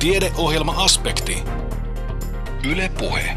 Tiedeohjelma-aspekti. 0.00 1.42
Yle 2.70 2.90
Puhe. 2.98 3.36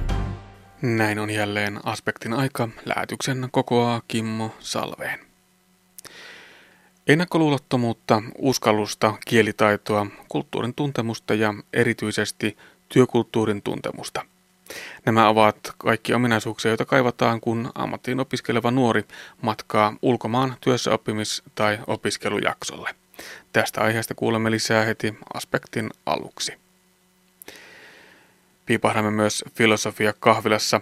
Näin 0.82 1.20
on 1.20 1.30
jälleen 1.30 1.80
aspektin 1.84 2.34
aika. 2.34 2.70
Lähetyksen 2.86 3.48
kokoaa 3.52 4.02
Kimmo 4.08 4.56
Salveen. 4.60 5.20
Ennakkoluulottomuutta, 7.08 8.22
uskallusta, 8.38 9.14
kielitaitoa, 9.26 10.08
kulttuurin 10.30 10.74
tuntemusta 10.74 11.34
ja 11.34 11.54
erityisesti 11.74 12.58
työkulttuurin 12.90 13.62
tuntemusta. 13.62 14.26
Nämä 15.06 15.30
ovat 15.30 15.58
kaikki 15.78 16.14
ominaisuuksia, 16.14 16.72
joita 16.72 16.86
kaivataan, 16.86 17.42
kun 17.42 17.72
ammattiin 17.76 18.20
opiskeleva 18.20 18.72
nuori 18.72 19.04
matkaa 19.42 19.96
ulkomaan 20.02 20.56
työssäoppimis- 20.62 21.44
tai 21.56 21.80
opiskelujaksolle. 21.88 23.03
Tästä 23.54 23.82
aiheesta 23.82 24.16
kuulemme 24.16 24.52
lisää 24.52 24.86
heti 24.86 25.16
aspektin 25.34 25.90
aluksi. 26.06 26.54
Piipahdamme 28.66 29.12
myös 29.12 29.44
filosofia 29.56 30.14
kahvilassa. 30.20 30.82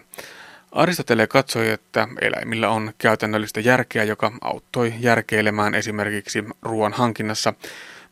Aristotele 0.72 1.28
katsoi, 1.28 1.70
että 1.70 2.08
eläimillä 2.22 2.70
on 2.70 2.94
käytännöllistä 2.98 3.60
järkeä, 3.60 4.04
joka 4.04 4.32
auttoi 4.42 4.94
järkeilemään 5.00 5.76
esimerkiksi 5.76 6.44
ruoan 6.62 6.94
hankinnassa, 6.94 7.54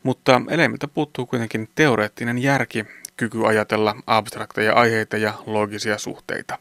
mutta 0.03 0.41
eläimiltä 0.49 0.87
puuttuu 0.87 1.25
kuitenkin 1.25 1.69
teoreettinen 1.75 2.37
järki, 2.37 2.85
kyky 3.17 3.47
ajatella 3.47 3.95
abstrakteja 4.07 4.73
aiheita 4.73 5.17
ja 5.17 5.33
loogisia 5.45 5.97
suhteita. 5.97 6.57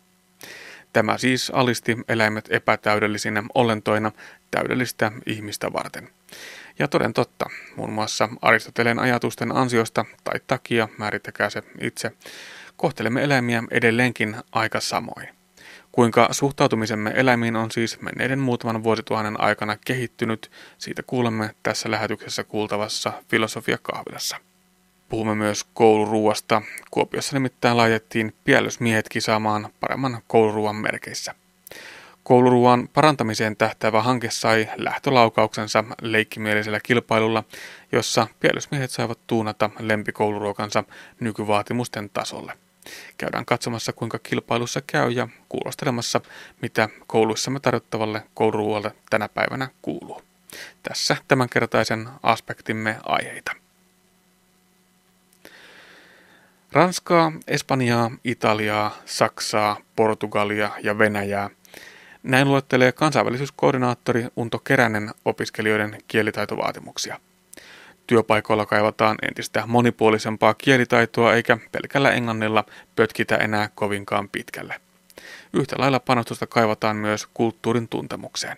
Tämä 0.93 1.19
siis 1.19 1.51
alisti 1.51 1.97
eläimet 2.09 2.49
epätäydellisinä 2.51 3.43
olentoina 3.55 4.13
täydellistä 4.51 5.13
ihmistä 5.27 5.73
varten. 5.73 6.09
Ja 6.79 6.89
toden 6.89 7.15
totta, 7.15 7.47
muun 7.77 7.93
muassa 7.93 8.29
Aristoteleen 8.43 8.99
ajatusten 8.99 9.57
ansiosta 9.57 10.05
tai 10.25 10.41
takia, 10.47 10.89
määrittäkää 10.99 11.51
se 11.51 11.63
itse, 11.81 12.11
kohtelemme 12.77 13.25
eläimiä 13.25 13.63
edelleenkin 13.71 14.37
aika 14.53 14.81
samoin. 14.81 15.29
Kuinka 15.93 16.29
suhtautumisemme 16.31 17.13
eläimiin 17.17 17.57
on 17.57 17.71
siis 17.71 18.01
menneiden 18.01 18.39
muutaman 18.39 18.85
vuosituhannen 18.85 19.41
aikana 19.41 19.77
kehittynyt, 19.85 20.51
siitä 20.79 21.03
kuulemme 21.03 21.55
tässä 21.63 21.91
lähetyksessä 21.91 22.45
kuultavassa 22.45 23.13
Filosofia-kahvilassa. 23.29 24.37
Puhumme 25.09 25.35
myös 25.35 25.65
kouluruuasta. 25.75 26.63
Kuopiossa 26.91 27.37
nimittäin 27.37 27.77
laitettiin 27.77 28.35
piellysmiehet 28.45 29.09
kisaamaan 29.09 29.69
paremman 29.81 30.23
kouluruuan 30.27 30.77
merkeissä. 30.77 31.35
Kouluruuan 32.29 32.89
parantamiseen 32.89 33.57
tähtäävä 33.57 34.03
hanke 34.03 34.31
sai 34.31 34.69
lähtölaukauksensa 34.77 35.85
leikkimielisellä 36.03 36.81
kilpailulla, 36.81 37.45
jossa 37.93 38.27
piellysmiehet 38.41 38.91
saivat 38.91 39.19
tuunata 39.27 39.71
lempikouluruokansa 39.79 40.85
nykyvaatimusten 41.21 42.11
tasolle. 42.11 42.53
Käydään 43.19 43.45
katsomassa, 43.45 43.93
kuinka 43.93 44.19
kilpailussa 44.19 44.81
käy 44.87 45.11
ja 45.11 45.29
kuulostelemassa, 45.49 46.21
mitä 46.63 46.89
kouluissamme 47.07 47.61
tarjottavalle 47.61 48.23
kouluruoalle 48.35 48.93
tänä 49.11 49.29
päivänä 49.29 49.69
kuuluu. 49.83 50.23
Tässä 50.83 51.17
tämänkertaisen 51.29 52.09
aspektimme 52.23 52.97
aiheita. 53.05 53.53
Ranskaa, 56.73 57.33
Espanjaa, 57.47 58.11
Italiaa, 58.25 58.97
Saksaa, 59.05 59.77
Portugalia 59.97 60.71
ja 60.83 60.99
Venäjää. 60.99 61.51
Näin 62.29 62.49
luettelee 62.49 62.93
kansainvälisyyskoordinaattori 62.93 64.27
Unto 64.37 64.59
Keränen 64.59 65.11
opiskelijoiden 65.25 65.99
kielitaitovaatimuksia. 66.09 67.21
Työpaikoilla 68.07 68.67
kaivataan 68.67 69.17
entistä 69.29 69.63
monipuolisempaa 69.67 70.55
kielitaitoa 70.55 71.35
eikä 71.35 71.59
pelkällä 71.73 72.11
englannilla 72.11 72.65
pötkitä 72.97 73.37
enää 73.37 73.71
kovinkaan 73.75 74.29
pitkälle. 74.29 74.81
Yhtä 75.53 75.77
lailla 75.79 76.01
panostusta 76.01 76.47
kaivataan 76.47 76.97
myös 76.97 77.29
kulttuurin 77.35 77.89
tuntemukseen. 77.89 78.57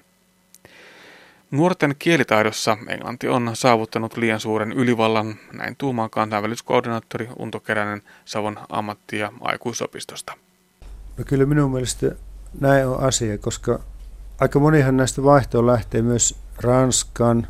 Nuorten 1.50 1.94
kielitaidossa 1.98 2.76
englanti 2.88 3.28
on 3.28 3.50
saavuttanut 3.54 4.16
liian 4.16 4.40
suuren 4.40 4.72
ylivallan, 4.72 5.34
näin 5.52 5.76
tuumaa 5.76 6.08
kansainväliskoordinaattori 6.08 7.28
Unto 7.38 7.60
Keränen 7.60 8.02
Savon 8.24 8.58
ammatti- 8.68 9.18
ja 9.18 9.32
aikuisopistosta. 9.40 10.32
No 11.18 11.24
kyllä 11.26 11.46
minun 11.46 11.70
mielestä 11.70 12.06
näin 12.60 12.86
on 12.86 13.00
asia, 13.00 13.38
koska 13.38 13.80
aika 14.40 14.60
monihan 14.60 14.96
näistä 14.96 15.22
vaihtoon 15.22 15.66
lähtee 15.66 16.02
myös 16.02 16.36
Ranskan, 16.58 17.46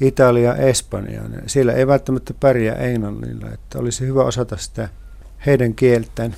Italia, 0.00 0.54
Espanjaan. 0.56 1.34
Siellä 1.46 1.72
ei 1.72 1.86
välttämättä 1.86 2.34
pärjää 2.40 2.76
englannilla, 2.76 3.50
että 3.50 3.78
olisi 3.78 4.06
hyvä 4.06 4.24
osata 4.24 4.56
sitä 4.56 4.88
heidän 5.46 5.74
kieltään. 5.74 6.36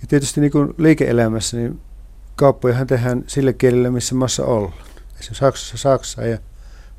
Ja 0.00 0.06
tietysti 0.08 0.40
niin 0.40 0.52
kuin 0.52 0.74
liike-elämässä, 0.78 1.56
niin 1.56 1.80
kauppojahan 2.36 2.86
tehdään 2.86 3.24
sillä 3.26 3.52
kielellä, 3.52 3.90
missä 3.90 4.14
maassa 4.14 4.44
ollaan. 4.44 4.84
Se 5.20 5.34
Saksassa 5.34 5.78
Saksaa 5.78 6.24
ja 6.24 6.38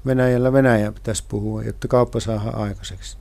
Venäjällä 0.05 0.53
Venäjää 0.53 0.91
pitäisi 0.91 1.23
puhua, 1.29 1.63
jotta 1.63 1.87
kauppa 1.87 2.19
saadaan 2.19 2.55
aikaiseksi. 2.55 3.17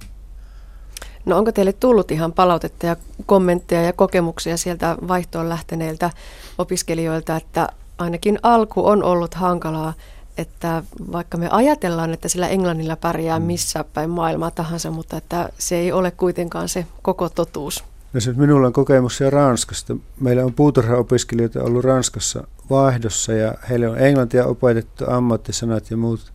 No 1.25 1.39
onko 1.39 1.53
teille 1.53 1.73
tullut 1.73 2.11
ihan 2.11 2.33
palautetta 2.33 2.87
ja 2.87 2.97
kommentteja 3.27 3.83
ja 3.83 3.93
kokemuksia 3.93 4.57
sieltä 4.57 4.97
vaihtoon 5.09 5.49
lähteneiltä 5.49 6.11
opiskelijoilta, 6.59 7.37
että 7.37 7.69
ainakin 7.99 8.39
alku 8.43 8.87
on 8.87 9.03
ollut 9.03 9.35
hankalaa, 9.35 9.95
että 10.39 10.83
vaikka 11.13 11.39
me 11.39 11.49
ajatellaan, 11.51 12.13
että 12.13 12.29
sillä 12.29 12.49
englannilla 12.49 12.97
pärjää 12.97 13.39
mm. 13.39 13.45
missä 13.45 13.85
päin 13.85 14.11
maailmaa 14.11 14.51
tahansa, 14.51 14.91
mutta 14.91 15.17
että 15.17 15.49
se 15.59 15.77
ei 15.77 15.93
ole 15.93 16.11
kuitenkaan 16.11 16.69
se 16.69 16.87
koko 17.03 17.29
totuus. 17.29 17.85
No 18.13 18.21
se, 18.21 18.33
minulla 18.33 18.67
on 18.67 18.73
kokemuksia 18.73 19.31
Ranskasta. 19.31 19.97
Meillä 20.21 20.45
on 20.45 20.55
puutarhaopiskelijoita 20.55 21.63
ollut 21.63 21.85
Ranskassa 21.85 22.47
vaihdossa 22.71 23.33
ja 23.33 23.55
heille 23.71 23.89
on 23.89 23.99
englantia 23.99 24.47
opetettu, 24.47 25.05
ammattisanat 25.09 25.91
ja 25.91 25.97
muut. 25.97 26.33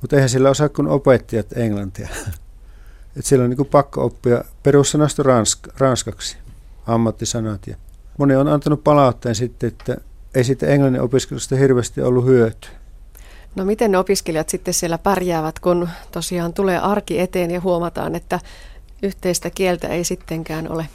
Mutta 0.00 0.16
eihän 0.16 0.28
sillä 0.28 0.50
osaa 0.50 0.68
kuin 0.68 0.88
opettajat 0.88 1.46
englantia. 1.56 2.08
Et 3.16 3.24
siellä 3.24 3.44
on 3.44 3.50
niin 3.50 3.66
pakko 3.66 4.04
oppia 4.04 4.44
perussanasto 4.62 5.22
ransk- 5.22 5.72
ranskaksi, 5.78 6.36
ammattisanat. 6.86 7.66
Ja 7.66 7.76
moni 8.18 8.36
on 8.36 8.48
antanut 8.48 8.84
palautteen 8.84 9.34
sitten, 9.34 9.68
että 9.68 9.96
ei 10.34 10.44
siitä 10.44 10.66
englannin 10.66 11.02
opiskelusta 11.02 11.56
hirveästi 11.56 12.00
ollut 12.02 12.24
hyötyä. 12.24 12.70
No 13.56 13.64
miten 13.64 13.90
ne 13.90 13.98
opiskelijat 13.98 14.48
sitten 14.48 14.74
siellä 14.74 14.98
pärjäävät, 14.98 15.58
kun 15.58 15.88
tosiaan 16.12 16.52
tulee 16.52 16.78
arki 16.78 17.20
eteen 17.20 17.50
ja 17.50 17.60
huomataan, 17.60 18.14
että 18.14 18.40
yhteistä 19.02 19.50
kieltä 19.50 19.88
ei 19.88 20.04
sittenkään 20.04 20.72
ole? 20.72 20.88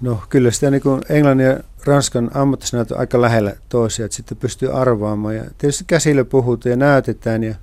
No 0.00 0.22
kyllä 0.28 0.50
sitä 0.50 0.70
niin 0.70 0.82
kuin 0.82 1.02
englannin 1.08 1.46
ja 1.46 1.60
ranskan 1.84 2.30
ammattisanat 2.34 2.90
on 2.90 2.98
aika 2.98 3.20
lähellä 3.20 3.54
toisia, 3.68 4.04
että 4.04 4.16
sitten 4.16 4.38
pystyy 4.38 4.80
arvaamaan. 4.80 5.36
Ja 5.36 5.44
tietysti 5.58 5.84
käsillä 5.86 6.24
puhutaan 6.24 6.70
ja 6.70 6.76
näytetään 6.76 7.44
ja 7.44 7.54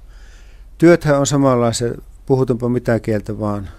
työthän 0.78 1.20
on 1.20 1.28
samanlaisia, 1.28 1.94
puhutaanpa 2.26 2.70
mitä 2.70 3.00
kieltä 3.00 3.40
vaan. 3.40 3.70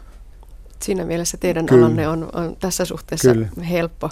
Siinä 0.82 1.04
mielessä 1.04 1.36
teidän 1.36 1.66
Kyllä. 1.66 1.86
alanne 1.86 2.08
on, 2.08 2.28
on 2.32 2.56
tässä 2.56 2.84
suhteessa 2.84 3.32
Kyllä. 3.32 3.48
helppo. 3.70 4.10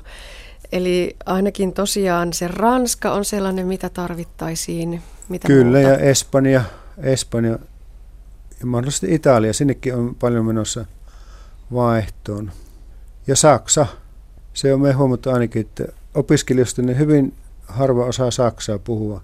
Eli 0.72 1.16
ainakin 1.26 1.72
tosiaan 1.72 2.32
se 2.32 2.48
Ranska 2.48 3.12
on 3.12 3.24
sellainen, 3.24 3.66
mitä 3.66 3.88
tarvittaisiin. 3.88 5.02
Mitä 5.28 5.46
Kyllä, 5.46 5.78
muuta? 5.78 5.92
ja 5.92 5.98
Espanja, 5.98 6.64
Espanja 6.98 7.58
ja 8.60 8.66
mahdollisesti 8.66 9.14
Italia, 9.14 9.52
sinnekin 9.52 9.94
on 9.94 10.14
paljon 10.14 10.44
menossa 10.44 10.84
vaihtoon. 11.72 12.52
Ja 13.26 13.36
Saksa, 13.36 13.86
se 14.54 14.74
on 14.74 14.80
me 14.80 14.92
huomattu 14.92 15.30
ainakin, 15.30 15.60
että 15.60 15.84
opiskelijoista 16.14 16.82
niin 16.82 16.98
hyvin 16.98 17.34
harva 17.66 18.04
osaa 18.04 18.30
Saksaa 18.30 18.78
puhua 18.78 19.22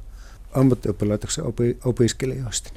ammattioppilaitoksen 0.53 1.45
opi- 1.45 1.79
opiskelijoista. 1.85 2.73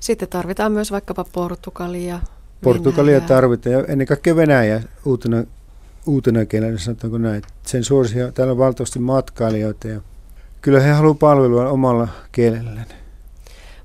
Sitten 0.00 0.28
tarvitaan 0.28 0.72
myös 0.72 0.90
vaikkapa 0.90 1.24
Portugalia, 1.32 2.20
Portugalia 2.62 3.14
Venäjää. 3.14 3.28
tarvitaan 3.28 3.72
ja 3.72 3.84
ennen 3.88 4.06
kaikkea 4.06 4.36
Venäjä 4.36 4.82
uutena, 5.04 5.44
uutena 6.06 6.46
kielenä, 6.46 6.78
sanotaanko 6.78 7.18
näin. 7.18 7.42
Sen 7.62 7.84
suurisia, 7.84 8.32
täällä 8.32 8.52
on 8.52 8.58
valtavasti 8.58 8.98
matkailijoita 8.98 9.88
ja 9.88 10.00
kyllä 10.60 10.80
he 10.80 10.90
haluavat 10.90 11.18
palvelua 11.18 11.68
omalla 11.68 12.08
kielellään. 12.32 12.86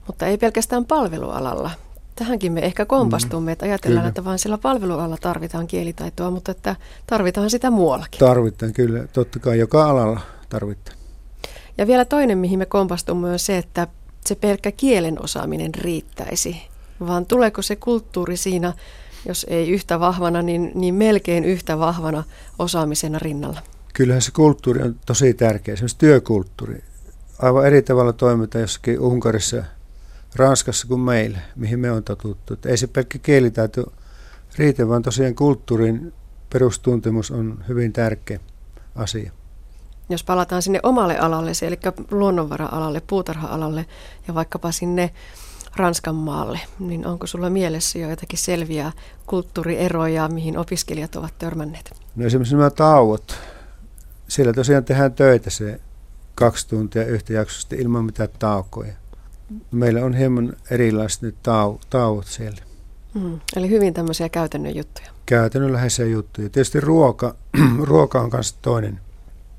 Mutta 0.08 0.28
ei 0.28 0.38
pelkästään 0.38 0.86
palvelualalla. 0.86 1.72
Tähänkin 2.16 2.52
me 2.52 2.60
ehkä 2.60 2.86
kompastumme, 2.86 3.52
mm, 3.52 3.54
että 3.54 3.66
ajatellaan, 3.66 4.02
kyllä. 4.02 4.10
että 4.10 4.26
vain 4.26 4.40
sillä 4.40 4.58
palvelualalla 4.58 5.18
tarvitaan 5.22 5.68
kielitaitoa, 5.68 6.32
mutta 6.32 6.52
että 6.52 6.76
tarvitaan 7.08 7.50
sitä 7.50 7.72
muuallakin. 7.72 8.20
Tarvitaan, 8.20 8.74
kyllä. 8.74 9.08
Totta 9.14 9.40
kai 9.40 9.60
joka 9.60 9.90
alalla 9.90 10.20
tarvitaan. 10.50 10.98
Ja 11.78 11.88
vielä 11.88 12.06
toinen, 12.06 12.38
mihin 12.38 12.60
me 12.60 12.66
kompastumme, 12.66 13.30
on 13.30 13.40
se, 13.40 13.58
että 13.58 13.88
se 14.26 14.36
pelkkä 14.36 14.72
kielen 14.72 15.24
osaaminen 15.24 15.76
riittäisi 15.76 16.71
vaan 17.08 17.26
tuleeko 17.26 17.62
se 17.62 17.76
kulttuuri 17.76 18.38
siinä, 18.38 18.74
jos 19.28 19.46
ei 19.50 19.70
yhtä 19.70 20.00
vahvana, 20.00 20.42
niin, 20.42 20.72
niin 20.76 20.96
melkein 20.96 21.46
yhtä 21.46 21.80
vahvana 21.80 22.24
osaamisena 22.60 23.20
rinnalla? 23.20 23.60
Kyllähän 23.94 24.22
se 24.22 24.32
kulttuuri 24.32 24.82
on 24.82 24.96
tosi 25.06 25.34
tärkeä, 25.34 25.74
esimerkiksi 25.74 25.98
työkulttuuri. 25.98 26.84
Aivan 27.40 27.66
eri 27.66 27.82
tavalla 27.82 28.14
toimitaan 28.14 28.62
jossakin 28.62 29.00
Unkarissa, 29.00 29.64
Ranskassa 30.36 30.88
kuin 30.88 31.00
meillä, 31.00 31.38
mihin 31.56 31.80
me 31.80 31.92
on 31.92 32.04
totuttu. 32.04 32.54
Että 32.54 32.70
ei 32.70 32.78
se 32.78 32.88
pelkkä 32.88 33.18
kielitaito 33.18 33.94
riitä, 34.58 34.88
vaan 34.88 35.02
tosiaan 35.02 35.36
kulttuurin 35.36 36.14
perustuntemus 36.54 37.32
on 37.32 37.64
hyvin 37.68 37.94
tärkeä 37.94 38.40
asia. 38.96 39.32
Jos 40.10 40.24
palataan 40.24 40.62
sinne 40.62 40.80
omalle 40.84 41.18
alalle, 41.18 41.52
eli 41.68 41.80
luonnonvara-alalle, 42.12 43.02
puutarha-alalle 43.08 43.86
ja 44.28 44.36
vaikkapa 44.36 44.72
sinne 44.72 45.12
Ranskan 45.76 46.16
maalle, 46.16 46.60
niin 46.80 47.08
onko 47.08 47.28
sulla 47.28 47.50
mielessä 47.50 48.00
jo 48.00 48.10
jotakin 48.10 48.40
selviä 48.40 48.92
kulttuurieroja, 49.26 50.28
mihin 50.28 50.58
opiskelijat 50.58 51.16
ovat 51.16 51.34
törmänneet? 51.38 51.92
No 52.16 52.26
esimerkiksi 52.26 52.56
nämä 52.56 52.70
tauot. 52.70 53.40
Siellä 54.28 54.54
tosiaan 54.54 54.86
tehdään 54.86 55.14
töitä 55.14 55.50
se 55.50 55.82
kaksi 56.36 56.68
tuntia 56.68 57.06
yhtä 57.06 57.34
jaksosta 57.34 57.76
ilman 57.76 58.06
mitään 58.06 58.30
taukoja. 58.40 58.94
Meillä 59.72 60.06
on 60.06 60.14
hieman 60.14 60.54
erilaiset 60.72 61.22
nyt 61.22 61.36
tau- 61.36 61.80
tauot 61.90 62.28
siellä. 62.28 62.62
Mm, 63.14 63.40
eli 63.56 63.70
hyvin 63.70 63.94
tämmöisiä 63.94 64.30
käytännön 64.30 64.76
juttuja. 64.76 65.08
Käytännönläheisiä 65.26 66.06
juttuja. 66.06 66.50
Tietysti 66.50 66.80
ruoka, 66.80 67.36
ruoka 67.84 68.22
on 68.22 68.30
myös 68.34 68.54
toinen, 68.54 69.00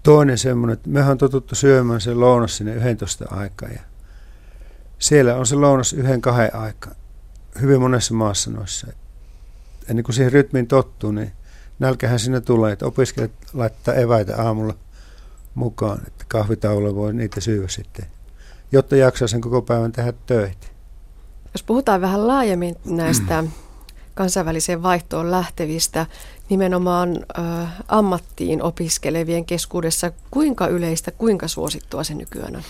toinen 0.03 0.39
semmoinen, 0.39 0.75
että 0.75 0.91
mehän 0.91 1.11
on 1.11 1.19
totuttu 1.19 1.55
syömään 1.55 2.01
se 2.01 2.15
lounas 2.15 2.57
sinne 2.57 2.75
11 2.75 3.25
aikaa. 3.31 3.69
Ja 3.69 3.81
siellä 5.03 5.37
on 5.37 5.47
se 5.47 5.57
lounas 5.57 5.93
yhden 5.93 6.21
kahden 6.21 6.57
aikaa. 6.57 6.95
Hyvin 7.61 7.81
monessa 7.81 8.15
maassa 8.15 8.51
noissa. 8.51 8.87
Ennen 9.89 10.05
kuin 10.05 10.15
siihen 10.15 10.33
rytmiin 10.33 10.67
tottuu, 10.67 11.13
niin 11.13 11.33
nälkähän 11.79 12.19
sinne 12.19 12.41
tulee, 12.41 12.73
että 12.73 12.87
opiskelijat 12.87 13.33
laittaa 13.53 13.95
eväitä 13.95 14.43
aamulla 14.43 14.75
mukaan, 15.55 15.99
että 16.07 16.25
kahvitaululla 16.29 16.95
voi 16.95 17.15
niitä 17.15 17.41
syödä 17.41 17.69
sitten, 17.69 18.07
jotta 18.73 18.97
jaksaa 18.97 19.29
sen 19.29 19.41
koko 19.41 19.63
päivän 19.63 19.93
tehdä 19.93 20.13
töitä. 20.27 20.67
Jos 21.55 21.63
puhutaan 21.63 22.01
vähän 22.01 22.27
laajemmin 22.27 22.77
näistä 22.85 23.45
kansainväliseen 24.15 24.83
vaihtoon 24.83 25.31
lähtevistä, 25.31 26.07
nimenomaan 26.49 27.17
ö, 27.17 27.43
ammattiin 27.89 28.63
opiskelevien 28.63 29.45
keskuudessa, 29.45 30.13
kuinka 30.31 30.67
yleistä, 30.67 31.11
kuinka 31.11 31.49
suosittua 31.49 32.05
se 32.05 32.15
nykyään 32.15 32.57
on? 32.57 32.63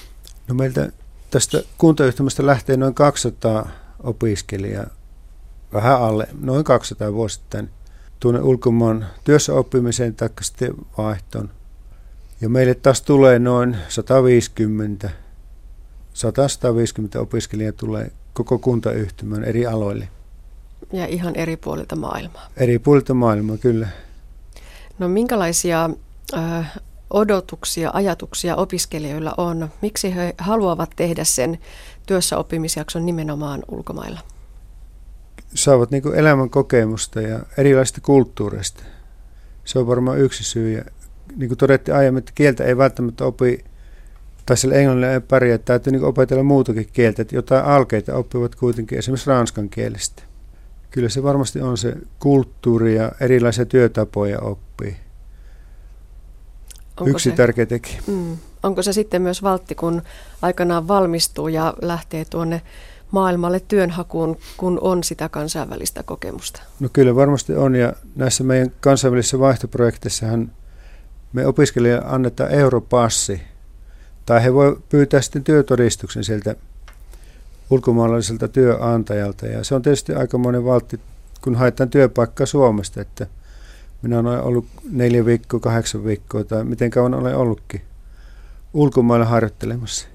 No 0.49 0.55
meiltä 0.55 0.93
tästä 1.33 1.63
kuntayhtymästä 1.79 2.47
lähtee 2.47 2.77
noin 2.77 2.95
200 2.95 3.69
opiskelijaa, 4.03 4.87
vähän 5.73 6.03
alle, 6.03 6.29
noin 6.41 6.65
200 6.65 7.13
vuosittain 7.13 7.71
tuonne 8.21 8.41
ulkomaan 8.41 9.07
työssä 9.25 9.55
oppimiseen 9.55 10.15
tai 10.15 10.29
sitten 10.41 10.75
vaihtoon. 10.99 11.51
Ja 12.41 12.49
meille 12.49 12.75
taas 12.75 13.03
tulee 13.03 13.39
noin 13.39 13.77
150, 13.89 15.11
100-150 17.17 17.19
opiskelijaa 17.19 17.73
tulee 17.73 18.13
koko 18.33 18.59
kuntayhtymän 18.59 19.45
eri 19.45 19.67
aloille. 19.67 20.09
Ja 20.93 21.07
ihan 21.07 21.37
eri 21.37 21.57
puolilta 21.57 21.97
maailmaa. 21.97 22.49
Eri 22.57 22.79
puolilta 22.79 23.15
maailmaa, 23.15 23.57
kyllä. 23.57 23.89
No 24.99 25.09
minkälaisia 25.09 25.91
äh, 26.35 26.73
odotuksia, 27.13 27.91
ajatuksia 27.95 28.57
opiskelijoilla 28.57 29.35
on? 29.37 29.69
Miksi 29.83 30.15
he 30.15 30.35
haluavat 30.39 30.91
tehdä 30.97 31.25
sen 31.25 31.59
työssäoppimisjakson 32.07 33.07
nimenomaan 33.07 33.63
ulkomailla? 33.69 34.21
Saavat 35.55 35.91
niin 35.91 36.15
elämän 36.15 36.51
kokemusta 36.51 37.21
ja 37.21 37.41
erilaisista 37.57 38.01
kulttuureista. 38.01 38.83
Se 39.65 39.79
on 39.79 39.87
varmaan 39.87 40.19
yksi 40.19 40.45
syy. 40.45 40.73
Ja 40.73 40.85
niin 41.37 41.49
kuin 41.49 41.59
todettiin 41.59 41.97
aiemmin, 41.97 42.19
että 42.19 42.33
kieltä 42.35 42.65
ei 42.65 42.77
välttämättä 42.77 43.25
opi, 43.25 43.65
tai 44.47 44.57
sillä 44.57 44.75
englannilla 44.75 45.13
ei 45.13 45.21
pärjää, 45.21 45.59
täytyy 45.59 45.93
niin 45.93 46.05
opetella 46.05 46.43
muutakin 46.43 46.89
kieltä, 46.93 47.23
että 47.23 47.37
jotain 47.37 47.65
alkeita 47.65 48.15
oppivat 48.15 48.55
kuitenkin 48.55 48.99
esimerkiksi 48.99 49.31
ranskan 49.31 49.69
kielestä. 49.69 50.23
Kyllä 50.91 51.09
se 51.09 51.23
varmasti 51.23 51.61
on 51.61 51.79
se 51.79 51.97
kulttuuri 52.19 52.97
ja 52.97 53.13
erilaisia 53.21 53.67
työtapoja 53.67 54.41
oppii. 54.41 54.72
Onko 57.01 57.11
Yksi 57.11 57.31
se, 57.31 57.37
tärkeä 57.37 57.67
tekijä. 57.67 58.03
Mm, 58.07 58.37
onko 58.63 58.83
se 58.83 58.93
sitten 58.93 59.23
myös 59.23 59.43
valtti, 59.43 59.75
kun 59.75 60.03
aikanaan 60.43 60.89
valmistuu 60.89 61.49
ja 61.49 61.75
lähtee 61.83 62.25
tuonne 62.25 62.63
maailmalle 63.11 63.61
työnhakuun, 63.61 64.37
kun 64.57 64.79
on 64.81 65.05
sitä 65.05 65.29
kansainvälistä 65.29 66.03
kokemusta? 66.03 66.63
No 66.81 66.89
kyllä 66.93 67.15
varmasti 67.15 67.55
on 67.55 67.75
ja 67.75 67.93
näissä 68.17 68.45
meidän 68.45 68.73
kansainvälisissä 68.81 69.39
vaihtoprojekteissahan 69.39 70.53
me 71.33 71.47
opiskelijoille 71.47 72.07
annetaan 72.07 72.51
europassi 72.51 73.43
tai 74.27 74.45
he 74.45 74.55
voi 74.55 74.79
pyytää 74.89 75.21
sitten 75.21 75.45
työtodistuksen 75.45 76.25
sieltä 76.25 76.57
ulkomaalaiselta 77.71 78.49
työnantajalta 78.49 79.47
ja 79.47 79.65
se 79.65 79.75
on 79.75 79.83
tietysti 79.83 80.15
aikamoinen 80.15 80.65
valtti, 80.65 81.01
kun 81.41 81.55
haetaan 81.55 81.91
työpaikkaa 81.91 82.47
Suomesta, 82.47 83.01
että– 83.01 83.27
minä 84.03 84.19
olen 84.19 84.43
ollut 84.43 84.67
neljä 84.91 85.25
viikkoa, 85.25 85.61
kahdeksan 85.61 86.05
viikkoa 86.05 86.45
tai 86.45 86.65
miten 86.65 86.91
kauan 86.91 87.15
olen 87.15 87.37
ollutkin 87.37 87.83
ulkomailla 88.75 89.27
harjoittelemassa. 89.27 90.09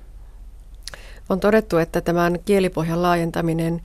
On 1.30 1.40
todettu, 1.40 1.78
että 1.78 2.02
tämän 2.02 2.40
kielipohjan 2.46 3.02
laajentaminen 3.02 3.82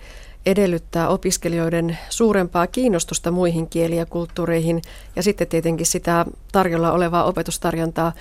edellyttää 0.46 1.08
opiskelijoiden 1.08 1.98
suurempaa 2.08 2.66
kiinnostusta 2.66 3.30
muihin 3.30 3.68
kieli- 3.68 3.96
ja 3.96 4.06
kulttuureihin 4.06 4.82
ja 5.16 5.22
sitten 5.22 5.48
tietenkin 5.48 5.86
sitä 5.86 6.26
tarjolla 6.52 6.92
olevaa 6.92 7.24
opetustarjontaa. 7.24 8.12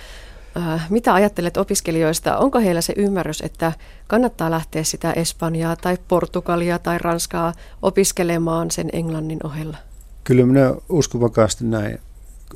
Äh, 0.56 0.90
mitä 0.90 1.14
ajattelet 1.14 1.56
opiskelijoista? 1.56 2.38
Onko 2.38 2.58
heillä 2.58 2.80
se 2.80 2.92
ymmärrys, 2.96 3.40
että 3.40 3.72
kannattaa 4.06 4.50
lähteä 4.50 4.84
sitä 4.84 5.12
Espanjaa 5.12 5.76
tai 5.76 5.98
Portugalia 6.08 6.78
tai 6.78 6.98
Ranskaa 6.98 7.52
opiskelemaan 7.82 8.70
sen 8.70 8.90
englannin 8.92 9.38
ohella? 9.44 9.76
Kyllä 10.24 10.46
minä 10.46 10.74
uskon 10.88 11.20
vakaasti 11.20 11.64
näin. 11.64 11.98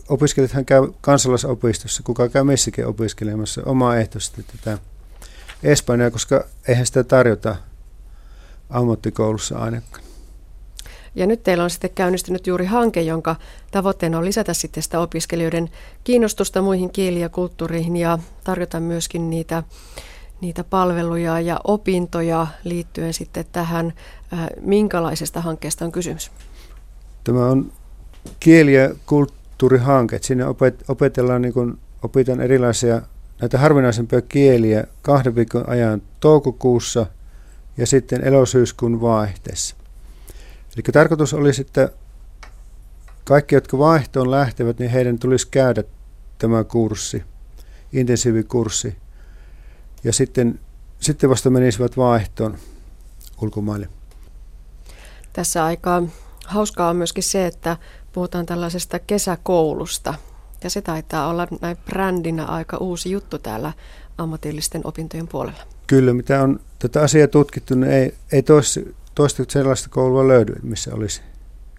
Opiskelijathan 0.09 0.65
käy 0.65 0.89
kansalaisopistossa, 1.01 2.03
kuka 2.03 2.29
käy 2.29 2.45
missäkin 2.45 2.87
opiskelemassa 2.87 3.63
ehtoisesti 4.01 4.43
tätä 4.43 4.79
Espanjaa, 5.63 6.11
koska 6.11 6.45
eihän 6.69 6.87
sitä 6.87 7.05
tarjota 7.05 7.57
ammattikoulussa 8.71 9.59
ainakaan. 9.59 10.07
Ja 11.15 11.27
nyt 11.27 11.43
teillä 11.43 11.65
on 11.65 11.71
sitten 11.71 11.91
käynnistynyt 11.91 12.47
juuri 12.47 12.67
hanke, 12.67 13.03
jonka 13.03 13.37
tavoitteena 13.71 14.19
on 14.19 14.25
lisätä 14.25 14.55
sitten 14.55 14.83
sitä 14.83 15.01
opiskelijoiden 15.01 15.71
kiinnostusta 16.05 16.63
muihin 16.63 16.91
kieliin 16.91 17.23
ja 17.23 17.29
kulttuureihin 17.29 17.97
ja 17.97 18.19
tarjota 18.45 18.81
myöskin 18.81 19.31
niitä, 19.31 19.63
niitä 20.41 20.65
palveluja 20.65 21.41
ja 21.41 21.61
opintoja 21.65 22.47
liittyen 22.65 23.15
sitten 23.15 23.45
tähän. 23.53 23.93
Äh, 24.33 24.49
minkälaisesta 24.61 25.41
hankkeesta 25.41 25.85
on 25.85 25.93
kysymys? 25.93 26.31
Tämä 27.27 27.47
on 27.47 27.73
kieli- 28.41 28.75
ja 28.75 28.95
kulttuurihanke. 29.07 30.19
Siinä 30.23 30.45
opetellaan, 30.89 31.43
niin 31.43 31.55
kuin, 31.55 31.79
opitaan 32.03 32.41
erilaisia 32.41 33.03
näitä 33.41 33.59
harvinaisempia 33.59 34.23
kieliä 34.23 34.85
kahden 35.03 35.35
viikon 35.35 35.69
ajan 35.69 36.03
toukokuussa 36.21 37.07
ja 37.77 37.87
sitten 37.87 38.25
elosyyskuun 38.25 39.01
vaihteessa. 39.01 39.77
Eli 40.77 40.83
tarkoitus 40.93 41.35
olisi, 41.35 41.61
että 41.61 41.91
kaikki, 43.25 43.55
jotka 43.55 43.79
vaihtoon 43.79 44.31
lähtevät, 44.31 44.79
niin 44.79 44.91
heidän 44.91 45.19
tulisi 45.19 45.49
käydä 45.51 45.85
tämä 46.39 46.65
kurssi, 46.65 47.23
intensiivikurssi, 47.93 48.97
ja 50.05 50.13
sitten, 50.13 50.61
sitten 51.01 51.31
vasta 51.31 51.51
menisivät 51.51 51.97
vaihtoon 51.97 52.59
ulkomaille. 53.43 53.89
Tässä 55.33 55.65
aikaa 55.65 56.03
Hauskaa 56.47 56.91
on 56.91 56.97
myöskin 56.97 57.23
se, 57.23 57.47
että 57.47 57.77
puhutaan 58.13 58.47
tällaisesta 58.47 58.99
kesäkoulusta. 58.99 60.15
Ja 60.65 60.71
se 60.71 60.83
taitaa 60.83 61.29
olla 61.29 61.49
näin 61.61 61.77
brändinä 61.77 62.45
aika 62.45 62.77
uusi 62.77 63.11
juttu 63.11 63.39
täällä 63.39 63.73
ammatillisten 64.19 64.81
opintojen 64.85 65.29
puolella. 65.29 65.61
Kyllä, 65.87 66.13
mitä 66.13 66.43
on 66.43 66.61
tätä 66.79 67.03
asiaa 67.03 67.29
tutkittu, 67.29 67.75
niin 67.75 67.93
ei, 67.93 68.15
ei 68.33 68.43
toista, 68.43 68.81
toista 69.15 69.45
sellaista 69.49 69.89
koulua 69.89 70.29
löydy, 70.29 70.55
missä 70.63 70.95
olisi 70.95 71.23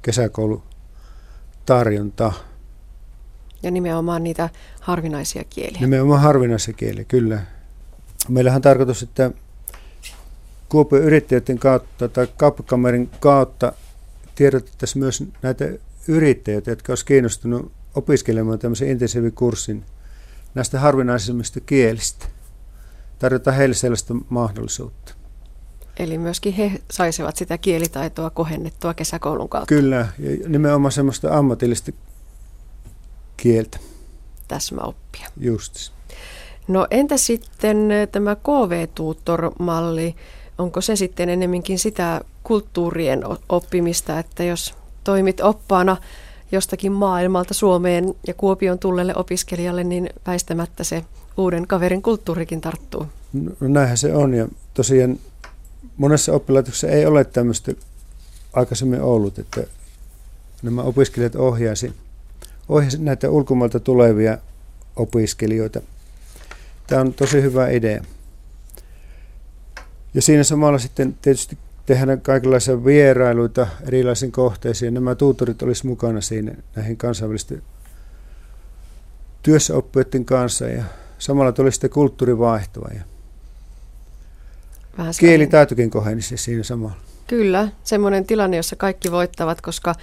kesäkoulutarjonta. 0.02 2.34
Ja 3.64 3.72
nimenomaan 3.72 4.24
niitä 4.24 4.50
harvinaisia 4.82 5.44
kieliä. 5.44 5.82
Nimenomaan 5.82 6.22
harvinaisia 6.22 6.74
kieliä, 6.74 7.04
kyllä. 7.04 7.42
Meillähän 8.30 8.58
on 8.58 8.62
tarkoitus, 8.62 9.04
että 9.04 9.32
Kuopion 10.70 11.04
yrittäjien 11.04 11.60
kautta 11.60 12.08
tai 12.08 12.28
kauppakamerin 12.38 13.10
kautta 13.20 13.74
tiedotettaisiin 14.38 15.04
myös 15.04 15.24
näitä 15.42 15.66
yrittäjiä, 16.08 16.62
jotka 16.66 16.92
olisivat 16.92 17.08
kiinnostuneet 17.08 17.66
opiskelemaan 17.96 18.60
tämmöisen 18.60 18.90
intensiivikurssin 18.90 19.86
näistä 20.56 20.80
harvinaisemmista 20.80 21.60
kielistä. 21.60 22.26
Tarjotaan 23.20 23.58
heille 23.58 23.76
sellaista 23.76 24.14
mahdollisuutta. 24.30 25.14
Eli 26.00 26.18
myöskin 26.18 26.54
he 26.54 26.72
saisivat 26.92 27.36
sitä 27.36 27.58
kielitaitoa 27.58 28.30
kohennettua 28.30 28.94
kesäkoulun 28.94 29.50
kautta. 29.50 29.68
Kyllä, 29.68 30.08
ja 30.20 30.50
nimenomaan 30.50 30.92
semmoista 30.92 31.38
ammatillista 31.38 31.92
kieltä. 33.38 33.80
Täsmäoppia. 34.48 35.28
Just. 35.40 35.92
No 36.68 36.88
entä 36.92 37.18
sitten 37.18 37.90
tämä 38.12 38.36
KV-tuutor-malli? 38.36 40.16
Onko 40.58 40.82
se 40.82 40.96
sitten 40.96 41.30
enemminkin 41.30 41.80
sitä 41.80 42.22
kulttuurien 42.44 43.24
oppimista, 43.50 44.20
että 44.20 44.44
jos 44.44 44.76
toimit 45.04 45.42
oppaana 45.42 45.98
jostakin 46.52 46.92
maailmalta 46.92 47.54
Suomeen 47.54 48.14
ja 48.28 48.34
Kuopion 48.34 48.80
tullelle 48.80 49.16
opiskelijalle, 49.16 49.84
niin 49.84 50.10
väistämättä 50.28 50.84
se 50.84 51.06
uuden 51.38 51.68
kaverin 51.68 52.02
kulttuurikin 52.02 52.62
tarttuu. 52.62 53.06
No 53.34 53.68
näinhän 53.68 53.98
se 53.98 54.14
on 54.14 54.34
ja 54.34 54.48
tosiaan 54.74 55.20
monessa 55.98 56.34
oppilaitoksessa 56.34 56.88
ei 56.88 57.06
ole 57.06 57.26
tämmöistä 57.26 57.72
aikaisemmin 58.54 59.02
ollut, 59.02 59.40
että 59.40 59.64
nämä 60.64 60.82
opiskelijat 60.82 61.36
ohjaisi, 61.36 61.94
ohjaisi 62.70 62.98
näitä 63.02 63.30
ulkomailta 63.30 63.80
tulevia 63.80 64.38
opiskelijoita. 64.96 65.82
Tämä 66.88 67.02
on 67.02 67.14
tosi 67.14 67.42
hyvä 67.42 67.70
idea. 67.70 68.04
Ja 70.14 70.22
siinä 70.22 70.44
samalla 70.44 70.80
sitten 70.80 71.18
tietysti 71.22 71.58
tehdään 71.86 72.22
kaikenlaisia 72.22 72.86
vierailuita 72.86 73.68
erilaisiin 73.88 74.32
kohteisiin. 74.32 74.94
Nämä 74.94 75.16
tuutorit 75.16 75.62
olisi 75.62 75.88
mukana 75.88 76.22
siinä 76.22 76.52
näihin 76.76 76.98
kansainvälisten 76.98 77.64
työssäoppijoiden 79.44 80.26
kanssa 80.26 80.68
ja 80.68 80.84
samalla 81.20 81.52
tuli 81.52 81.72
sitten 81.72 81.90
kulttuurivaihtoa 81.90 82.90
ja 82.96 83.02
kielitaitokin 85.20 85.90
kohenisi 85.90 86.38
siinä 86.38 86.64
samalla. 86.64 86.96
Kyllä, 87.28 87.68
semmoinen 87.84 88.26
tilanne, 88.26 88.58
jossa 88.58 88.76
kaikki 88.76 89.12
voittavat, 89.12 89.62
koska 89.62 89.96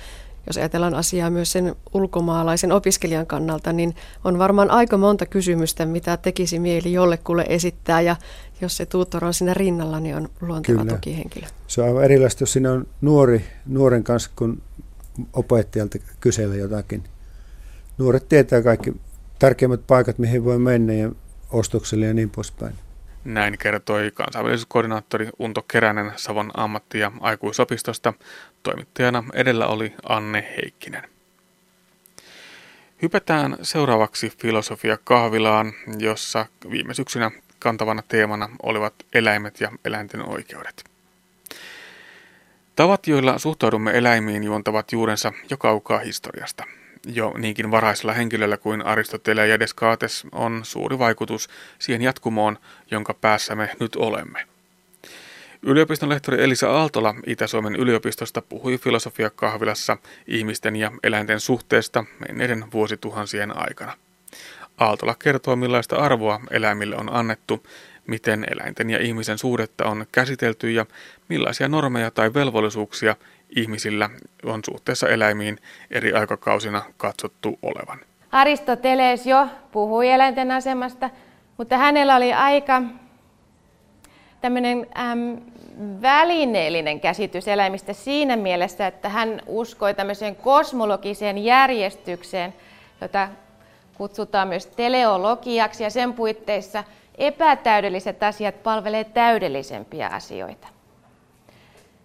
jos 0.46 0.56
ajatellaan 0.56 0.94
asiaa 0.94 1.30
myös 1.30 1.52
sen 1.52 1.76
ulkomaalaisen 1.94 2.72
opiskelijan 2.72 3.26
kannalta, 3.26 3.72
niin 3.72 3.96
on 4.24 4.38
varmaan 4.38 4.70
aika 4.70 4.98
monta 4.98 5.26
kysymystä, 5.26 5.86
mitä 5.86 6.16
tekisi 6.16 6.58
mieli 6.58 6.92
jollekulle 6.92 7.46
esittää, 7.48 8.00
ja 8.00 8.16
jos 8.60 8.76
se 8.76 8.86
tutor 8.86 9.24
on 9.24 9.34
siinä 9.34 9.54
rinnalla, 9.54 10.00
niin 10.00 10.16
on 10.16 10.28
luonteva 10.40 10.78
Kyllä. 10.78 10.94
tukihenkilö. 10.94 11.46
Se 11.66 11.82
on 11.82 11.88
aivan 11.88 12.04
erilaista, 12.04 12.42
jos 12.42 12.52
siinä 12.52 12.72
on 12.72 12.86
nuori, 13.00 13.44
nuoren 13.66 14.04
kanssa, 14.04 14.30
kun 14.36 14.62
opettajalta 15.32 15.98
kysellä 16.20 16.54
jotakin. 16.54 17.04
Nuoret 17.98 18.28
tietää 18.28 18.62
kaikki 18.62 18.92
tärkeimmät 19.38 19.86
paikat, 19.86 20.18
mihin 20.18 20.44
voi 20.44 20.58
mennä 20.58 20.92
ja 20.92 21.10
ostokselle 21.50 22.06
ja 22.06 22.14
niin 22.14 22.30
poispäin. 22.30 22.74
Näin 23.24 23.58
kertoi 23.58 24.10
kansainväliskoordinaattori 24.14 25.28
Unto 25.38 25.62
Keränen 25.62 26.12
Savon 26.16 26.50
ammatti- 26.54 26.98
ja 26.98 27.12
aikuisopistosta. 27.20 28.12
Toimittajana 28.64 29.24
edellä 29.34 29.66
oli 29.66 29.94
Anne 30.08 30.54
Heikkinen. 30.56 31.02
Hypätään 33.02 33.56
seuraavaksi 33.62 34.32
filosofia 34.38 34.98
kahvilaan, 35.04 35.72
jossa 35.98 36.46
viime 36.70 36.94
syksynä 36.94 37.30
kantavana 37.58 38.02
teemana 38.08 38.48
olivat 38.62 38.94
eläimet 39.12 39.60
ja 39.60 39.72
eläinten 39.84 40.28
oikeudet. 40.28 40.84
Tavat, 42.76 43.06
joilla 43.06 43.38
suhtaudumme 43.38 43.90
eläimiin, 43.90 44.44
juontavat 44.44 44.92
juurensa 44.92 45.32
jo 45.50 45.56
kaukaa 45.56 45.98
historiasta 45.98 46.64
jo 47.06 47.34
niinkin 47.38 47.70
varhaisella 47.70 48.12
henkilöllä 48.12 48.56
kuin 48.56 48.86
Aristoteles 48.86 49.48
ja 49.48 49.60
Descartes 49.60 50.26
on 50.32 50.60
suuri 50.62 50.98
vaikutus 50.98 51.48
siihen 51.78 52.02
jatkumoon, 52.02 52.58
jonka 52.90 53.14
päässä 53.14 53.54
me 53.54 53.70
nyt 53.80 53.96
olemme. 53.96 54.53
Yliopiston 55.66 56.08
lehtori 56.08 56.42
Elisa 56.42 56.70
Aaltola 56.70 57.14
Itä-Suomen 57.26 57.76
yliopistosta 57.76 58.42
puhui 58.42 58.78
filosofiakahvilassa 58.78 59.96
ihmisten 60.26 60.76
ja 60.76 60.92
eläinten 61.02 61.40
suhteesta 61.40 62.04
menneiden 62.28 62.64
vuosituhansien 62.72 63.56
aikana. 63.56 63.92
Aaltola 64.78 65.14
kertoo, 65.14 65.56
millaista 65.56 65.96
arvoa 65.96 66.40
eläimille 66.50 66.96
on 66.96 67.16
annettu, 67.16 67.66
miten 68.06 68.46
eläinten 68.50 68.90
ja 68.90 68.98
ihmisen 68.98 69.38
suhdetta 69.38 69.84
on 69.84 70.06
käsitelty 70.12 70.70
ja 70.70 70.86
millaisia 71.28 71.68
normeja 71.68 72.10
tai 72.10 72.34
velvollisuuksia 72.34 73.16
ihmisillä 73.56 74.10
on 74.44 74.60
suhteessa 74.64 75.08
eläimiin 75.08 75.58
eri 75.90 76.12
aikakausina 76.12 76.82
katsottu 76.96 77.58
olevan. 77.62 77.98
Aristoteles 78.32 79.26
jo 79.26 79.48
puhui 79.72 80.08
eläinten 80.08 80.50
asemasta, 80.50 81.10
mutta 81.58 81.78
hänellä 81.78 82.16
oli 82.16 82.32
aika 82.32 82.82
tämmöinen 84.44 84.86
äm, 84.96 85.36
välineellinen 86.02 87.00
käsitys 87.00 87.48
eläimistä 87.48 87.92
siinä 87.92 88.36
mielessä, 88.36 88.86
että 88.86 89.08
hän 89.08 89.40
uskoi 89.46 89.94
tämmöiseen 89.94 90.36
kosmologiseen 90.36 91.38
järjestykseen, 91.38 92.54
jota 93.00 93.28
kutsutaan 93.94 94.48
myös 94.48 94.66
teleologiaksi, 94.66 95.82
ja 95.84 95.90
sen 95.90 96.12
puitteissa 96.12 96.84
epätäydelliset 97.18 98.22
asiat 98.22 98.62
palvelee 98.62 99.04
täydellisempiä 99.04 100.08
asioita. 100.08 100.68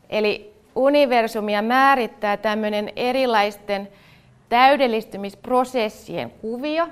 Eli 0.10 0.54
universumia 0.76 1.62
määrittää 1.62 2.38
tämmöinen 2.38 2.92
erilaisten 2.96 3.88
täydellistymisprosessien 4.50 6.30
kuvio, 6.30 6.88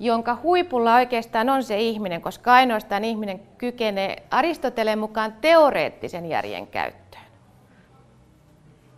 jonka 0.00 0.38
huipulla 0.42 0.94
oikeastaan 0.94 1.48
on 1.48 1.62
se 1.62 1.78
ihminen, 1.80 2.20
koska 2.20 2.52
ainoastaan 2.52 3.04
ihminen 3.04 3.40
kykenee 3.58 4.22
Aristoteleen 4.30 4.98
mukaan 4.98 5.32
teoreettisen 5.40 6.26
järjen 6.26 6.66
käyttöön. 6.66 7.24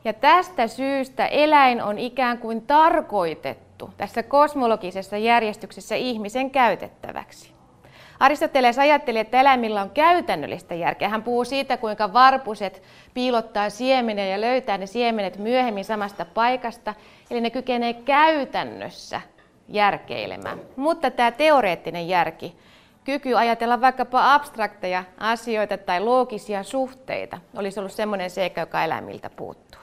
Ja 0.04 0.12
tästä 0.12 0.66
syystä 0.66 1.26
eläin 1.26 1.82
on 1.82 1.98
ikään 1.98 2.38
kuin 2.38 2.62
tarkoitettu 2.62 3.90
tässä 3.96 4.22
kosmologisessa 4.22 5.16
järjestyksessä 5.16 5.94
ihmisen 5.94 6.50
käytettäväksi. 6.50 7.52
Aristoteles 8.20 8.78
ajatteli, 8.78 9.18
että 9.18 9.40
eläimillä 9.40 9.82
on 9.82 9.90
käytännöllistä 9.90 10.74
järkeä. 10.74 11.08
Hän 11.08 11.22
puhuu 11.22 11.44
siitä, 11.44 11.76
kuinka 11.76 12.12
varpuset 12.12 12.82
piilottaa 13.14 13.70
siemeniä 13.70 14.26
ja 14.26 14.40
löytää 14.40 14.78
ne 14.78 14.86
siemenet 14.86 15.38
myöhemmin 15.38 15.84
samasta 15.84 16.24
paikasta. 16.24 16.94
Eli 17.30 17.40
ne 17.40 17.50
kykenee 17.50 17.92
käytännössä 17.92 19.20
järkeilemään. 19.72 20.60
Mutta 20.76 21.10
tämä 21.10 21.30
teoreettinen 21.30 22.08
järki, 22.08 22.56
kyky 23.04 23.36
ajatella 23.36 23.80
vaikkapa 23.80 24.34
abstrakteja 24.34 25.04
asioita 25.18 25.78
tai 25.78 26.00
loogisia 26.00 26.62
suhteita, 26.62 27.38
olisi 27.56 27.80
ollut 27.80 27.92
semmoinen 27.92 28.30
seikka, 28.30 28.60
joka 28.60 28.84
eläimiltä 28.84 29.30
puuttuu. 29.30 29.80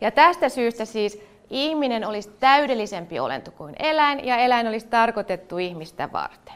Ja 0.00 0.10
tästä 0.10 0.48
syystä 0.48 0.84
siis 0.84 1.22
ihminen 1.50 2.06
olisi 2.06 2.30
täydellisempi 2.40 3.20
olento 3.20 3.50
kuin 3.50 3.74
eläin, 3.78 4.26
ja 4.26 4.36
eläin 4.36 4.66
olisi 4.66 4.86
tarkoitettu 4.86 5.58
ihmistä 5.58 6.12
varten. 6.12 6.54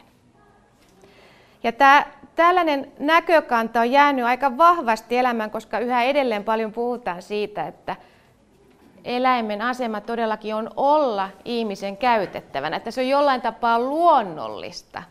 Ja 1.63 1.71
tämä, 1.71 2.05
tällainen 2.35 2.91
näkökanta 2.99 3.79
on 3.79 3.91
jäänyt 3.91 4.25
aika 4.25 4.57
vahvasti 4.57 5.17
elämään, 5.17 5.51
koska 5.51 5.79
yhä 5.79 6.03
edelleen 6.03 6.43
paljon 6.43 6.71
puhutaan 6.71 7.21
siitä, 7.21 7.67
että 7.67 7.95
eläimen 9.03 9.61
asema 9.61 10.01
todellakin 10.01 10.55
on 10.55 10.69
olla 10.75 11.29
ihmisen 11.45 11.97
käytettävänä, 11.97 12.75
että 12.75 12.91
se 12.91 13.01
on 13.01 13.07
jollain 13.07 13.41
tapaa 13.41 13.79
luonnollista, 13.79 15.03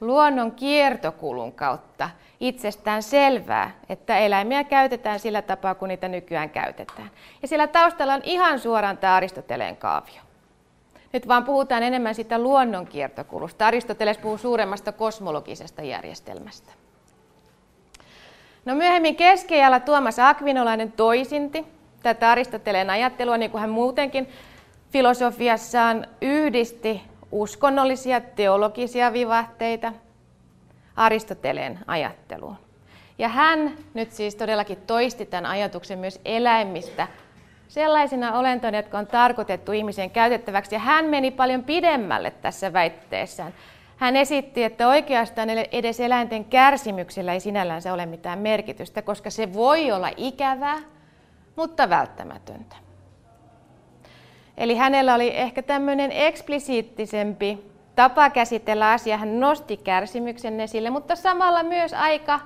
luonnon 0.00 0.52
kiertokulun 0.52 1.52
kautta 1.52 2.10
itsestään 2.40 3.02
selvää, 3.02 3.70
että 3.88 4.18
eläimiä 4.18 4.64
käytetään 4.64 5.20
sillä 5.20 5.42
tapaa, 5.42 5.74
kun 5.74 5.88
niitä 5.88 6.08
nykyään 6.08 6.50
käytetään. 6.50 7.10
Ja 7.42 7.48
sillä 7.48 7.66
taustalla 7.66 8.14
on 8.14 8.20
ihan 8.24 8.58
suoraan 8.58 8.98
tämä 8.98 9.14
Aristoteleen 9.14 9.76
kaavio. 9.76 10.20
Nyt 11.12 11.28
vaan 11.28 11.44
puhutaan 11.44 11.82
enemmän 11.82 12.14
siitä 12.14 12.38
luonnonkiertokulusta. 12.38 13.66
Aristoteles 13.66 14.18
puhuu 14.18 14.38
suuremmasta 14.38 14.92
kosmologisesta 14.92 15.82
järjestelmästä. 15.82 16.72
No 18.64 18.74
myöhemmin 18.74 19.16
keskiajalla 19.16 19.80
Tuomas 19.80 20.18
Akvinolainen 20.18 20.92
toisinti 20.92 21.75
tätä 22.14 22.30
Aristoteleen 22.30 22.90
ajattelua, 22.90 23.36
niin 23.36 23.50
kuin 23.50 23.60
hän 23.60 23.70
muutenkin 23.70 24.28
filosofiassaan 24.90 26.06
yhdisti 26.22 27.02
uskonnollisia 27.32 28.20
teologisia 28.20 29.12
vivahteita 29.12 29.92
Aristoteleen 30.96 31.78
ajatteluun. 31.86 32.56
Ja 33.18 33.28
hän 33.28 33.72
nyt 33.94 34.12
siis 34.12 34.34
todellakin 34.34 34.78
toisti 34.86 35.26
tämän 35.26 35.46
ajatuksen 35.46 35.98
myös 35.98 36.20
eläimistä 36.24 37.08
sellaisina 37.68 38.38
olentoina, 38.38 38.78
jotka 38.78 38.98
on 38.98 39.06
tarkoitettu 39.06 39.72
ihmisen 39.72 40.10
käytettäväksi. 40.10 40.74
Ja 40.74 40.78
hän 40.78 41.04
meni 41.04 41.30
paljon 41.30 41.64
pidemmälle 41.64 42.30
tässä 42.30 42.72
väitteessään. 42.72 43.54
Hän 43.96 44.16
esitti, 44.16 44.64
että 44.64 44.88
oikeastaan 44.88 45.48
edes 45.50 46.00
eläinten 46.00 46.44
kärsimyksellä 46.44 47.32
ei 47.32 47.40
sinällänsä 47.40 47.92
ole 47.92 48.06
mitään 48.06 48.38
merkitystä, 48.38 49.02
koska 49.02 49.30
se 49.30 49.52
voi 49.52 49.92
olla 49.92 50.10
ikävää, 50.16 50.95
mutta 51.56 51.90
välttämätöntä. 51.90 52.76
Eli 54.56 54.76
hänellä 54.76 55.14
oli 55.14 55.36
ehkä 55.36 55.62
tämmöinen 55.62 56.12
eksplisiittisempi 56.12 57.58
tapa 57.94 58.30
käsitellä 58.30 58.90
asiaa. 58.90 59.18
Hän 59.18 59.40
nosti 59.40 59.76
kärsimyksen 59.76 60.60
esille, 60.60 60.90
mutta 60.90 61.16
samalla 61.16 61.62
myös 61.62 61.94
aika 61.94 62.40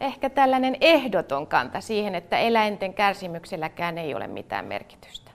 ehkä 0.00 0.30
tällainen 0.30 0.76
ehdoton 0.80 1.46
kanta 1.46 1.80
siihen, 1.80 2.14
että 2.14 2.38
eläinten 2.38 2.94
kärsimykselläkään 2.94 3.98
ei 3.98 4.14
ole 4.14 4.26
mitään 4.26 4.64
merkitystä. 4.64 5.30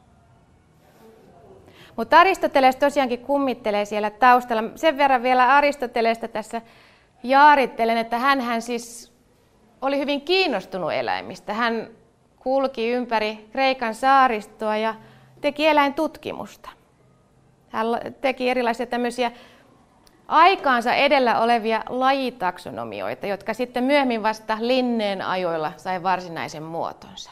Mutta 1.95 2.19
Aristoteles 2.19 2.75
tosiaankin 2.75 3.19
kummittelee 3.19 3.85
siellä 3.85 4.09
taustalla. 4.09 4.63
Sen 4.75 4.97
verran 4.97 5.23
vielä 5.23 5.55
Aristotelesta 5.55 6.27
tässä 6.27 6.61
jaarittelen, 7.23 7.97
että 7.97 8.19
hän 8.19 8.61
siis 8.61 9.13
oli 9.81 9.97
hyvin 9.99 10.21
kiinnostunut 10.21 10.93
eläimistä. 10.93 11.53
Hän 11.53 11.89
kulki 12.39 12.91
ympäri 12.91 13.49
Kreikan 13.51 13.95
saaristoa 13.95 14.77
ja 14.77 14.95
teki 15.41 15.67
eläintutkimusta. 15.67 16.69
Hän 17.69 17.85
teki 18.21 18.49
erilaisia 18.49 18.85
tämmöisiä 18.85 19.31
aikaansa 20.27 20.93
edellä 20.93 21.39
olevia 21.39 21.83
lajitaksonomioita, 21.89 23.27
jotka 23.27 23.53
sitten 23.53 23.83
myöhemmin 23.83 24.23
vasta 24.23 24.57
Linneen 24.59 25.21
ajoilla 25.21 25.71
sai 25.77 26.03
varsinaisen 26.03 26.63
muotonsa. 26.63 27.31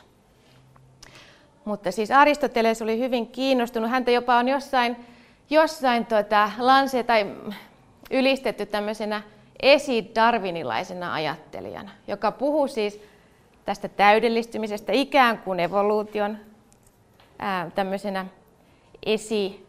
Mutta 1.66 1.92
siis 1.92 2.12
Aristoteles 2.12 2.82
oli 2.82 3.00
hyvin 3.00 3.28
kiinnostunut. 3.28 3.90
Häntä 3.90 4.12
jopa 4.12 4.36
on 4.36 4.48
jossain, 4.48 4.96
jossain 5.50 6.06
tuota, 6.06 6.52
lanse 6.58 7.04
tai 7.04 7.36
ylistetty 8.12 8.66
tämmöisenä 8.66 9.22
esidarwinilaisena 9.62 11.14
ajattelijana, 11.14 11.92
joka 12.08 12.32
puhuu 12.32 12.68
siis 12.68 13.02
tästä 13.68 13.88
täydellistymisestä 13.88 14.92
ikään 14.92 15.38
kuin 15.38 15.60
evoluution 15.60 16.38
tämmöisenä 17.76 18.26
esi, 19.06 19.66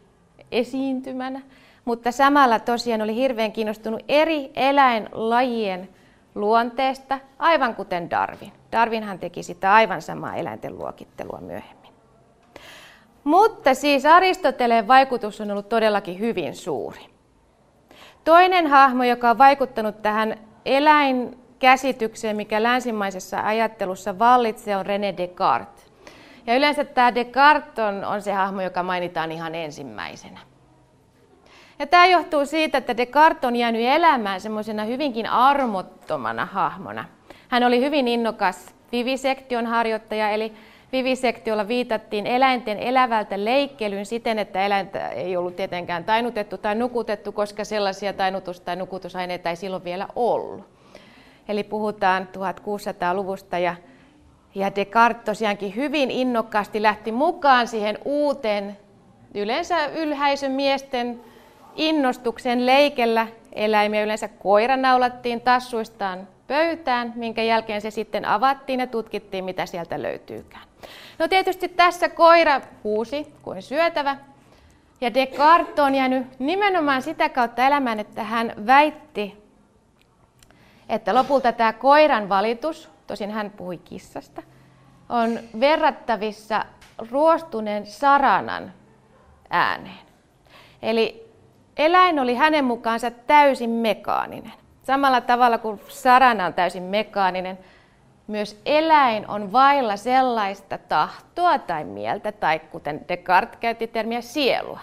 esiintymänä, 0.51 1.41
mutta 1.85 2.11
samalla 2.11 2.59
tosiaan 2.59 3.01
oli 3.01 3.15
hirveän 3.15 3.51
kiinnostunut 3.51 4.01
eri 4.07 4.51
eläinlajien 4.55 5.89
luonteesta, 6.35 7.19
aivan 7.39 7.75
kuten 7.75 8.09
Darwin. 8.09 8.51
Darwinhan 8.71 9.19
teki 9.19 9.43
sitä 9.43 9.73
aivan 9.73 10.01
samaa 10.01 10.35
eläinten 10.35 10.77
luokittelua 10.77 11.39
myöhemmin. 11.41 11.93
Mutta 13.23 13.73
siis 13.73 14.05
Aristoteleen 14.05 14.87
vaikutus 14.87 15.41
on 15.41 15.51
ollut 15.51 15.69
todellakin 15.69 16.19
hyvin 16.19 16.55
suuri. 16.55 17.05
Toinen 18.23 18.67
hahmo, 18.67 19.03
joka 19.03 19.29
on 19.29 19.37
vaikuttanut 19.37 20.01
tähän 20.01 20.37
eläinkäsitykseen, 21.63 22.35
mikä 22.35 22.63
länsimaisessa 22.63 23.41
ajattelussa 23.41 24.19
vallitsee, 24.19 24.77
on 24.77 24.85
René 24.85 25.17
Descartes. 25.17 25.91
Ja 26.47 26.55
yleensä 26.55 26.85
tämä 26.85 27.15
Descartes 27.15 27.79
on, 27.79 28.05
on 28.05 28.21
se 28.21 28.33
hahmo, 28.33 28.61
joka 28.61 28.83
mainitaan 28.83 29.31
ihan 29.31 29.55
ensimmäisenä. 29.55 30.39
Ja 31.79 31.87
tämä 31.87 32.05
johtuu 32.05 32.45
siitä, 32.45 32.77
että 32.77 32.97
Descartes 32.97 33.43
on 33.47 33.55
jäänyt 33.55 33.81
elämään 33.81 34.41
semmoisena 34.41 34.83
hyvinkin 34.83 35.27
armottomana 35.27 36.45
hahmona. 36.45 37.05
Hän 37.47 37.63
oli 37.63 37.81
hyvin 37.81 38.07
innokas 38.07 38.75
vivisektion 38.91 39.65
harjoittaja, 39.65 40.29
eli 40.29 40.53
vivisektiolla 40.91 41.67
viitattiin 41.67 42.27
eläinten 42.27 42.77
elävältä 42.77 43.45
leikkelyyn 43.45 44.05
siten, 44.05 44.39
että 44.39 44.65
eläintä 44.65 45.09
ei 45.09 45.37
ollut 45.37 45.55
tietenkään 45.55 46.03
tainutettu 46.03 46.57
tai 46.57 46.75
nukutettu, 46.75 47.31
koska 47.31 47.63
sellaisia 47.63 48.13
tainutus- 48.13 48.61
tai 48.61 48.75
nukutusaineita 48.75 49.49
ei 49.49 49.55
silloin 49.55 49.83
vielä 49.83 50.07
ollut. 50.15 50.78
Eli 51.49 51.63
puhutaan 51.63 52.27
1600-luvusta 52.37 53.57
ja, 53.57 53.75
ja 54.55 54.75
Descartes 54.75 55.25
tosiaankin 55.25 55.75
hyvin 55.75 56.11
innokkaasti 56.11 56.81
lähti 56.81 57.11
mukaan 57.11 57.67
siihen 57.67 57.97
uuteen, 58.05 58.77
yleensä 59.35 59.85
ylhäisön 59.85 60.51
miesten 60.51 61.21
innostuksen 61.75 62.65
leikellä 62.65 63.27
eläimiä. 63.53 64.03
Yleensä 64.03 64.27
koira 64.27 64.77
naulattiin 64.77 65.41
tassuistaan 65.41 66.27
pöytään, 66.47 67.13
minkä 67.15 67.43
jälkeen 67.43 67.81
se 67.81 67.91
sitten 67.91 68.25
avattiin 68.25 68.79
ja 68.79 68.87
tutkittiin, 68.87 69.45
mitä 69.45 69.65
sieltä 69.65 70.01
löytyykään. 70.01 70.63
No 71.19 71.27
tietysti 71.27 71.67
tässä 71.67 72.09
koira 72.09 72.61
huusi 72.83 73.33
kuin 73.41 73.61
syötävä. 73.61 74.17
Ja 75.01 75.13
Descartes 75.13 75.79
on 75.79 75.95
jäänyt 75.95 76.39
nimenomaan 76.39 77.01
sitä 77.01 77.29
kautta 77.29 77.67
elämään, 77.67 77.99
että 77.99 78.23
hän 78.23 78.53
väitti, 78.65 79.38
että 80.89 81.15
lopulta 81.15 81.51
tämä 81.51 81.73
koiran 81.73 82.29
valitus, 82.29 82.89
tosin 83.07 83.31
hän 83.31 83.51
puhui 83.51 83.77
kissasta, 83.77 84.43
on 85.09 85.39
verrattavissa 85.59 86.65
ruostuneen 87.11 87.85
saranan 87.85 88.73
ääneen. 89.49 90.09
Eli 90.81 91.33
eläin 91.77 92.19
oli 92.19 92.35
hänen 92.35 92.65
mukaansa 92.65 93.11
täysin 93.11 93.69
mekaaninen. 93.69 94.53
Samalla 94.83 95.21
tavalla 95.21 95.57
kuin 95.57 95.81
sarana 95.87 96.45
on 96.45 96.53
täysin 96.53 96.83
mekaaninen, 96.83 97.59
myös 98.27 98.61
eläin 98.65 99.27
on 99.27 99.51
vailla 99.51 99.97
sellaista 99.97 100.77
tahtoa 100.77 101.59
tai 101.59 101.83
mieltä, 101.83 102.31
tai 102.31 102.59
kuten 102.59 103.05
Descartes 103.07 103.59
käytti 103.59 103.87
termiä 103.87 104.21
sielua, 104.21 104.79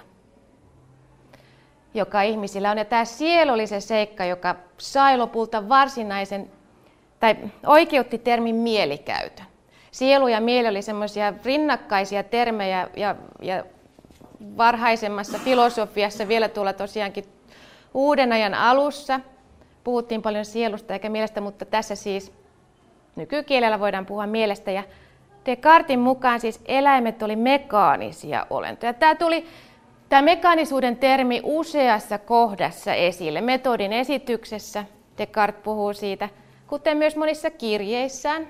joka 1.97 2.23
ihmisillä 2.23 2.71
on. 2.71 2.79
Ja 2.79 2.85
tämä 2.85 3.05
sielu 3.05 3.53
oli 3.53 3.67
se 3.67 3.81
seikka, 3.81 4.25
joka 4.25 4.55
sai 4.79 5.19
lopulta 5.19 5.69
varsinaisen, 5.69 6.51
tai 7.21 7.37
oikeutti 7.67 8.19
termin 8.19 8.55
mielikäytön. 8.55 9.47
Sielu 9.91 10.29
ja 10.29 10.41
mieli 10.41 10.69
oli 10.69 10.83
semmoisia 10.83 11.33
rinnakkaisia 11.45 12.23
termejä, 12.23 12.89
ja, 12.97 13.17
ja 13.43 13.65
varhaisemmassa 14.57 15.39
filosofiassa 15.39 16.29
vielä 16.29 16.49
tuolla 16.49 16.73
tosiaankin 16.73 17.25
uuden 17.95 18.33
ajan 18.33 18.55
alussa 18.55 19.21
puhuttiin 19.85 20.23
paljon 20.23 20.45
sielusta 20.45 20.93
eikä 20.93 21.09
mielestä, 21.09 21.41
mutta 21.41 21.65
tässä 21.65 21.95
siis 21.95 22.33
Nykykielellä 23.17 23.81
voidaan 23.81 24.07
puhua 24.07 24.27
mielestä 24.27 24.71
ja 24.71 24.83
Descartin 25.47 26.01
mukaan 26.01 26.41
siis 26.41 26.61
eläimet 26.65 27.23
oli 27.23 27.37
mekaanisia 27.37 28.47
olentoja. 28.51 28.95
Tämä 28.95 29.15
tuli 29.15 29.47
tämä 30.09 30.23
mekaanisuuden 30.23 30.97
termi 30.97 31.41
useassa 31.45 32.19
kohdassa 32.19 32.95
esille. 32.95 33.41
Metodin 33.41 33.93
esityksessä 33.93 34.85
Descartes 35.19 35.63
puhuu 35.63 35.93
siitä, 35.93 36.29
kuten 36.67 36.97
myös 36.97 37.17
monissa 37.17 37.51
kirjeissään, 37.51 38.49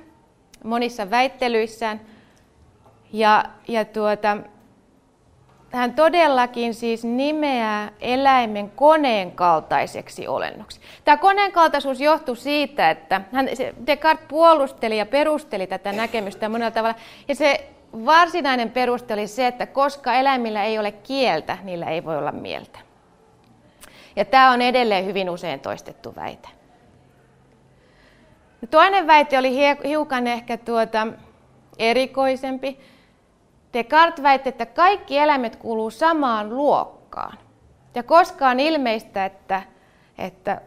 monissa 0.65 1.11
väittelyissään. 1.11 2.01
Ja, 3.13 3.45
ja 3.69 3.85
tuota, 3.85 4.37
hän 5.71 5.95
todellakin 5.95 6.75
siis 6.75 7.05
nimeää 7.05 7.93
eläimen 8.01 8.71
koneen 8.71 9.33
kaltaiseksi 9.33 10.29
olennoksi. 10.29 10.81
Tämä 11.05 11.17
koneen 11.17 11.53
kaltaisuus 11.53 12.01
johtui 12.01 12.37
siitä, 12.37 12.91
että 12.91 13.21
hän, 13.33 13.49
Descartes 13.87 14.27
puolusteli 14.29 14.99
ja 14.99 15.07
perusteli 15.07 15.67
tätä 15.67 15.93
näkemystä 15.93 16.49
monella 16.49 16.71
tavalla. 16.71 16.99
Ja 17.29 17.35
se 17.35 17.76
varsinainen 17.93 18.71
peruste 18.71 19.15
oli 19.15 19.27
se, 19.27 19.47
että 19.47 19.67
koska 19.67 20.15
eläimillä 20.15 20.65
ei 20.65 20.79
ole 20.79 20.93
kieltä, 20.93 21.59
niillä 21.63 21.87
ei 21.87 22.05
voi 22.05 22.19
olla 22.19 22.33
mieltä. 22.33 22.79
Ja 24.17 24.25
tämä 24.25 24.51
on 24.51 24.63
edelleen 24.63 25.07
hyvin 25.07 25.31
usein 25.31 25.61
toistettu 25.61 26.17
väite. 26.17 26.49
Toinen 28.71 29.07
väite 29.07 29.39
oli 29.39 29.57
hiukan 29.85 30.27
ehkä 30.27 30.57
tuota 30.57 31.07
erikoisempi. 31.79 32.81
Descartes 33.73 34.23
väitti, 34.23 34.49
että 34.49 34.67
kaikki 34.67 35.19
eläimet 35.19 35.57
kuuluu 35.57 35.91
samaan 35.91 36.57
luokkaan. 36.57 37.39
Ja 37.95 38.03
koskaan 38.03 38.61
ilmeistä, 38.61 39.25
että, 39.25 39.63
että 40.19 40.61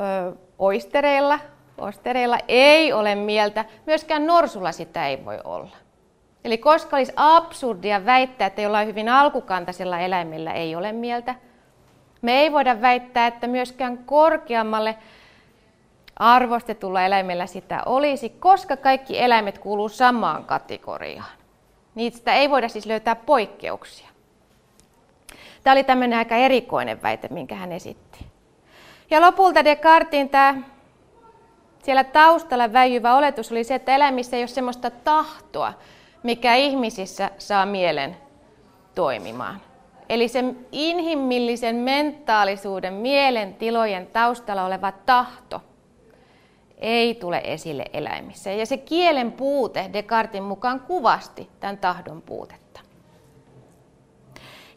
ö, 0.00 0.36
oistereilla, 0.58 1.38
ostereilla 1.78 2.38
ei 2.48 2.92
ole 2.92 3.14
mieltä, 3.14 3.64
myöskään 3.86 4.26
norsulla 4.26 4.72
sitä 4.72 5.06
ei 5.06 5.24
voi 5.24 5.38
olla. 5.44 5.76
Eli 6.44 6.58
koska 6.58 6.96
olisi 6.96 7.12
absurdia 7.16 8.04
väittää, 8.04 8.46
että 8.46 8.62
jollain 8.62 8.88
hyvin 8.88 9.08
alkukantaisella 9.08 9.98
eläimellä 9.98 10.52
ei 10.52 10.76
ole 10.76 10.92
mieltä, 10.92 11.34
me 12.22 12.40
ei 12.40 12.52
voida 12.52 12.80
väittää, 12.80 13.26
että 13.26 13.46
myöskään 13.46 13.98
korkeammalle 13.98 14.96
arvostetulla 16.16 17.02
eläimellä 17.02 17.46
sitä 17.46 17.82
olisi, 17.86 18.28
koska 18.28 18.76
kaikki 18.76 19.20
eläimet 19.20 19.58
kuuluu 19.58 19.88
samaan 19.88 20.44
kategoriaan. 20.44 21.30
Niistä 21.94 22.34
ei 22.34 22.50
voida 22.50 22.68
siis 22.68 22.86
löytää 22.86 23.16
poikkeuksia. 23.16 24.08
Tämä 25.64 25.72
oli 25.72 25.84
tämmöinen 25.84 26.18
aika 26.18 26.36
erikoinen 26.36 27.02
väite, 27.02 27.28
minkä 27.30 27.54
hän 27.54 27.72
esitti. 27.72 28.26
Ja 29.10 29.20
lopulta 29.20 29.64
Descartin 29.64 30.28
tämä 30.28 30.54
siellä 31.82 32.04
taustalla 32.04 32.72
väijyvä 32.72 33.16
oletus 33.16 33.52
oli 33.52 33.64
se, 33.64 33.74
että 33.74 33.94
eläimissä 33.94 34.36
ei 34.36 34.42
ole 34.42 34.48
sellaista 34.48 34.90
tahtoa, 34.90 35.72
mikä 36.22 36.54
ihmisissä 36.54 37.30
saa 37.38 37.66
mielen 37.66 38.16
toimimaan. 38.94 39.60
Eli 40.08 40.28
sen 40.28 40.66
inhimillisen 40.72 41.76
mentaalisuuden, 41.76 42.94
mielen 42.94 43.54
tilojen 43.54 44.06
taustalla 44.06 44.64
oleva 44.64 44.92
tahto– 44.92 45.60
ei 46.82 47.14
tule 47.14 47.40
esille 47.44 47.84
eläimissä. 47.92 48.52
Ja 48.52 48.66
se 48.66 48.76
kielen 48.76 49.32
puute 49.32 49.90
Descartin 49.92 50.42
mukaan 50.42 50.80
kuvasti 50.80 51.48
tämän 51.60 51.78
tahdon 51.78 52.22
puutetta. 52.22 52.80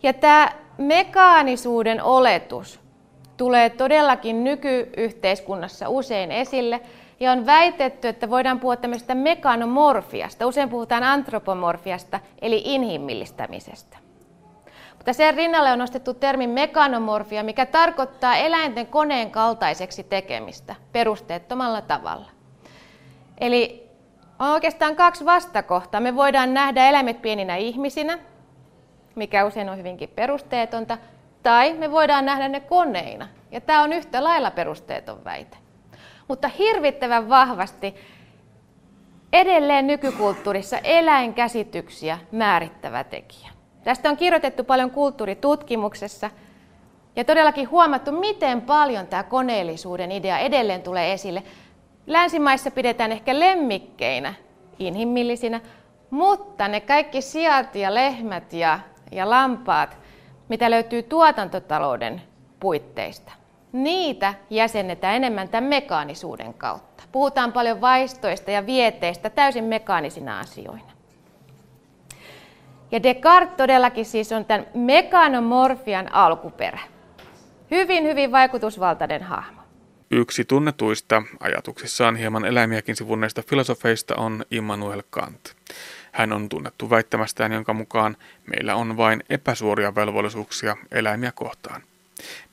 Ja 0.03 0.13
tämä 0.13 0.51
mekaanisuuden 0.77 2.03
oletus 2.03 2.79
tulee 3.38 3.69
todellakin 3.69 4.43
nykyyhteiskunnassa 4.43 5.89
usein 5.89 6.31
esille. 6.31 6.81
Ja 7.19 7.32
on 7.32 7.45
väitetty, 7.45 8.08
että 8.08 8.30
voidaan 8.30 8.60
puhua 8.60 8.75
tämmöisestä 8.75 9.15
mekanomorfiasta. 9.15 10.47
Usein 10.47 10.69
puhutaan 10.69 11.04
antropomorfiasta, 11.04 12.19
eli 12.41 12.62
inhimillistämisestä. 12.65 13.97
Mutta 14.95 15.13
sen 15.13 15.34
rinnalle 15.34 15.71
on 15.71 15.80
nostettu 15.80 16.13
termi 16.13 16.47
mekanomorfia, 16.47 17.43
mikä 17.43 17.65
tarkoittaa 17.65 18.36
eläinten 18.36 18.88
koneen 18.88 19.32
kaltaiseksi 19.32 20.04
tekemistä 20.04 20.75
perusteettomalla 20.91 21.82
tavalla. 21.82 22.30
Eli 23.38 23.89
on 24.39 24.49
oikeastaan 24.49 24.95
kaksi 24.95 25.25
vastakohtaa. 25.25 26.01
Me 26.01 26.15
voidaan 26.15 26.54
nähdä 26.54 26.89
eläimet 26.89 27.21
pieninä 27.21 27.56
ihmisinä, 27.56 28.19
mikä 29.15 29.45
usein 29.45 29.69
on 29.69 29.78
hyvinkin 29.78 30.10
perusteetonta, 30.10 30.97
tai 31.43 31.73
me 31.73 31.91
voidaan 31.91 32.25
nähdä 32.25 32.47
ne 32.47 32.60
koneina. 32.60 33.28
Ja 33.51 33.62
tämä 33.62 33.84
on 33.84 33.93
yhtä 33.93 34.23
lailla 34.23 34.51
perusteeton 34.51 35.23
väite. 35.23 35.64
Mutta 36.27 36.47
hirvittävän 36.47 37.29
vahvasti 37.29 37.95
edelleen 39.33 39.88
nykykulttuurissa 39.88 40.77
eläinkäsityksiä 40.77 42.19
määrittävä 42.31 43.03
tekijä. 43.03 43.49
Tästä 43.83 44.09
on 44.09 44.17
kirjoitettu 44.17 44.63
paljon 44.63 44.91
kulttuuritutkimuksessa 44.91 46.29
ja 47.15 47.23
todellakin 47.23 47.69
huomattu, 47.69 48.11
miten 48.11 48.61
paljon 48.61 49.07
tämä 49.07 49.23
koneellisuuden 49.23 50.11
idea 50.11 50.38
edelleen 50.38 50.81
tulee 50.81 51.13
esille. 51.13 51.43
Länsimaissa 52.07 52.71
pidetään 52.71 53.11
ehkä 53.11 53.39
lemmikkeinä, 53.39 54.33
inhimillisinä, 54.79 55.61
mutta 56.09 56.67
ne 56.67 56.79
kaikki 56.81 57.21
sijat 57.21 57.75
ja 57.75 57.93
lehmät 57.93 58.53
ja, 58.53 58.79
ja 59.11 59.29
lampaat, 59.29 59.97
mitä 60.49 60.71
löytyy 60.71 61.03
tuotantotalouden 61.03 62.21
puitteista, 62.59 63.31
niitä 63.83 64.33
jäsennetään 64.49 65.15
enemmän 65.15 65.49
tämän 65.49 65.69
mekaanisuuden 65.69 66.53
kautta. 66.53 67.03
Puhutaan 67.11 67.53
paljon 67.53 67.81
vaistoista 67.81 68.51
ja 68.51 68.65
vieteistä 68.65 69.29
täysin 69.29 69.63
mekaanisina 69.63 70.39
asioina. 70.39 70.91
Ja 72.91 73.03
Descartes 73.03 73.57
todellakin 73.57 74.05
siis 74.05 74.31
on 74.31 74.45
tämän 74.45 74.67
mekanomorfian 74.73 76.13
alkuperä. 76.13 76.79
Hyvin, 77.71 78.03
hyvin 78.03 78.31
vaikutusvaltainen 78.31 79.23
hahmo. 79.23 79.61
Yksi 80.11 80.45
tunnetuista 80.45 81.23
ajatuksissaan 81.39 82.15
hieman 82.15 82.45
eläimiäkin 82.45 82.95
sivunneista 82.95 83.43
filosofeista 83.49 84.15
on 84.15 84.45
Immanuel 84.51 85.03
Kant. 85.09 85.55
Hän 86.11 86.33
on 86.33 86.49
tunnettu 86.49 86.89
väittämästään, 86.89 87.51
jonka 87.51 87.73
mukaan 87.73 88.17
meillä 88.45 88.75
on 88.75 88.97
vain 88.97 89.23
epäsuoria 89.29 89.95
velvollisuuksia 89.95 90.77
eläimiä 90.91 91.31
kohtaan. 91.31 91.81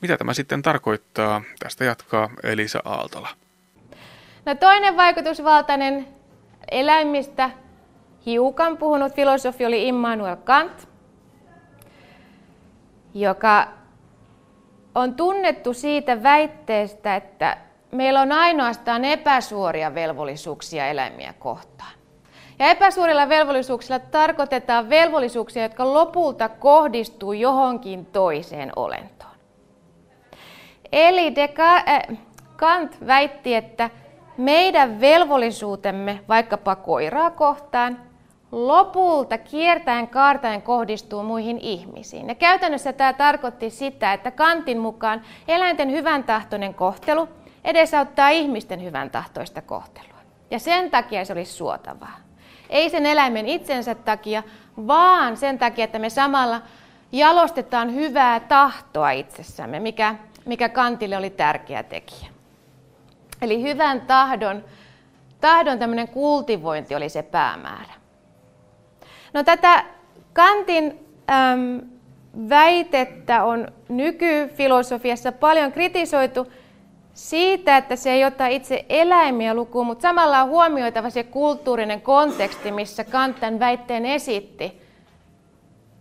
Mitä 0.00 0.16
tämä 0.16 0.34
sitten 0.34 0.62
tarkoittaa? 0.62 1.42
Tästä 1.58 1.84
jatkaa 1.84 2.30
Elisa 2.42 2.82
Aaltola. 2.84 3.28
No 4.44 4.54
toinen 4.54 4.96
vaikutusvaltainen 4.96 6.08
eläimistä 6.70 7.50
hiukan 8.26 8.76
puhunut 8.76 9.12
filosofi 9.12 9.66
oli 9.66 9.88
Immanuel 9.88 10.36
Kant, 10.36 10.88
joka 13.14 13.68
on 14.94 15.14
tunnettu 15.14 15.74
siitä 15.74 16.22
väitteestä, 16.22 17.16
että 17.16 17.56
meillä 17.90 18.20
on 18.20 18.32
ainoastaan 18.32 19.04
epäsuoria 19.04 19.94
velvollisuuksia 19.94 20.86
eläimiä 20.86 21.34
kohtaan. 21.38 21.92
Ja 22.58 22.70
epäsuorilla 22.70 23.28
velvollisuuksilla 23.28 23.98
tarkoitetaan 23.98 24.90
velvollisuuksia, 24.90 25.62
jotka 25.62 25.94
lopulta 25.94 26.48
kohdistuu 26.48 27.32
johonkin 27.32 28.06
toiseen 28.06 28.72
olentoon. 28.76 29.11
Eli 30.92 31.34
äh, 31.38 32.18
Kant 32.56 33.06
väitti, 33.06 33.54
että 33.54 33.90
meidän 34.36 35.00
velvollisuutemme 35.00 36.20
vaikkapa 36.28 36.76
koiraa 36.76 37.30
kohtaan 37.30 37.98
lopulta 38.52 39.38
kiertäen 39.38 40.08
kaartaen 40.08 40.62
kohdistuu 40.62 41.22
muihin 41.22 41.58
ihmisiin. 41.58 42.28
Ja 42.28 42.34
käytännössä 42.34 42.92
tämä 42.92 43.12
tarkoitti 43.12 43.70
sitä, 43.70 44.12
että 44.12 44.30
Kantin 44.30 44.78
mukaan 44.78 45.22
eläinten 45.48 45.90
hyvän 45.90 46.24
tahtoinen 46.24 46.74
kohtelu 46.74 47.28
edesauttaa 47.64 48.28
ihmisten 48.28 48.82
hyvän 48.82 49.10
tahtoista 49.10 49.62
kohtelua. 49.62 50.18
Ja 50.50 50.58
sen 50.58 50.90
takia 50.90 51.24
se 51.24 51.32
olisi 51.32 51.52
suotavaa. 51.52 52.16
Ei 52.70 52.90
sen 52.90 53.06
eläimen 53.06 53.46
itsensä 53.46 53.94
takia, 53.94 54.42
vaan 54.86 55.36
sen 55.36 55.58
takia, 55.58 55.84
että 55.84 55.98
me 55.98 56.10
samalla 56.10 56.62
jalostetaan 57.12 57.94
hyvää 57.94 58.40
tahtoa 58.40 59.10
itsessämme, 59.10 59.80
mikä, 59.80 60.14
mikä 60.44 60.68
Kantille 60.68 61.16
oli 61.16 61.30
tärkeä 61.30 61.82
tekijä. 61.82 62.28
Eli 63.42 63.62
hyvän 63.62 64.00
tahdon, 64.00 64.64
tahdon 65.40 65.78
tämmöinen 65.78 66.08
kultivointi 66.08 66.94
oli 66.94 67.08
se 67.08 67.22
päämäärä. 67.22 67.92
No 69.32 69.42
tätä 69.42 69.84
Kantin 70.32 71.06
äm, 71.30 71.80
väitettä 72.48 73.44
on 73.44 73.68
nykyfilosofiassa 73.88 75.32
paljon 75.32 75.72
kritisoitu 75.72 76.52
siitä, 77.14 77.76
että 77.76 77.96
se 77.96 78.10
ei 78.10 78.24
ota 78.24 78.46
itse 78.46 78.84
eläimiä 78.88 79.54
lukuun, 79.54 79.86
mutta 79.86 80.02
samalla 80.02 80.42
on 80.42 80.48
huomioitava 80.48 81.10
se 81.10 81.24
kulttuurinen 81.24 82.00
konteksti, 82.00 82.72
missä 82.72 83.04
Kant 83.04 83.40
tämän 83.40 83.58
väitteen 83.58 84.06
esitti. 84.06 84.81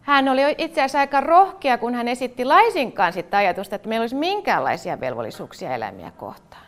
Hän 0.02 0.30
oli 0.30 0.42
itse 0.58 0.82
asiassa 0.82 1.00
aika 1.00 1.22
rohkea, 1.22 1.78
kun 1.78 1.94
hän 1.94 2.08
esitti 2.08 2.46
laisinkaan 2.46 3.14
sitä 3.14 3.38
ajatusta, 3.38 3.76
että 3.76 3.90
meillä 3.90 4.04
olisi 4.04 4.16
minkäänlaisia 4.16 5.00
velvollisuuksia 5.00 5.76
eläimiä 5.76 6.12
kohtaan. 6.18 6.66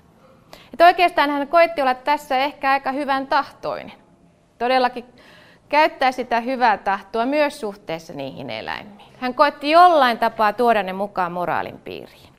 Että 0.74 0.86
oikeastaan 0.86 1.30
hän 1.30 1.48
koitti 1.48 1.82
olla 1.82 1.96
tässä 1.96 2.38
ehkä 2.38 2.72
aika 2.72 2.92
hyvän 2.92 3.28
tahtoinen. 3.28 3.94
Todellakin 4.58 5.06
käyttää 5.70 6.12
sitä 6.12 6.40
hyvää 6.40 6.78
tahtoa 6.78 7.26
myös 7.26 7.60
suhteessa 7.60 8.14
niihin 8.14 8.50
eläimiin. 8.50 9.14
Hän 9.20 9.34
koitti 9.34 9.72
jollain 9.72 10.18
tapaa 10.18 10.54
tuoda 10.54 10.84
ne 10.84 10.94
mukaan 10.94 11.32
moraalin 11.32 11.78
piiriin. 11.78 12.33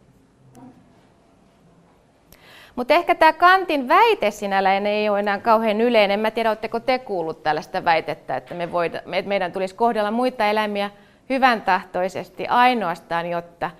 Mutta 2.76 2.94
ehkä 2.94 3.14
tämä 3.14 3.32
Kantin 3.32 3.88
väite 3.88 4.30
sinällään 4.30 4.86
ei 4.86 5.08
ole 5.08 5.20
enää 5.20 5.38
kauhean 5.38 5.80
yleinen. 5.80 6.20
Mä 6.20 6.30
tiedä, 6.30 6.50
oletteko 6.50 6.80
te 6.80 6.98
kuullut 6.98 7.42
tällaista 7.42 7.84
väitettä, 7.84 8.36
että 8.36 8.54
me 8.54 8.72
voida, 8.72 9.00
meidän 9.24 9.52
tulisi 9.52 9.74
kohdella 9.74 10.10
muita 10.10 10.46
eläimiä 10.46 10.90
hyvän 11.30 11.62
tahtoisesti 11.62 12.46
ainoastaan, 12.46 13.30
jotta 13.30 13.70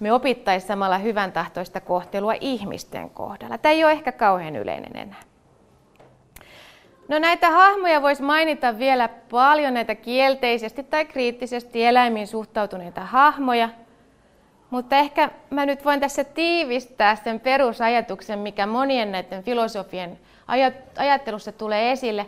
me 0.00 0.12
opittaisiin 0.12 0.68
samalla 0.68 0.98
hyvän 0.98 1.32
tahtoista 1.32 1.80
kohtelua 1.80 2.34
ihmisten 2.40 3.10
kohdalla. 3.10 3.58
Tämä 3.58 3.72
ei 3.72 3.84
ole 3.84 3.92
ehkä 3.92 4.12
kauhean 4.12 4.56
yleinen 4.56 4.96
enää. 4.96 5.20
No 7.08 7.18
näitä 7.18 7.50
hahmoja 7.50 8.02
voisi 8.02 8.22
mainita 8.22 8.78
vielä 8.78 9.08
paljon, 9.30 9.74
näitä 9.74 9.94
kielteisesti 9.94 10.82
tai 10.82 11.04
kriittisesti 11.04 11.84
eläimiin 11.84 12.26
suhtautuneita 12.26 13.00
hahmoja. 13.00 13.68
Mutta 14.70 14.96
ehkä 14.96 15.30
mä 15.50 15.66
nyt 15.66 15.84
voin 15.84 16.00
tässä 16.00 16.24
tiivistää 16.24 17.16
sen 17.16 17.40
perusajatuksen, 17.40 18.38
mikä 18.38 18.66
monien 18.66 19.12
näiden 19.12 19.42
filosofien 19.42 20.18
ajattelussa 20.96 21.52
tulee 21.52 21.92
esille. 21.92 22.26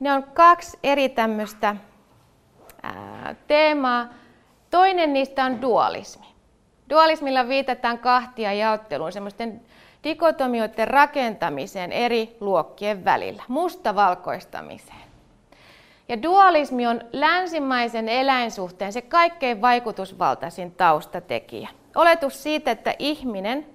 Ne 0.00 0.12
on 0.12 0.22
kaksi 0.22 0.78
eri 0.82 1.08
tämmöistä 1.08 1.76
teemaa. 3.46 4.08
Toinen 4.70 5.12
niistä 5.12 5.44
on 5.44 5.62
dualismi. 5.62 6.26
Dualismilla 6.90 7.48
viitataan 7.48 7.98
kahtia 7.98 8.52
jaotteluun, 8.52 9.12
semmoisten 9.12 9.60
dikotomioiden 10.04 10.88
rakentamiseen 10.88 11.92
eri 11.92 12.36
luokkien 12.40 13.04
välillä, 13.04 13.42
mustavalkoistamiseen. 13.48 15.13
Ja 16.08 16.22
dualismi 16.22 16.86
on 16.86 17.00
länsimaisen 17.12 18.08
eläinsuhteen 18.08 18.92
se 18.92 19.02
kaikkein 19.02 19.62
vaikutusvaltaisin 19.62 20.72
taustatekijä. 20.72 21.68
Oletus 21.94 22.42
siitä, 22.42 22.70
että 22.70 22.94
ihminen 22.98 23.66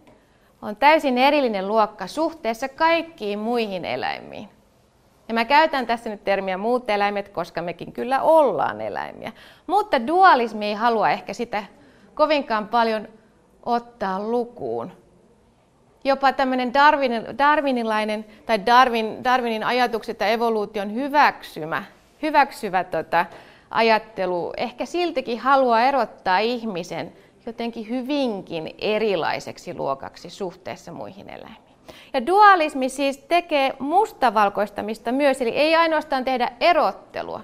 on 0.62 0.76
täysin 0.76 1.18
erillinen 1.18 1.68
luokka 1.68 2.08
suhteessa 2.08 2.70
kaikkiin 2.70 3.40
muihin 3.40 3.86
eläimiin. 3.86 4.50
Ja 5.28 5.34
mä 5.34 5.46
käytän 5.46 5.88
tässä 5.88 6.10
nyt 6.10 6.24
termiä 6.24 6.58
muut 6.58 6.90
eläimet, 6.90 7.30
koska 7.30 7.62
mekin 7.62 7.92
kyllä 7.92 8.22
ollaan 8.22 8.82
eläimiä. 8.82 9.32
Mutta 9.68 10.08
dualismi 10.08 10.66
ei 10.66 10.74
halua 10.74 11.10
ehkä 11.10 11.34
sitä 11.34 11.64
kovinkaan 12.16 12.68
paljon 12.68 13.08
ottaa 13.66 14.20
lukuun 14.20 14.92
jopa 16.04 16.34
tämmöinen 16.34 16.74
Darwinin, 16.74 17.38
darwinilainen 17.38 18.26
tai 18.46 18.66
Darwin, 18.66 19.24
Darwinin 19.24 19.64
ajatukset 19.64 20.14
että 20.14 20.28
evoluution 20.28 20.94
hyväksymä, 20.94 21.84
hyväksyvä 22.22 22.84
tota, 22.84 23.26
ajattelu 23.70 24.54
ehkä 24.58 24.86
siltikin 24.86 25.40
haluaa 25.40 25.82
erottaa 25.82 26.40
ihmisen 26.40 27.14
jotenkin 27.46 27.90
hyvinkin 27.90 28.76
erilaiseksi 28.80 29.74
luokaksi 29.74 30.30
suhteessa 30.30 30.92
muihin 30.92 31.30
eläimiin. 31.30 31.76
Ja 32.14 32.28
dualismi 32.28 32.90
siis 32.90 33.18
tekee 33.18 33.74
mustavalkoistamista 33.80 35.12
myös, 35.12 35.42
eli 35.42 35.50
ei 35.50 35.76
ainoastaan 35.76 36.26
tehdä 36.26 36.52
erottelua, 36.60 37.42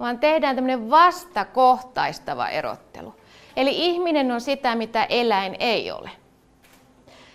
vaan 0.00 0.18
tehdään 0.18 0.56
tämmöinen 0.56 0.90
vastakohtaistava 0.90 2.48
erottelu. 2.48 3.14
Eli 3.56 3.70
ihminen 3.86 4.32
on 4.32 4.40
sitä, 4.40 4.74
mitä 4.74 5.04
eläin 5.04 5.56
ei 5.58 5.90
ole. 5.90 6.10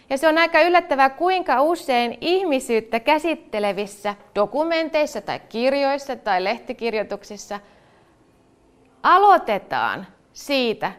Ja 0.10 0.18
se 0.18 0.28
on 0.28 0.38
aika 0.38 0.62
yllättävää, 0.62 1.10
kuinka 1.10 1.62
usein 1.62 2.18
ihmisyyttä 2.22 3.00
käsittelevissä 3.00 4.16
dokumenteissa 4.36 5.22
tai 5.22 5.40
kirjoissa 5.50 6.16
tai 6.16 6.44
lehtikirjoituksissa 6.44 7.60
aloitetaan 9.04 10.08
siitä, 10.34 10.92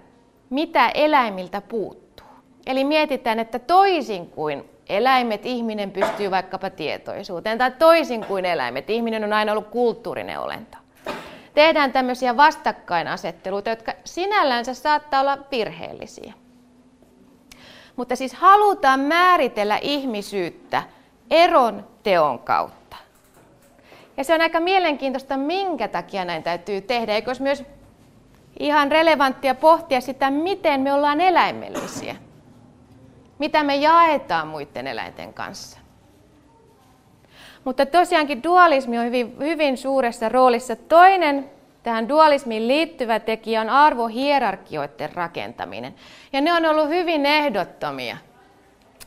mitä 0.51 0.89
eläimiltä 0.89 1.61
puuttuu. 1.61 2.27
Eli 2.67 2.85
mietitään, 2.85 3.39
että 3.39 3.59
toisin 3.59 4.27
kuin 4.27 4.65
eläimet, 4.89 5.47
ihminen 5.47 5.91
pystyy 5.91 6.31
vaikkapa 6.31 6.71
tietoisuuteen, 6.71 7.59
tai 7.59 7.71
toisin 7.71 8.25
kuin 8.25 8.45
eläimet, 8.45 8.91
ihminen 8.91 9.25
on 9.25 9.33
aina 9.33 9.53
ollut 9.53 9.69
kulttuurinen 9.69 10.41
olento. 10.41 10.79
Tehdään 11.55 11.93
tämmöisiä 11.93 12.37
vastakkainasetteluita, 12.37 13.71
jotka 13.71 13.93
sinällänsä 14.05 14.75
saattaa 14.75 15.21
olla 15.21 15.39
virheellisiä. 15.51 16.33
Mutta 17.97 18.17
siis 18.17 18.35
halutaan 18.35 19.01
määritellä 19.01 19.79
ihmisyyttä 19.83 20.83
eron 21.31 21.87
teon 22.03 22.39
kautta. 22.39 22.97
Ja 24.17 24.25
se 24.25 24.35
on 24.35 24.41
aika 24.41 24.61
mielenkiintoista, 24.61 25.37
minkä 25.37 25.89
takia 25.89 26.25
näin 26.25 26.43
täytyy 26.43 26.81
tehdä. 26.81 27.15
Eikö 27.15 27.31
olisi 27.31 27.43
myös 27.43 27.65
ihan 28.59 28.91
relevanttia 28.93 29.55
pohtia 29.55 30.01
sitä, 30.01 30.31
miten 30.31 30.81
me 30.81 30.93
ollaan 30.93 31.21
eläimellisiä. 31.21 32.17
Mitä 33.39 33.63
me 33.63 33.77
jaetaan 33.77 34.49
muiden 34.49 34.87
eläinten 34.87 35.35
kanssa. 35.35 35.79
Mutta 37.65 37.87
tosiaankin 37.87 38.43
dualismi 38.43 38.99
on 38.99 39.05
hyvin, 39.05 39.37
hyvin 39.39 39.79
suuressa 39.79 40.29
roolissa. 40.29 40.77
Toinen 40.77 41.51
tähän 41.87 42.09
dualismiin 42.09 42.69
liittyvä 42.69 43.21
tekijä 43.21 43.61
on 43.61 43.69
arvohierarkioiden 43.69 45.13
rakentaminen. 45.15 45.95
Ja 46.33 46.41
ne 46.41 46.53
on 46.53 46.67
ollut 46.67 46.89
hyvin 46.89 47.27
ehdottomia 47.27 48.17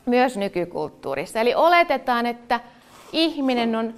myös 0.06 0.36
nykykulttuurissa. 0.36 1.40
Eli 1.40 1.54
oletetaan, 1.54 2.26
että 2.26 2.60
ihminen 3.12 3.76
on 3.76 3.94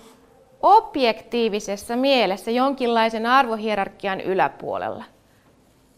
objektiivisessa 0.63 1.97
mielessä 1.97 2.51
jonkinlaisen 2.51 3.27
arvohierarkian 3.27 4.21
yläpuolella. 4.21 5.05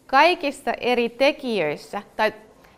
Kaikissa 0.07 0.71
eri 0.73 1.09
tekijöissä 1.09 2.01
tai 2.15 2.33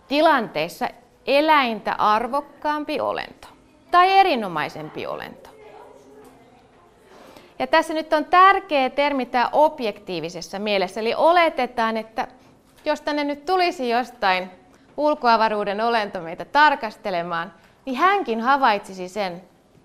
tilanteissa 0.08 0.90
eläintä 1.26 1.94
arvokkaampi 1.98 3.00
olento 3.00 3.48
tai 3.92 4.18
erinomaisempi 4.18 5.06
olento. 5.06 5.57
Ja 7.60 7.68
tässä 7.68 7.94
nyt 7.94 8.14
on 8.14 8.26
tärkeä 8.26 8.90
termi 8.90 9.26
tämä 9.26 9.50
objektiivisessa 9.52 10.60
mielessä, 10.60 11.00
eli 11.00 11.16
oletetaan, 11.16 11.98
että 11.98 12.28
jos 12.86 13.02
tänne 13.02 13.24
nyt 13.24 13.46
tulisi 13.46 13.90
jostain 13.90 14.52
ulkoavaruuden 14.98 15.82
olento 15.82 16.22
meitä 16.22 16.46
tarkastelemaan, 16.46 17.54
niin 17.86 17.98
hänkin 17.98 18.42
havaitsisi 18.42 19.10
sen, 19.10 19.42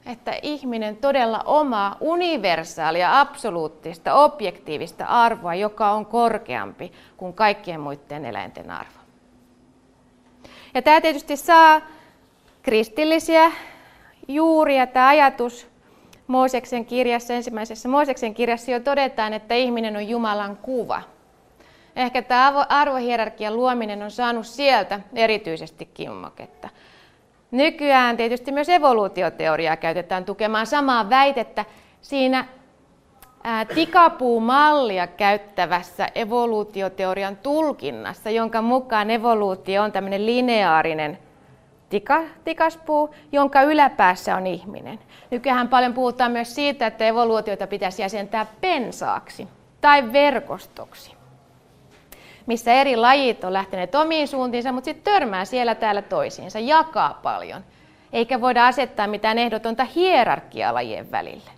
että 0.07 0.35
ihminen 0.43 0.97
todella 0.97 1.43
omaa 1.45 1.97
universaalia, 2.01 3.21
absoluuttista, 3.21 4.15
objektiivista 4.15 5.05
arvoa, 5.05 5.55
joka 5.55 5.91
on 5.91 6.07
korkeampi 6.07 6.93
kuin 7.17 7.35
kaikkien 7.35 7.81
muiden 7.81 8.25
eläinten 8.25 8.71
arvo. 8.71 8.99
Ja 10.75 10.83
tämä 10.83 11.01
tietysti 11.01 11.37
saa 11.37 11.81
kristillisiä 12.63 13.53
juuria, 14.29 14.87
tämä 14.87 15.09
ajatus 15.09 15.72
Mooseksen 16.33 16.87
kirjassa, 16.87 17.35
ensimmäisessä 17.35 17.89
Mooseksen 17.89 18.35
kirjassa 18.35 18.71
jo 18.71 18.81
todetaan, 18.81 19.33
että 19.33 19.55
ihminen 19.55 19.97
on 19.97 20.09
Jumalan 20.09 20.57
kuva. 20.57 21.03
Ehkä 21.97 22.23
tämä 22.23 22.67
arvohierarkian 22.69 23.57
luominen 23.57 24.03
on 24.03 24.11
saanut 24.11 24.47
sieltä 24.47 25.01
erityisesti 25.15 25.89
kimmoketta. 25.95 26.69
Nykyään 27.51 28.17
tietysti 28.17 28.53
myös 28.53 28.69
evoluutioteoriaa 28.69 29.77
käytetään 29.77 30.25
tukemaan 30.25 30.67
samaa 30.67 31.11
väitettä 31.11 31.65
siinä 32.01 32.45
tikapuumallia 33.75 35.07
käyttävässä 35.07 36.09
evoluutioteorian 36.15 37.37
tulkinnassa, 37.37 38.31
jonka 38.31 38.63
mukaan 38.63 39.11
evoluutio 39.11 39.83
on 39.83 39.93
tämmöinen 39.93 40.27
lineaarinen 40.27 41.19
tika, 41.93 42.23
tikaspuu, 42.45 43.15
jonka 43.33 43.63
yläpäässä 43.63 44.37
on 44.37 44.47
ihminen. 44.47 44.99
Nykyään 45.31 45.69
paljon 45.69 45.95
puhutaan 45.95 46.33
myös 46.33 46.55
siitä, 46.55 46.87
että 46.87 47.05
evoluutiota 47.05 47.67
pitäisi 47.67 48.03
jäsentää 48.03 48.47
pensaaksi 48.61 49.49
tai 49.81 50.13
verkostoksi, 50.13 51.13
missä 52.47 52.73
eri 52.73 52.97
lajit 52.97 53.45
on 53.45 53.53
lähteneet 53.53 53.95
omiin 53.95 54.29
suuntiinsa, 54.29 54.73
mutta 54.73 54.85
sitten 54.85 55.13
törmää 55.13 55.45
siellä 55.45 55.75
täällä 55.75 56.03
toisiinsa, 56.03 56.59
jakaa 56.59 57.21
paljon, 57.23 57.65
eikä 58.13 58.41
voida 58.41 58.67
asettaa 58.67 59.07
mitään 59.07 59.39
ehdotonta 59.39 59.85
hierarkiaa 59.85 60.75
lajien 60.75 61.11
välille. 61.11 61.51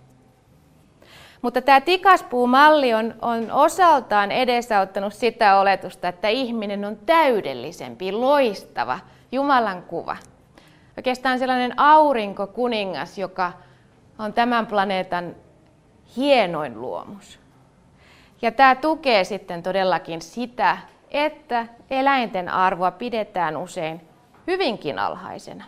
Mutta 1.41 1.61
tämä 1.61 1.81
tikaspuumalli 1.81 2.93
on, 2.93 3.15
on 3.21 3.51
osaltaan 3.51 4.31
edesauttanut 4.31 5.13
sitä 5.13 5.59
oletusta, 5.59 6.07
että 6.07 6.27
ihminen 6.27 6.85
on 6.85 6.97
täydellisempi, 7.05 8.11
loistava, 8.11 8.99
Jumalan 9.35 9.83
kuva. 9.83 10.17
Oikeastaan 10.97 11.39
sellainen 11.39 11.79
aurinkokuningas, 11.79 13.17
joka 13.17 13.53
on 14.19 14.33
tämän 14.33 14.67
planeetan 14.67 15.35
hienoin 16.17 16.81
luomus. 16.81 17.39
Ja 18.41 18.51
tämä 18.51 18.75
tukee 18.75 19.23
sitten 19.23 19.63
todellakin 19.63 20.21
sitä, 20.21 20.77
että 21.11 21.67
eläinten 21.89 22.49
arvoa 22.49 22.91
pidetään 22.91 23.57
usein 23.57 24.01
hyvinkin 24.47 24.99
alhaisena. 24.99 25.65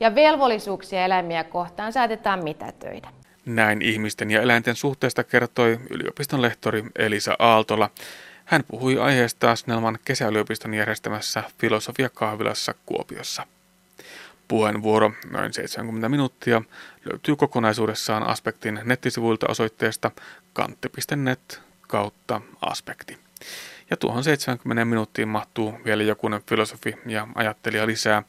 Ja 0.00 0.14
velvollisuuksia 0.14 1.04
eläimiä 1.04 1.44
kohtaan 1.44 1.92
saatetaan 1.92 2.44
mitätöidä. 2.44 3.08
Näin 3.46 3.82
ihmisten 3.82 4.30
ja 4.30 4.42
eläinten 4.42 4.76
suhteesta 4.76 5.24
kertoi 5.24 5.78
yliopiston 5.90 6.42
lehtori 6.42 6.84
Elisa 6.98 7.36
Aaltola. 7.38 7.90
Hän 8.48 8.64
puhui 8.68 8.98
aiheesta 8.98 9.56
Snellman 9.56 9.98
kesäyliopiston 10.04 10.74
järjestämässä 10.74 11.42
filosofiakahvilassa 11.58 12.74
Kuopiossa. 12.86 13.46
Puheenvuoro, 14.48 15.12
noin 15.30 15.52
70 15.52 16.08
minuuttia, 16.08 16.62
löytyy 17.10 17.36
kokonaisuudessaan 17.36 18.22
aspektin 18.22 18.80
nettisivuilta 18.84 19.46
osoitteesta 19.48 20.10
kantti.net 20.52 21.60
kautta 21.88 22.40
aspekti. 22.60 23.18
Ja 23.90 23.96
tuohon 23.96 24.24
70 24.24 24.84
minuuttiin 24.84 25.28
mahtuu 25.28 25.80
vielä 25.84 26.02
jokunen 26.02 26.42
filosofi 26.48 26.94
ja 27.06 27.28
ajattelija 27.34 27.86
lisää. 27.86 28.22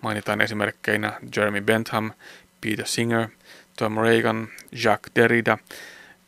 Mainitaan 0.00 0.40
esimerkkeinä 0.40 1.12
Jeremy 1.36 1.60
Bentham, 1.60 2.12
Peter 2.60 2.86
Singer, 2.86 3.28
Tom 3.78 3.98
Reagan, 3.98 4.48
Jacques 4.84 5.12
Derrida, 5.16 5.58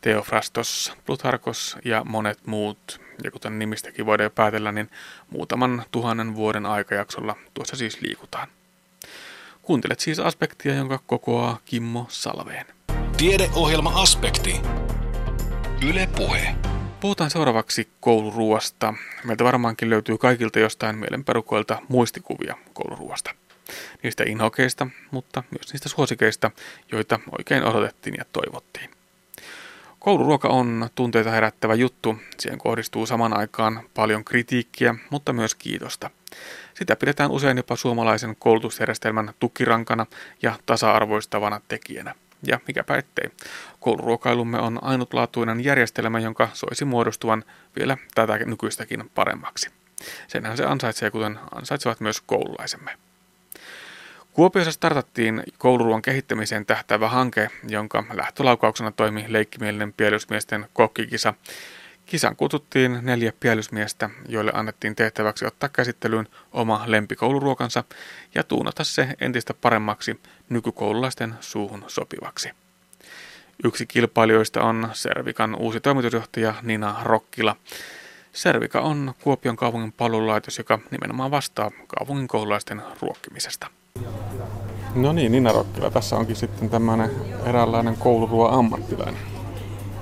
Theophrastos, 0.01 0.93
Plutarkos 1.05 1.77
ja 1.85 2.03
monet 2.03 2.39
muut. 2.45 3.00
Ja 3.23 3.31
kuten 3.31 3.59
nimistäkin 3.59 4.05
voidaan 4.05 4.31
päätellä, 4.35 4.71
niin 4.71 4.89
muutaman 5.29 5.83
tuhannen 5.91 6.35
vuoden 6.35 6.65
aikajaksolla 6.65 7.35
tuossa 7.53 7.75
siis 7.75 8.01
liikutaan. 8.01 8.47
Kuuntelet 9.61 9.99
siis 9.99 10.19
aspektia, 10.19 10.75
jonka 10.75 10.99
kokoaa 11.05 11.59
Kimmo 11.65 12.05
Salveen. 12.09 12.65
Tiedeohjelma 13.17 14.01
Aspekti. 14.01 14.61
Yle 15.89 16.09
Puhe. 16.17 16.55
Puhutaan 16.99 17.29
seuraavaksi 17.29 17.89
kouluruoasta. 17.99 18.93
Meiltä 19.23 19.43
varmaankin 19.43 19.89
löytyy 19.89 20.17
kaikilta 20.17 20.59
jostain 20.59 20.97
mielenperukoilta 20.97 21.79
muistikuvia 21.87 22.55
kouluruoasta 22.73 23.31
niistä 24.03 24.23
inhokeista, 24.27 24.87
mutta 25.11 25.43
myös 25.51 25.73
niistä 25.73 25.89
suosikeista, 25.89 26.51
joita 26.91 27.19
oikein 27.37 27.63
odotettiin 27.63 28.15
ja 28.17 28.25
toivottiin. 28.33 29.00
Kouluruoka 30.01 30.47
on 30.47 30.89
tunteita 30.95 31.31
herättävä 31.31 31.75
juttu. 31.75 32.17
Siihen 32.39 32.59
kohdistuu 32.59 33.05
saman 33.05 33.37
aikaan 33.37 33.81
paljon 33.93 34.25
kritiikkiä, 34.25 34.95
mutta 35.09 35.33
myös 35.33 35.55
kiitosta. 35.55 36.09
Sitä 36.73 36.95
pidetään 36.95 37.31
usein 37.31 37.57
jopa 37.57 37.75
suomalaisen 37.75 38.35
koulutusjärjestelmän 38.35 39.33
tukirankana 39.39 40.05
ja 40.41 40.53
tasa-arvoistavana 40.65 41.61
tekijänä. 41.67 42.15
Ja 42.47 42.59
mikäpä 42.67 42.97
ettei. 42.97 43.31
Kouluruokailumme 43.79 44.59
on 44.59 44.79
ainutlaatuinen 44.83 45.63
järjestelmä, 45.63 46.19
jonka 46.19 46.49
soisi 46.53 46.85
muodostuvan 46.85 47.43
vielä 47.79 47.97
tätä 48.15 48.37
nykyistäkin 48.37 49.11
paremmaksi. 49.15 49.69
Senhän 50.27 50.57
se 50.57 50.65
ansaitsee, 50.65 51.11
kuten 51.11 51.39
ansaitsevat 51.55 51.99
myös 51.99 52.21
koululaisemme. 52.21 52.97
Kuopiossa 54.33 54.71
startattiin 54.71 55.43
kouluruoan 55.57 56.01
kehittämiseen 56.01 56.65
tähtävä 56.65 57.09
hanke, 57.09 57.49
jonka 57.67 58.03
lähtölaukauksena 58.13 58.91
toimi 58.91 59.25
leikkimielinen 59.27 59.93
pielysmiesten 59.93 60.65
kokkikisa. 60.73 61.33
Kisan 62.05 62.35
kutsuttiin 62.35 62.99
neljä 63.01 63.33
pielysmiestä, 63.39 64.09
joille 64.27 64.51
annettiin 64.55 64.95
tehtäväksi 64.95 65.45
ottaa 65.45 65.69
käsittelyyn 65.69 66.27
oma 66.51 66.83
lempikouluruokansa 66.85 67.83
ja 68.35 68.43
tuunata 68.43 68.83
se 68.83 69.07
entistä 69.21 69.53
paremmaksi 69.53 70.19
nykykoululaisten 70.49 71.35
suuhun 71.39 71.83
sopivaksi. 71.87 72.49
Yksi 73.63 73.85
kilpailijoista 73.85 74.63
on 74.63 74.89
Servikan 74.93 75.55
uusi 75.55 75.79
toimitusjohtaja 75.79 76.53
Nina 76.61 76.95
Rokkila. 77.03 77.55
Servika 78.33 78.81
on 78.81 79.13
Kuopion 79.21 79.55
kaupungin 79.55 79.91
palvelulaitos, 79.91 80.57
joka 80.57 80.79
nimenomaan 80.91 81.31
vastaa 81.31 81.71
kaupungin 81.87 82.27
koululaisten 82.27 82.81
ruokkimisesta. 83.01 83.67
No 84.95 85.13
niin, 85.13 85.31
Nina 85.31 85.51
Rokkila, 85.51 85.91
tässä 85.91 86.15
onkin 86.15 86.35
sitten 86.35 86.69
tämmöinen 86.69 87.11
eräänlainen 87.45 87.97
kouluruo 87.97 88.47
ammattilainen. 88.47 89.21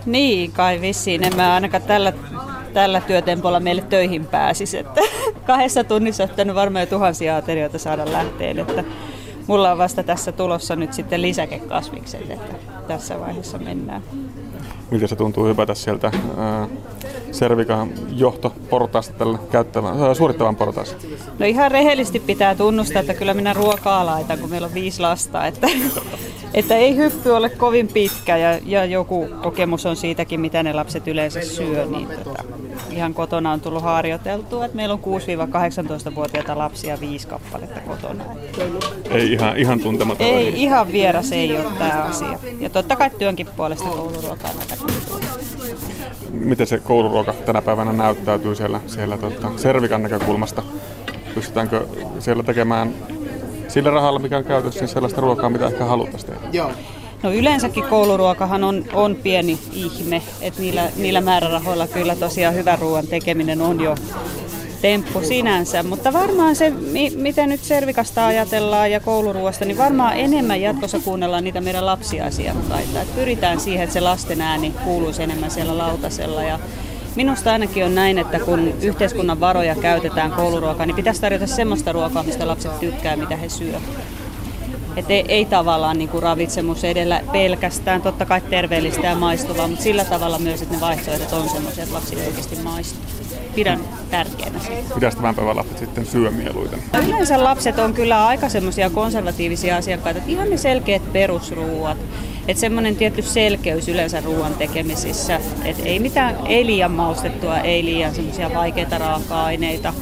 Niin, 0.06 0.52
kai 0.52 0.82
vissiin. 0.82 1.23
En 1.23 1.36
mä 1.36 1.54
ainakaan 1.54 1.84
tällä, 1.84 2.13
tällä 2.73 3.02
työtempolla 3.02 3.60
meille 3.60 3.82
töihin 3.82 4.25
pääsisi. 4.25 4.78
Että 4.78 5.02
kahdessa 5.47 5.84
tunnissa 5.84 6.28
on 6.49 6.56
varmaan 6.56 6.84
jo 6.84 6.88
tuhansia 6.88 7.38
aterioita 7.38 7.78
saada 7.80 8.12
lähteen. 8.12 8.60
Että 8.60 8.84
mulla 9.47 9.71
on 9.71 9.78
vasta 9.78 10.04
tässä 10.04 10.32
tulossa 10.32 10.75
nyt 10.75 10.93
sitten 10.93 11.21
lisäkekasvikset, 11.21 12.32
että 12.32 12.56
tässä 12.88 13.19
vaiheessa 13.19 13.58
mennään. 13.58 14.04
Miltä 14.91 15.08
se 15.08 15.15
tuntuu 15.15 15.45
hypätä 15.45 15.73
sieltä 15.73 16.12
ää, 16.38 16.67
Servikan 17.32 17.89
johtoportaasta 18.15 19.13
tällä 19.13 19.38
käyttävän, 19.52 20.15
suorittavan 20.15 20.56
portaasta? 20.56 21.08
No 21.39 21.45
ihan 21.45 21.71
rehellisesti 21.71 22.19
pitää 22.19 22.56
tunnustaa, 22.56 22.99
että 22.99 23.13
kyllä 23.13 23.34
minä 23.34 23.54
ruokaa 23.54 24.06
laitan, 24.06 24.39
kun 24.39 24.49
meillä 24.49 24.67
on 24.67 24.73
viisi 24.73 25.02
lasta. 25.02 25.47
Että, 25.47 25.67
että 26.54 26.75
ei 26.75 26.95
hyppy 26.95 27.30
ole 27.30 27.49
kovin 27.49 27.88
pitkä 27.88 28.38
ja, 28.38 28.60
ja 28.65 28.86
joku 28.86 29.28
kokemus 29.43 29.86
on 29.86 29.95
siitäkin, 29.95 30.39
mitä 30.39 30.63
ne 30.63 30.73
lapset 30.73 31.08
yleensä 31.08 31.41
syö. 31.41 31.86
Niin 31.86 32.08
tota, 32.23 32.43
ihan 32.91 33.13
kotona 33.13 33.52
on 33.52 33.62
tullut 33.62 33.84
harjoiteltua, 33.84 34.65
että 34.65 34.75
meillä 34.75 34.93
on 34.93 34.99
6-18-vuotiaita 34.99 36.58
lapsia 36.58 36.99
viisi 36.99 37.28
kappaletta 37.28 37.80
kotona. 37.80 38.23
Ei 39.10 39.34
ihan, 39.34 39.58
ihan 39.58 39.80
tuntematon. 39.80 40.28
Ei, 40.28 40.63
ihan 40.63 40.91
vieras 40.91 41.32
ei 41.32 41.58
ole 41.58 41.65
tämä 41.78 42.04
asia. 42.04 42.39
Ja 42.60 42.69
totta 42.69 42.95
kai 42.95 43.10
työnkin 43.10 43.47
puolesta 43.58 43.89
kouluruokaa 43.89 44.52
näitä 44.58 44.75
Miten 46.32 46.67
se 46.67 46.80
kouluruoka 46.80 47.34
tänä 47.34 47.62
päivänä 47.62 47.93
näyttäytyy 47.93 48.56
siellä, 48.56 48.80
siellä 48.88 49.17
tota, 49.17 49.52
Servikan 49.56 50.04
näkökulmasta? 50.04 50.63
Pystytäänkö 51.36 51.86
siellä 52.19 52.43
tekemään 52.43 52.93
sillä 53.67 53.89
rahalla, 53.89 54.19
mikä 54.19 54.38
on 54.38 54.43
käytössä, 54.43 54.80
niin 54.80 54.88
sellaista 54.88 55.21
ruokaa, 55.21 55.49
mitä 55.49 55.67
ehkä 55.67 55.86
haluttaisiin 55.86 56.34
tehdä? 56.34 56.47
Joo. 56.52 56.71
No 57.23 57.32
yleensäkin 57.34 57.84
kouluruokahan 57.84 58.63
on, 58.63 58.86
on 58.93 59.15
pieni 59.15 59.60
ihme, 59.73 60.21
että 60.41 60.62
niillä, 60.62 60.89
niillä 60.95 61.21
määrärahoilla 61.21 61.88
kyllä 61.88 62.15
tosiaan 62.15 62.55
hyvän 62.55 62.79
ruoan 62.79 63.08
tekeminen 63.08 63.62
on 63.62 63.82
jo 63.82 63.95
temppu 64.82 65.21
sinänsä, 65.21 65.84
mutta 65.84 66.13
varmaan 66.13 66.55
se, 66.55 66.73
mitä 67.15 67.47
nyt 67.47 67.63
Servikasta 67.63 68.27
ajatellaan 68.27 68.91
ja 68.91 68.99
kouluruoasta, 68.99 69.65
niin 69.65 69.77
varmaan 69.77 70.17
enemmän 70.17 70.62
jatkossa 70.62 70.99
kuunnellaan 70.99 71.43
niitä 71.43 71.62
meidän 71.62 71.86
lapsiasiakkaita. 71.86 73.01
Et 73.01 73.15
pyritään 73.15 73.60
siihen, 73.60 73.84
että 73.84 73.93
se 73.93 74.01
lasten 74.01 74.41
ääni 74.41 74.73
kuuluisi 74.84 75.23
enemmän 75.23 75.51
siellä 75.51 75.77
lautasella 75.77 76.43
ja 76.43 76.60
Minusta 77.15 77.51
ainakin 77.51 77.86
on 77.86 77.95
näin, 77.95 78.17
että 78.17 78.39
kun 78.39 78.73
yhteiskunnan 78.82 79.39
varoja 79.39 79.75
käytetään 79.75 80.32
kouluruokaan, 80.32 80.88
niin 80.88 80.95
pitäisi 80.95 81.21
tarjota 81.21 81.47
semmoista 81.47 81.91
ruokaa, 81.91 82.23
mistä 82.23 82.47
lapset 82.47 82.79
tykkää, 82.79 83.15
mitä 83.15 83.36
he 83.36 83.49
syövät. 83.49 83.82
Että 84.95 85.13
ei, 85.13 85.25
ei 85.28 85.45
tavallaan 85.45 85.97
niin 85.97 86.10
kuin 86.10 86.23
ravitsemus 86.23 86.84
edellä 86.84 87.21
pelkästään, 87.32 88.02
totta 88.02 88.25
kai 88.25 88.41
terveellistä 88.41 89.08
ja 89.08 89.15
maistuvaa, 89.15 89.67
mutta 89.67 89.84
sillä 89.84 90.06
tavalla 90.06 90.39
myös, 90.39 90.62
että 90.62 90.75
ne 90.75 90.82
vaihtoehdot 90.82 91.34
on 91.34 91.49
semmoisia, 91.49 91.84
että 91.84 91.95
lapsi 91.95 92.15
oikeasti 92.15 92.56
maistuu. 92.56 93.04
Pidän 93.56 93.80
tärkeänä 94.12 94.60
sitä. 94.60 94.95
Mitä 94.95 95.12
tämän 95.12 95.36
päivän 95.36 95.56
lapset 95.56 95.78
sitten 95.78 96.06
syö 96.06 96.32
mieluiten? 96.32 96.84
Yleensä 97.08 97.43
lapset 97.43 97.80
on 97.80 97.93
kyllä 97.93 98.28
aika 98.28 98.49
semmoisia 98.49 98.89
konservatiivisia 98.89 99.78
asiakkaita, 99.78 100.17
että 100.17 100.32
ihan 100.32 100.49
ne 100.49 100.58
selkeät 100.58 101.13
perusruuat. 101.13 101.97
Että 102.47 102.62
semmoinen 102.62 102.95
tietty 102.95 103.21
selkeys 103.21 103.89
yleensä 103.89 104.21
ruoan 104.21 104.54
tekemisissä, 104.54 105.39
että 105.65 105.84
ei 105.84 105.99
mitään, 105.99 106.36
ei 106.45 106.65
liian 106.65 106.91
maustettua, 106.91 107.60
ei 107.60 107.86
liian 107.86 108.15
semmoisia 108.15 108.54
vaikeita 108.54 108.97
raaka-aineita. 108.97 109.93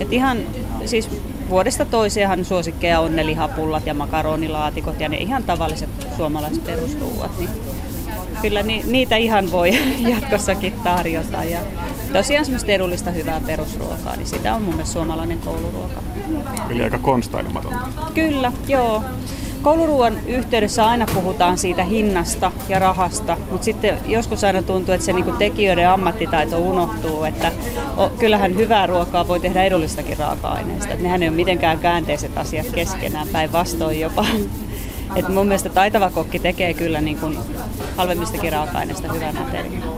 Että 0.00 0.14
ihan 0.14 0.38
siis 0.84 1.10
vuodesta 1.48 1.84
toiseenhan 1.84 2.44
suosikkeja 2.44 3.00
on 3.00 3.16
ne 3.16 3.26
lihapullat 3.26 3.86
ja 3.86 3.94
makaronilaatikot 3.94 5.00
ja 5.00 5.08
ne 5.08 5.16
ihan 5.16 5.42
tavalliset 5.42 5.90
suomalaiset 6.16 6.64
perusruuat. 6.64 7.38
Niin 7.38 7.50
kyllä 8.42 8.62
ni, 8.62 8.82
niitä 8.86 9.16
ihan 9.16 9.52
voi 9.52 9.70
jatkossakin 10.14 10.72
tarjota. 10.72 11.44
Ja 11.44 11.60
tosiaan 12.12 12.44
semmoista 12.44 12.72
edullista 12.72 13.10
hyvää 13.10 13.40
perusruokaa, 13.46 14.16
niin 14.16 14.26
sitä 14.26 14.54
on 14.54 14.62
mun 14.62 14.74
mielestä 14.74 14.92
suomalainen 14.92 15.38
kouluruoka. 15.38 16.02
Eli 16.70 16.82
aika 16.82 16.98
konstailematonta. 16.98 17.88
Kyllä, 18.14 18.52
joo. 18.68 19.02
Kouluruoan 19.62 20.20
yhteydessä 20.26 20.86
aina 20.86 21.06
puhutaan 21.14 21.58
siitä 21.58 21.84
hinnasta 21.84 22.52
ja 22.68 22.78
rahasta, 22.78 23.36
mutta 23.50 23.64
sitten 23.64 23.98
joskus 24.06 24.44
aina 24.44 24.62
tuntuu, 24.62 24.94
että 24.94 25.06
se 25.06 25.12
niinku 25.12 25.32
tekijöiden 25.32 25.88
ammattitaito 25.88 26.58
unohtuu, 26.58 27.24
että 27.24 27.52
o, 27.96 28.08
kyllähän 28.08 28.56
hyvää 28.56 28.86
ruokaa 28.86 29.28
voi 29.28 29.40
tehdä 29.40 29.64
edullistakin 29.64 30.18
raaka-aineista. 30.18 30.92
Et 30.92 31.00
nehän 31.00 31.22
ei 31.22 31.28
ole 31.28 31.36
mitenkään 31.36 31.78
käänteiset 31.78 32.38
asiat 32.38 32.66
keskenään, 32.66 33.28
päinvastoin 33.28 34.00
jopa. 34.00 34.26
Et 35.16 35.28
mun 35.28 35.46
mielestä 35.46 35.68
taitava 35.68 36.10
kokki 36.10 36.38
tekee 36.38 36.74
kyllä 36.74 37.00
niin 37.00 37.18
kuin 37.18 37.38
halvemmistakin 37.96 38.52
raaka-aineista 38.52 39.12
hyvän 39.12 39.38
aterian. 39.38 39.97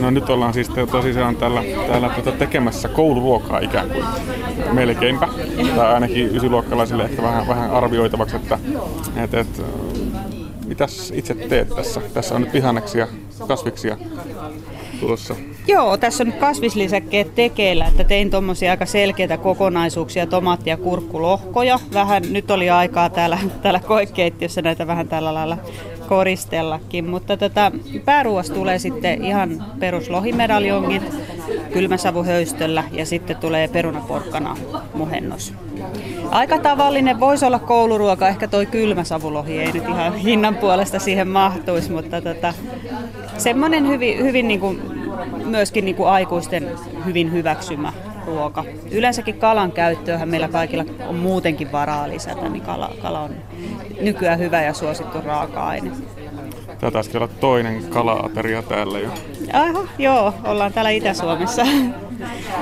No 0.00 0.10
nyt 0.10 0.30
ollaan 0.30 0.54
siis 0.54 0.68
tosiaan 0.90 1.36
täällä, 1.36 1.62
täällä 1.88 2.08
tuota 2.08 2.32
tekemässä 2.32 2.88
kouluruokaa 2.88 3.58
ikään 3.58 3.90
kuin 3.90 4.04
melkeinpä. 4.72 5.28
Tai 5.76 5.94
ainakin 5.94 6.36
ysiluokkalaisille 6.36 7.04
ehkä 7.04 7.22
vähän, 7.22 7.48
vähän 7.48 7.70
arvioitavaksi, 7.70 8.36
että, 8.36 8.58
että, 9.16 9.40
että 9.40 9.62
mitäs 10.66 11.12
itse 11.14 11.34
teet 11.34 11.68
tässä? 11.68 12.00
Tässä 12.14 12.34
on 12.34 12.40
nyt 12.40 12.52
vihanneksia, 12.52 13.08
kasviksia 13.48 13.96
tuossa. 15.00 15.34
Joo, 15.66 15.96
tässä 15.96 16.24
on 16.24 16.32
kasvislisäkkeet 16.32 17.34
tekeillä, 17.34 17.86
että 17.86 18.04
tein 18.04 18.30
tuommoisia 18.30 18.70
aika 18.70 18.86
selkeitä 18.86 19.36
kokonaisuuksia, 19.36 20.26
tomaattia, 20.26 20.76
kurkkulohkoja. 20.76 21.78
Vähän, 21.94 22.22
nyt 22.30 22.50
oli 22.50 22.70
aikaa 22.70 23.10
täällä, 23.10 23.38
täällä 23.62 23.80
koekeittiössä 23.80 24.62
näitä 24.62 24.86
vähän 24.86 25.08
tällä 25.08 25.34
lailla 25.34 25.56
koristellakin, 26.08 27.08
mutta 27.10 27.36
tota, 27.36 27.72
pääruoasta 28.04 28.54
tulee 28.54 28.78
sitten 28.78 29.24
ihan 29.24 29.64
peruslohimedaljongit 29.78 31.02
kylmäsavuhöystöllä 31.72 32.84
ja 32.92 33.06
sitten 33.06 33.36
tulee 33.36 33.68
perunaporkkana 33.68 34.56
muhennos. 34.94 35.54
Aika 36.30 36.58
tavallinen 36.58 37.20
voisi 37.20 37.44
olla 37.44 37.58
kouluruoka, 37.58 38.28
ehkä 38.28 38.48
toi 38.48 38.66
kylmäsavulohi 38.66 39.58
ei 39.58 39.72
nyt 39.72 39.88
ihan 39.88 40.14
hinnan 40.14 40.56
puolesta 40.56 40.98
siihen 40.98 41.28
mahtuisi, 41.28 41.92
mutta 41.92 42.22
tota, 42.22 42.54
semmoinen 43.38 43.88
hyvin, 43.88 44.18
hyvin 44.18 44.48
niin 44.48 44.60
kuin, 44.60 44.82
myöskin 45.44 45.84
niin 45.84 45.96
kuin 45.96 46.08
aikuisten 46.08 46.70
hyvin 47.04 47.32
hyväksymä 47.32 47.92
ruoka. 48.28 48.64
Yleensäkin 48.90 49.38
kalan 49.38 49.72
käyttöähän 49.72 50.28
meillä 50.28 50.48
kaikilla 50.48 50.84
on 51.08 51.14
muutenkin 51.14 51.72
varaa 51.72 52.08
lisätä, 52.08 52.48
niin 52.48 52.62
kala, 52.62 52.90
kala 53.02 53.20
on 53.20 53.34
nykyään 54.00 54.38
hyvä 54.38 54.62
ja 54.62 54.74
suosittu 54.74 55.20
raaka-aine. 55.24 55.90
Tämä 56.80 56.90
taisi 56.90 57.16
olla 57.16 57.28
toinen 57.28 57.84
kalaateria 57.88 58.62
täällä 58.62 58.98
jo. 58.98 59.10
Aha, 59.52 59.84
joo, 59.98 60.34
ollaan 60.44 60.72
täällä 60.72 60.90
Itä-Suomessa. 60.90 61.62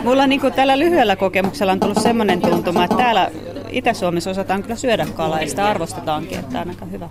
Mulla 0.05 0.27
niin 0.27 0.41
kuin 0.41 0.53
tällä 0.53 0.79
lyhyellä 0.79 1.17
kokemuksella 1.17 1.73
on 1.73 1.81
tullut 1.81 2.03
semmoinen 2.03 2.41
tuntuma, 2.41 2.85
että 2.85 2.97
täällä 2.97 3.31
Itä-Suomessa 3.71 4.31
osataan 4.31 4.63
kyllä 4.63 4.77
syödä 4.77 5.07
kalaa 5.15 5.41
ja 5.41 5.49
sitä 5.49 5.67
arvostetaankin, 5.67 6.39
että 6.39 6.53
tämä 6.53 6.63
on 6.63 6.69
aika 6.69 6.85
hyvä, 6.87 7.09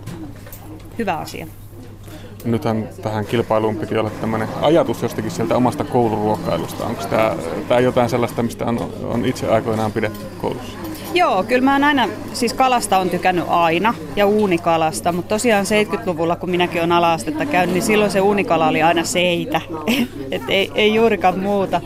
hyvä 0.98 1.14
asia. 1.14 1.46
Nythän 2.46 2.88
tähän 3.02 3.26
kilpailuun 3.26 3.76
piti 3.76 3.98
olla 3.98 4.10
tämmöinen 4.10 4.48
ajatus 4.62 5.02
jostakin 5.02 5.30
sieltä 5.30 5.56
omasta 5.56 5.84
kouluruokailusta. 5.84 6.84
Onko 6.84 7.02
tämä, 7.10 7.36
tämä 7.68 7.80
jotain 7.80 8.10
sellaista, 8.10 8.42
mistä 8.42 8.64
on, 8.66 8.90
on 9.04 9.24
itse 9.24 9.48
aikoinaan 9.48 9.92
pidetty 9.92 10.24
koulussa? 10.40 10.78
Joo, 11.16 11.44
kyllä 11.44 11.64
mä 11.64 11.72
oon 11.72 11.84
aina, 11.84 12.08
siis 12.32 12.54
kalasta 12.54 12.98
on 12.98 13.10
tykännyt 13.10 13.44
aina 13.48 13.94
ja 14.16 14.26
uunikalasta, 14.26 15.12
mutta 15.12 15.28
tosiaan 15.28 15.64
70-luvulla, 15.64 16.36
kun 16.36 16.50
minäkin 16.50 16.80
olen 16.80 16.92
ala-astetta 16.92 17.46
käynyt, 17.46 17.74
niin 17.74 17.82
silloin 17.82 18.10
se 18.10 18.20
uunikala 18.20 18.68
oli 18.68 18.82
aina 18.82 19.04
seitä, 19.04 19.60
et 20.30 20.42
ei, 20.48 20.70
ei 20.74 20.94
juurikaan 20.94 21.38
muuta. 21.38 21.80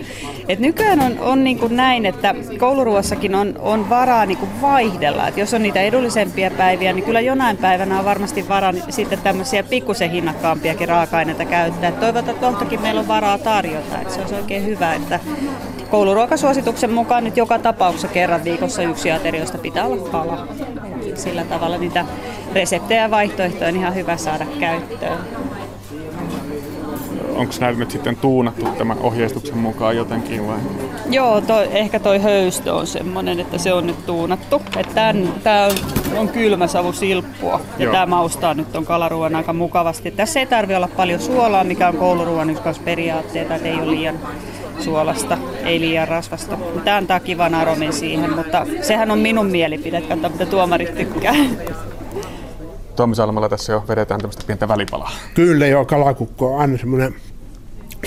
Et 0.48 0.58
nykyään 0.58 1.00
on, 1.00 1.18
on 1.18 1.44
niin 1.44 1.58
kuin 1.58 1.76
näin, 1.76 2.06
että 2.06 2.34
kouluruossakin 2.58 3.34
on, 3.34 3.54
on 3.58 3.90
varaa 3.90 4.26
niin 4.26 4.38
kuin 4.38 4.60
vaihdella, 4.60 5.28
että 5.28 5.40
jos 5.40 5.54
on 5.54 5.62
niitä 5.62 5.80
edullisempia 5.80 6.50
päiviä, 6.50 6.92
niin 6.92 7.04
kyllä 7.04 7.20
jonain 7.20 7.56
päivänä 7.56 7.98
on 7.98 8.04
varmasti 8.04 8.48
varaa 8.48 8.72
sitten 8.88 9.18
tämmöisiä 9.18 9.62
pikkusen 9.62 10.10
hinnakkaampiakin 10.10 10.88
raaka-aineita 10.88 11.44
käyttää. 11.44 11.92
Toivotaan, 11.92 12.62
että 12.62 12.82
meillä 12.82 13.00
on 13.00 13.08
varaa 13.08 13.38
tarjota, 13.38 14.00
että 14.00 14.14
se 14.14 14.20
olisi 14.20 14.34
oikein 14.34 14.66
hyvä, 14.66 14.94
että 14.94 15.20
kouluruokasuosituksen 15.90 16.92
mukaan 16.92 17.24
nyt 17.24 17.36
joka 17.36 17.58
tapauksessa 17.58 18.08
kerran 18.08 18.44
viikossa 18.44 18.82
yksi 18.82 19.12
aterioista 19.12 19.58
pitää 19.58 19.86
olla 19.86 20.08
kala. 20.10 20.48
Sillä 21.14 21.44
tavalla 21.44 21.78
niitä 21.78 22.04
reseptejä 22.52 23.02
ja 23.02 23.10
vaihtoehtoja 23.10 23.68
on 23.68 23.76
ihan 23.76 23.94
hyvä 23.94 24.16
saada 24.16 24.46
käyttöön. 24.60 25.18
Onko 27.34 27.54
näitä 27.60 27.78
nyt 27.78 27.90
sitten 27.90 28.16
tuunattu 28.16 28.66
tämän 28.78 28.98
ohjeistuksen 28.98 29.58
mukaan 29.58 29.96
jotenkin 29.96 30.46
vai? 30.46 30.58
Joo, 31.10 31.40
toi, 31.40 31.68
ehkä 31.72 32.00
toi 32.00 32.22
höystö 32.22 32.74
on 32.74 32.86
semmoinen, 32.86 33.40
että 33.40 33.58
se 33.58 33.72
on 33.72 33.86
nyt 33.86 34.06
tuunattu. 34.06 34.62
Tämä 34.94 35.66
on, 35.66 35.74
on 36.18 36.28
kylmä 36.28 36.66
savu 36.66 36.92
silppua 36.92 37.60
ja 37.78 37.90
tämä 37.90 38.06
maustaa 38.06 38.54
nyt 38.54 38.76
on 38.76 38.84
kalaruoan 38.84 39.36
aika 39.36 39.52
mukavasti. 39.52 40.10
Tässä 40.10 40.40
ei 40.40 40.46
tarvi 40.46 40.74
olla 40.74 40.88
paljon 40.96 41.20
suolaa, 41.20 41.64
mikä 41.64 41.88
on 41.88 41.96
kouluruoan 41.96 42.50
yksi 42.50 42.80
periaatteita, 42.84 43.54
että 43.54 43.68
ei 43.68 43.74
ole 43.74 43.90
liian 43.90 44.18
suolasta, 44.82 45.38
ei 45.64 45.80
liian 45.80 46.08
rasvasta. 46.08 46.58
Tämä 46.84 46.96
antaa 46.96 47.20
kivan 47.20 47.54
aromin 47.54 47.92
siihen, 47.92 48.36
mutta 48.36 48.66
sehän 48.82 49.10
on 49.10 49.18
minun 49.18 49.46
mielipide, 49.46 50.00
katsotaan 50.00 50.32
mitä 50.32 50.46
tuomarit 50.46 50.94
tykkää. 50.94 51.34
Tuomi 52.96 53.14
Salmalla 53.14 53.48
tässä 53.48 53.72
jo 53.72 53.84
vedetään 53.88 54.20
tämmöistä 54.20 54.44
pientä 54.46 54.68
välipalaa. 54.68 55.10
Kyllä 55.34 55.66
joo, 55.66 55.84
kalakukko 55.84 56.54
on 56.54 56.60
aina 56.60 56.78
semmoinen 56.78 57.14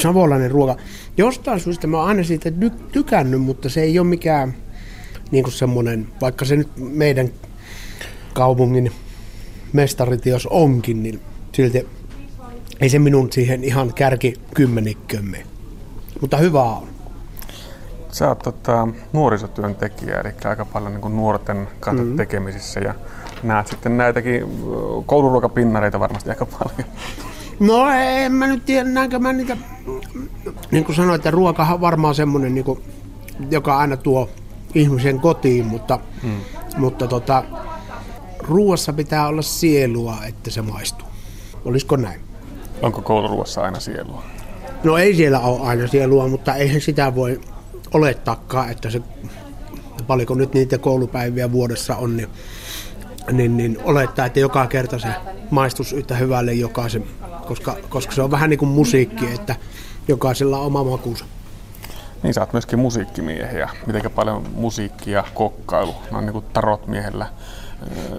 savolainen 0.01 0.51
ruoka. 0.51 0.75
Jostain 1.17 1.59
syystä 1.59 1.87
mä 1.87 1.97
oon 1.97 2.07
aina 2.07 2.23
siitä 2.23 2.51
tykännyt, 2.91 3.41
mutta 3.41 3.69
se 3.69 3.81
ei 3.81 3.99
ole 3.99 4.07
mikään 4.07 4.53
niin 5.31 5.43
kuin 5.43 5.53
semmoinen, 5.53 6.07
vaikka 6.21 6.45
se 6.45 6.55
nyt 6.55 6.69
meidän 6.77 7.29
kaupungin 8.33 8.91
mestaritios 9.73 10.47
onkin, 10.47 11.03
niin 11.03 11.19
silti 11.51 11.87
ei 12.81 12.89
se 12.89 12.99
minun 12.99 13.31
siihen 13.31 13.63
ihan 13.63 13.93
kärki 13.93 14.33
kymmenikkömme. 14.55 15.52
Mutta 16.23 16.37
hyvä 16.37 16.63
on. 16.63 16.87
Sä 18.11 18.27
oot 18.27 18.39
tota, 18.39 18.87
nuorisotyöntekijä, 19.13 20.19
eli 20.19 20.33
aika 20.45 20.65
paljon 20.65 20.91
niin 20.91 21.01
kuin 21.01 21.15
nuorten 21.15 21.67
kanssa 21.79 22.03
mm-hmm. 22.03 22.17
tekemisissä 22.17 22.79
ja 22.79 22.93
näet 23.43 23.67
sitten 23.67 23.97
näitäkin 23.97 24.43
kouluruokapinnareita 25.05 25.99
varmasti 25.99 26.29
aika 26.29 26.45
paljon. 26.45 26.89
No 27.59 27.89
en 27.89 28.31
mä 28.31 28.47
nyt 28.47 28.65
tiedä, 28.65 28.89
näinkö 28.89 29.19
mä 29.19 29.33
niitä, 29.33 29.57
niin 30.71 30.85
kuin 30.85 30.95
sanoin, 30.95 31.15
että 31.15 31.31
ruokahan 31.31 31.75
on 31.75 31.81
varmaan 31.81 32.15
semmoinen, 32.15 32.55
niin 32.55 32.65
kuin, 32.65 32.83
joka 33.49 33.77
aina 33.77 33.97
tuo 33.97 34.29
ihmisen 34.75 35.19
kotiin, 35.19 35.65
mutta, 35.65 35.99
hmm. 36.21 36.39
mutta 36.77 37.07
tota, 37.07 37.43
ruoassa 38.39 38.93
pitää 38.93 39.27
olla 39.27 39.41
sielua, 39.41 40.17
että 40.27 40.51
se 40.51 40.61
maistuu. 40.61 41.07
Olisiko 41.65 41.95
näin? 41.95 42.21
Onko 42.81 43.01
kouluruoassa 43.01 43.61
aina 43.61 43.79
sielua? 43.79 44.23
No 44.83 44.97
ei 44.97 45.15
siellä 45.15 45.39
ole 45.39 45.67
aina 45.67 45.87
sielua, 45.87 46.27
mutta 46.27 46.55
eihän 46.55 46.81
sitä 46.81 47.15
voi 47.15 47.41
olettaakaan, 47.93 48.71
että 48.71 48.89
se, 48.89 49.01
paljonko 50.07 50.35
nyt 50.35 50.53
niitä 50.53 50.77
koulupäiviä 50.77 51.51
vuodessa 51.51 51.95
on, 51.95 52.17
niin, 52.17 52.29
niin, 53.31 53.57
niin 53.57 53.77
olettaa, 53.83 54.25
että 54.25 54.39
joka 54.39 54.67
kerta 54.67 54.99
se 54.99 55.07
maistus 55.51 55.93
yhtä 55.93 56.15
hyvälle 56.15 56.53
jokaisen, 56.53 57.03
koska, 57.47 57.77
koska 57.89 58.13
se 58.13 58.21
on 58.21 58.31
vähän 58.31 58.49
niin 58.49 58.57
kuin 58.57 58.69
musiikki, 58.69 59.25
että 59.33 59.55
jokaisella 60.07 60.59
on 60.59 60.65
oma 60.65 60.83
makuunsa. 60.83 61.25
Niin, 62.23 62.33
sä 62.33 62.41
oot 62.41 62.53
myöskin 62.53 62.79
musiikkimiehiä. 62.79 63.69
Miten 63.87 64.11
paljon 64.11 64.45
musiikki 64.55 65.11
ja 65.11 65.23
kokkailu, 65.33 65.95
no 66.11 66.21
niin 66.21 66.33
kuin 66.33 66.45
tarot 66.53 66.87
miehellä 66.87 67.27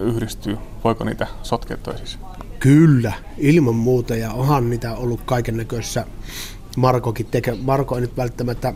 yhdistyy. 0.01 0.59
Voiko 0.85 1.05
niitä 1.05 1.27
sotkea 1.43 1.77
toisissa? 1.77 2.19
Kyllä, 2.59 3.12
ilman 3.39 3.75
muuta. 3.75 4.17
Ja 4.17 4.33
onhan 4.33 4.71
niitä 4.71 4.95
ollut 4.95 5.21
kaiken 5.25 5.57
näköisessä. 5.57 6.07
Markokin 6.77 7.27
teke. 7.27 7.55
Marko 7.62 7.95
ei 7.95 8.01
nyt 8.01 8.16
välttämättä 8.16 8.75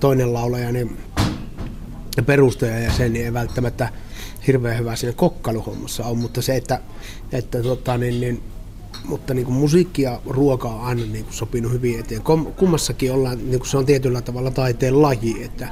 toinen 0.00 0.34
laulaja 0.34 0.72
niin 0.72 0.96
perustaja 2.26 2.78
ja 2.78 2.92
sen 2.92 3.12
niin 3.12 3.24
ei 3.24 3.32
välttämättä 3.32 3.88
hirveän 4.46 4.78
hyvä 4.78 4.96
siinä 4.96 5.12
kokkailuhommassa 5.12 6.04
on, 6.04 6.18
mutta 6.18 6.42
se, 6.42 6.56
että, 6.56 6.80
että 7.32 7.62
tota, 7.62 7.98
niin, 7.98 8.20
niin, 8.20 8.42
mutta 9.04 9.34
niin 9.34 9.44
kuin 9.46 9.56
musiikki 9.56 10.02
ja 10.02 10.20
ruoka 10.26 10.68
on 10.68 10.80
aina 10.80 11.02
niin 11.02 11.24
kuin 11.24 11.34
sopinut 11.34 11.72
hyvin 11.72 12.00
eteen. 12.00 12.22
Kummassakin 12.56 13.12
ollaan, 13.12 13.38
niin 13.38 13.58
kuin 13.58 13.68
se 13.68 13.76
on 13.76 13.86
tietyllä 13.86 14.22
tavalla 14.22 14.50
taiteen 14.50 15.02
laji, 15.02 15.44
että, 15.44 15.68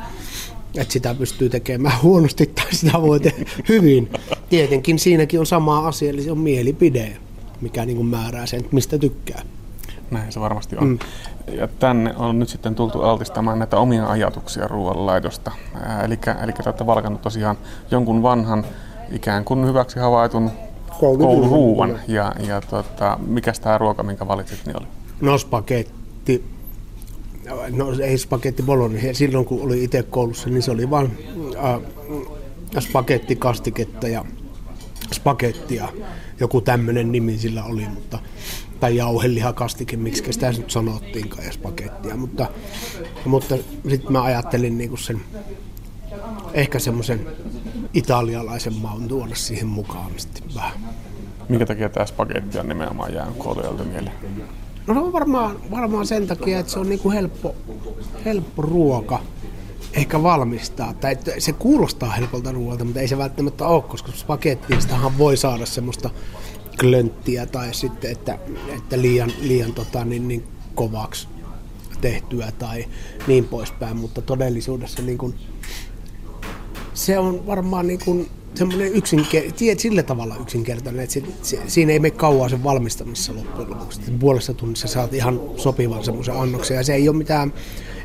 että 0.74 0.92
sitä 0.92 1.14
pystyy 1.14 1.48
tekemään 1.48 2.02
huonosti 2.02 2.46
tai 2.46 2.74
sitä 2.74 3.02
voi 3.02 3.20
tehdä 3.20 3.50
hyvin. 3.68 4.10
Tietenkin 4.50 4.98
siinäkin 4.98 5.40
on 5.40 5.46
sama 5.46 5.88
asia, 5.88 6.10
eli 6.10 6.22
se 6.22 6.30
on 6.32 6.38
mielipide, 6.38 7.16
mikä 7.60 7.84
niin 7.84 7.96
kuin 7.96 8.08
määrää 8.08 8.46
sen, 8.46 8.64
mistä 8.72 8.98
tykkää. 8.98 9.42
Näin 10.10 10.32
se 10.32 10.40
varmasti 10.40 10.76
on. 10.76 10.86
Mm. 10.86 10.98
Ja 11.46 11.68
tänne 11.68 12.14
on 12.16 12.38
nyt 12.38 12.48
sitten 12.48 12.74
tultu 12.74 13.02
altistamaan 13.02 13.58
näitä 13.58 13.76
omia 13.76 14.06
ajatuksia 14.06 14.68
ruoanlaitosta. 14.68 15.52
Eli, 16.04 16.18
eli 16.42 16.52
te 16.52 16.62
olette 16.66 16.86
valkannut 16.86 17.22
tosiaan 17.22 17.56
jonkun 17.90 18.22
vanhan 18.22 18.64
ikään 19.10 19.44
kuin 19.44 19.66
hyväksi 19.66 19.98
havaitun 20.00 20.50
kouluruuan. 21.00 21.98
Ja, 22.08 22.32
ja 22.48 22.60
tota, 22.60 23.18
mikä 23.26 23.52
tämä 23.60 23.78
ruoka, 23.78 24.02
minkä 24.02 24.28
valitsit, 24.28 24.66
niin 24.66 24.76
oli? 24.76 24.86
No 25.20 25.38
spagetti. 25.38 26.44
No 27.70 27.86
ei 28.02 28.18
spagetti 28.18 28.62
bologna. 28.62 28.98
Silloin 29.12 29.44
kun 29.44 29.62
oli 29.62 29.84
itse 29.84 30.02
koulussa, 30.02 30.48
niin 30.48 30.62
se 30.62 30.70
oli 30.70 30.90
vain 30.90 31.18
äh, 31.64 31.80
spagetti 32.80 33.36
kastiketta 33.36 34.08
ja 34.08 34.24
spagettia. 35.12 35.88
Joku 36.40 36.60
tämmöinen 36.60 37.12
nimi 37.12 37.38
sillä 37.38 37.64
oli, 37.64 37.88
mutta 37.94 38.18
tai 38.80 38.96
jauhelihakastike, 38.96 39.96
miksi 39.96 40.32
sitä 40.32 40.52
nyt 40.52 40.70
sanottiinkaan, 40.70 41.44
ja 41.44 41.52
spagettia. 41.52 42.16
Mutta, 42.16 42.46
mutta 43.24 43.56
sitten 43.88 44.12
mä 44.12 44.22
ajattelin 44.22 44.78
niinku 44.78 44.96
sen, 44.96 45.20
ehkä 46.54 46.78
semmoisen 46.78 47.26
italialaisen 47.94 48.74
maun 48.74 49.08
tuoda 49.08 49.34
siihen 49.34 49.66
mukaan 49.66 50.10
sitten 50.16 50.42
vähän. 50.54 50.80
Minkä 51.48 51.66
takia 51.66 51.88
tämä 51.88 52.06
spagetti 52.06 52.58
on 52.58 52.68
nimenomaan 52.68 53.14
jäänyt 53.14 53.36
koulujalta 53.36 53.84
mieleen? 53.84 54.16
No 54.86 54.94
se 54.94 55.00
on 55.00 55.12
varmaan, 55.12 55.56
varmaan 55.70 56.06
sen 56.06 56.26
takia, 56.26 56.58
että 56.58 56.72
se 56.72 56.78
on 56.78 56.88
niinku 56.88 57.10
helppo, 57.10 57.54
helppo 58.24 58.62
ruoka 58.62 59.20
ehkä 59.92 60.22
valmistaa. 60.22 60.94
Tai 60.94 61.16
se 61.38 61.52
kuulostaa 61.52 62.10
helpolta 62.10 62.52
ruoalta, 62.52 62.84
mutta 62.84 63.00
ei 63.00 63.08
se 63.08 63.18
välttämättä 63.18 63.66
ole, 63.66 63.82
koska 63.82 64.12
spagettiistahan 64.12 65.18
voi 65.18 65.36
saada 65.36 65.66
semmoista 65.66 66.10
klönttiä 66.80 67.46
tai 67.46 67.74
sitten, 67.74 68.10
että, 68.10 68.38
että 68.76 69.00
liian, 69.00 69.32
liian 69.40 69.72
tota, 69.72 70.04
niin, 70.04 70.28
niin 70.28 70.44
kovaksi 70.74 71.28
tehtyä 72.00 72.52
tai 72.58 72.84
niin 73.26 73.44
poispäin, 73.44 73.96
mutta 73.96 74.22
todellisuudessa 74.22 75.02
niin 75.02 75.18
kuin, 75.18 75.34
se 76.94 77.18
on 77.18 77.46
varmaan 77.46 77.86
niin 77.86 78.00
kuin 78.04 78.30
semmoinen 78.54 78.92
yksinker- 78.92 79.78
sillä 79.78 80.02
tavalla 80.02 80.36
yksinkertainen, 80.40 81.02
että 81.04 81.14
se, 81.14 81.22
se, 81.42 81.60
siinä 81.66 81.92
ei 81.92 81.98
mene 81.98 82.14
kauan 82.14 82.50
sen 82.50 82.64
valmistamissa 82.64 83.34
loppujen 83.34 83.70
lopuksi. 83.70 84.00
Puolessa 84.20 84.54
tunnissa 84.54 84.88
saat 84.88 85.14
ihan 85.14 85.40
sopivan 85.56 86.04
semmoisen 86.04 86.36
annoksen 86.36 86.76
ja 86.76 86.84
se 86.84 86.94
ei 86.94 87.08
ole 87.08 87.16
mitään 87.16 87.52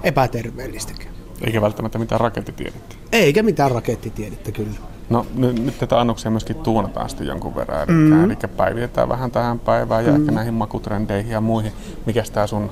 epäterveellistäkään. 0.03 1.13
Eikä 1.41 1.61
välttämättä 1.61 1.99
mitään 1.99 2.21
rakettitiedettä. 2.21 2.95
Eikä 3.11 3.43
mitään 3.43 3.71
rakettitiedettä, 3.71 4.51
kyllä. 4.51 4.90
No 5.11 5.25
nyt, 5.35 5.79
tätä 5.79 5.99
annoksia 5.99 6.31
myöskin 6.31 6.55
tuunataan 6.55 7.09
sitten 7.09 7.27
jonkun 7.27 7.55
verran, 7.55 7.83
eli, 7.83 7.97
mm. 7.97 8.23
eli 8.23 8.37
päivitetään 8.57 9.09
vähän 9.09 9.31
tähän 9.31 9.59
päivään 9.59 10.05
ja 10.05 10.11
mm. 10.11 10.19
ehkä 10.19 10.31
näihin 10.31 10.53
makutrendeihin 10.53 11.31
ja 11.31 11.41
muihin. 11.41 11.71
Mikäs 12.05 12.31
tämä 12.31 12.47
sun 12.47 12.71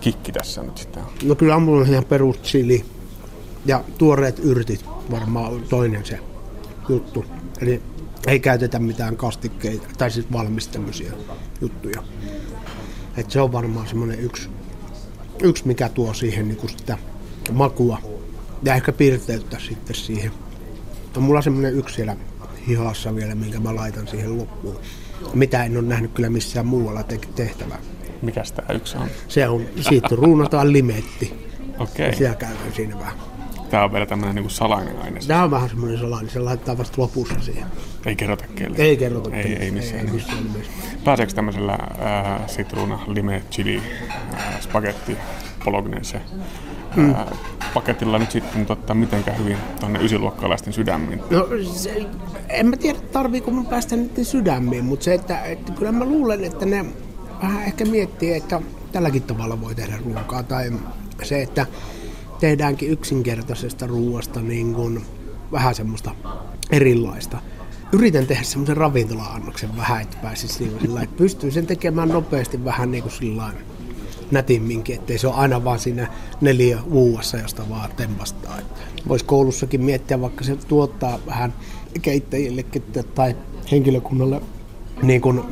kikki 0.00 0.32
tässä 0.32 0.62
nyt 0.62 0.78
sitten 0.78 1.02
on? 1.02 1.08
No 1.24 1.34
kyllä 1.34 1.58
mulla 1.58 1.80
on 1.80 1.88
ihan 1.88 2.04
perus 2.04 2.42
chili 2.42 2.84
ja 3.66 3.84
tuoreet 3.98 4.38
yrtit 4.38 4.84
varmaan 5.10 5.62
toinen 5.68 6.04
se 6.04 6.18
juttu. 6.88 7.24
Eli 7.60 7.82
ei 8.26 8.40
käytetä 8.40 8.78
mitään 8.78 9.16
kastikkeita, 9.16 9.86
tai 9.98 10.10
siis 10.10 10.32
valmistamisia 10.32 11.12
juttuja. 11.60 12.02
Et 13.16 13.30
se 13.30 13.40
on 13.40 13.52
varmaan 13.52 13.86
semmoinen 13.86 14.20
yksi, 14.20 14.48
yksi, 15.42 15.66
mikä 15.66 15.88
tuo 15.88 16.14
siihen 16.14 16.48
niin 16.48 16.68
sitä 16.68 16.98
makua 17.52 17.98
ja 18.62 18.74
ehkä 18.74 18.92
pirteyttä 18.92 19.58
sitten 19.58 19.96
siihen. 19.96 20.32
On 21.16 21.22
mulla 21.22 21.42
semmoinen 21.42 21.74
yksi 21.74 21.94
siellä 21.94 22.16
hihassa 22.68 23.14
vielä, 23.14 23.34
minkä 23.34 23.60
mä 23.60 23.74
laitan 23.74 24.08
siihen 24.08 24.38
loppuun. 24.38 24.76
Mitä 25.34 25.64
en 25.64 25.76
ole 25.76 25.86
nähnyt 25.86 26.12
kyllä 26.12 26.30
missään 26.30 26.66
muualla 26.66 27.02
te- 27.02 27.18
tehtävää. 27.34 27.78
Mikäs 28.22 28.52
tämä 28.52 28.74
yksi 28.74 28.96
on? 28.96 29.08
Se 29.28 29.48
on, 29.48 29.66
siitä 29.80 30.08
ruunataan 30.10 30.72
limetti. 30.72 31.34
Okei. 31.78 32.06
Okay. 32.06 32.18
Siellä 32.18 32.36
käydään 32.36 32.72
siinä 32.72 32.98
vähän. 32.98 33.14
Tämä 33.70 33.84
on 33.84 33.92
vielä 33.92 34.06
tämmöinen 34.06 34.34
niin 34.34 34.50
salainen 34.50 35.02
aine. 35.02 35.20
Tämä 35.26 35.44
on 35.44 35.50
vähän 35.50 35.68
semmoinen 35.68 35.98
salainen, 35.98 36.30
se 36.30 36.38
laittaa 36.38 36.78
vasta 36.78 37.02
lopussa 37.02 37.40
siihen. 37.40 37.66
Ei 38.06 38.16
kerrota 38.16 38.44
kelle. 38.54 38.76
Ei 38.78 38.96
kerrota 38.96 39.30
Ei, 39.36 39.56
ei 39.56 39.70
missään, 39.70 40.06
ei, 40.06 40.12
missään 40.12 40.44
nimessä. 40.44 40.72
Pääseekö 41.04 41.32
tämmöisellä 41.32 41.72
äh, 41.72 42.48
sitruuna, 42.48 43.00
lime, 43.06 43.42
chili, 43.50 43.82
äh, 44.34 44.60
spagetti, 44.60 45.16
bolognese 45.64 46.20
mm. 46.96 47.14
paketilla 47.74 48.18
nyt 48.18 48.30
sitten 48.30 48.66
totta, 48.66 48.94
mitenkä 48.94 49.32
hyvin 49.32 49.56
tuonne 49.80 50.04
ysiluokkalaisten 50.04 50.72
sydämiin? 50.72 51.20
No 51.30 51.48
se, 51.72 52.06
en 52.48 52.66
mä 52.66 52.76
tiedä 52.76 52.98
tarviiko 53.12 53.50
mun 53.50 53.66
päästä 53.66 53.96
niiden 53.96 54.24
sydämiin, 54.24 54.84
mutta 54.84 55.04
se, 55.04 55.14
että, 55.14 55.40
että 55.40 55.72
kyllä 55.72 55.92
mä 55.92 56.04
luulen, 56.04 56.44
että 56.44 56.66
ne 56.66 56.84
vähän 57.42 57.62
ehkä 57.62 57.84
miettii, 57.84 58.32
että 58.34 58.60
tälläkin 58.92 59.22
tavalla 59.22 59.60
voi 59.60 59.74
tehdä 59.74 59.98
ruokaa. 60.04 60.42
Tai 60.42 60.72
se, 61.22 61.42
että 61.42 61.66
tehdäänkin 62.40 62.90
yksinkertaisesta 62.90 63.86
ruoasta 63.86 64.40
niin 64.40 64.74
kuin 64.74 65.04
vähän 65.52 65.74
semmoista 65.74 66.10
erilaista. 66.70 67.38
Yritän 67.92 68.26
tehdä 68.26 68.42
semmoisen 68.42 68.76
ravintola-annoksen 68.76 69.76
vähän, 69.76 70.02
että 70.02 70.16
pääsisi 70.22 70.64
niin 70.64 70.80
sillä 70.80 71.02
että 71.02 71.16
pystyy 71.16 71.50
sen 71.50 71.66
tekemään 71.66 72.08
nopeasti 72.08 72.64
vähän 72.64 72.90
niin 72.90 73.02
kuin 73.02 73.12
sillä 73.12 73.52
nätimminkin, 74.34 74.94
ettei 74.96 75.18
se 75.18 75.26
ole 75.26 75.36
aina 75.36 75.64
vaan 75.64 75.78
siinä 75.78 76.08
neljä 76.40 76.78
vuossa, 76.90 77.36
josta 77.36 77.68
vaan 77.68 77.90
tempastaa. 77.96 78.58
Voisi 79.08 79.24
koulussakin 79.24 79.84
miettiä, 79.84 80.20
vaikka 80.20 80.44
se 80.44 80.56
tuottaa 80.56 81.18
vähän 81.26 81.54
keittäjille 82.02 82.64
tai 83.14 83.36
henkilökunnalle 83.70 84.40
niin 85.02 85.20
kuin, 85.20 85.42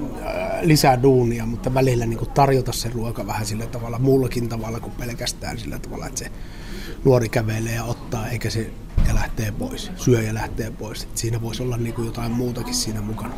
lisää 0.62 1.02
duunia, 1.02 1.46
mutta 1.46 1.74
välillä 1.74 2.06
niin 2.06 2.18
kuin 2.18 2.30
tarjota 2.30 2.72
se 2.72 2.90
ruoka 2.94 3.26
vähän 3.26 3.46
sillä 3.46 3.66
tavalla, 3.66 3.98
muullakin 3.98 4.48
tavalla 4.48 4.80
kuin 4.80 4.92
pelkästään 4.92 5.58
sillä 5.58 5.78
tavalla, 5.78 6.06
että 6.06 6.18
se 6.18 6.30
nuori 7.04 7.28
kävelee 7.28 7.74
ja 7.74 7.84
ottaa, 7.84 8.28
eikä 8.28 8.50
se 8.50 8.70
ja 9.08 9.14
lähtee 9.14 9.52
pois, 9.52 9.90
syö 9.96 10.22
ja 10.22 10.34
lähtee 10.34 10.70
pois. 10.70 11.02
Et 11.02 11.16
siinä 11.16 11.42
voisi 11.42 11.62
olla 11.62 11.76
niin 11.76 11.94
kuin 11.94 12.06
jotain 12.06 12.32
muutakin 12.32 12.74
siinä 12.74 13.00
mukana. 13.00 13.34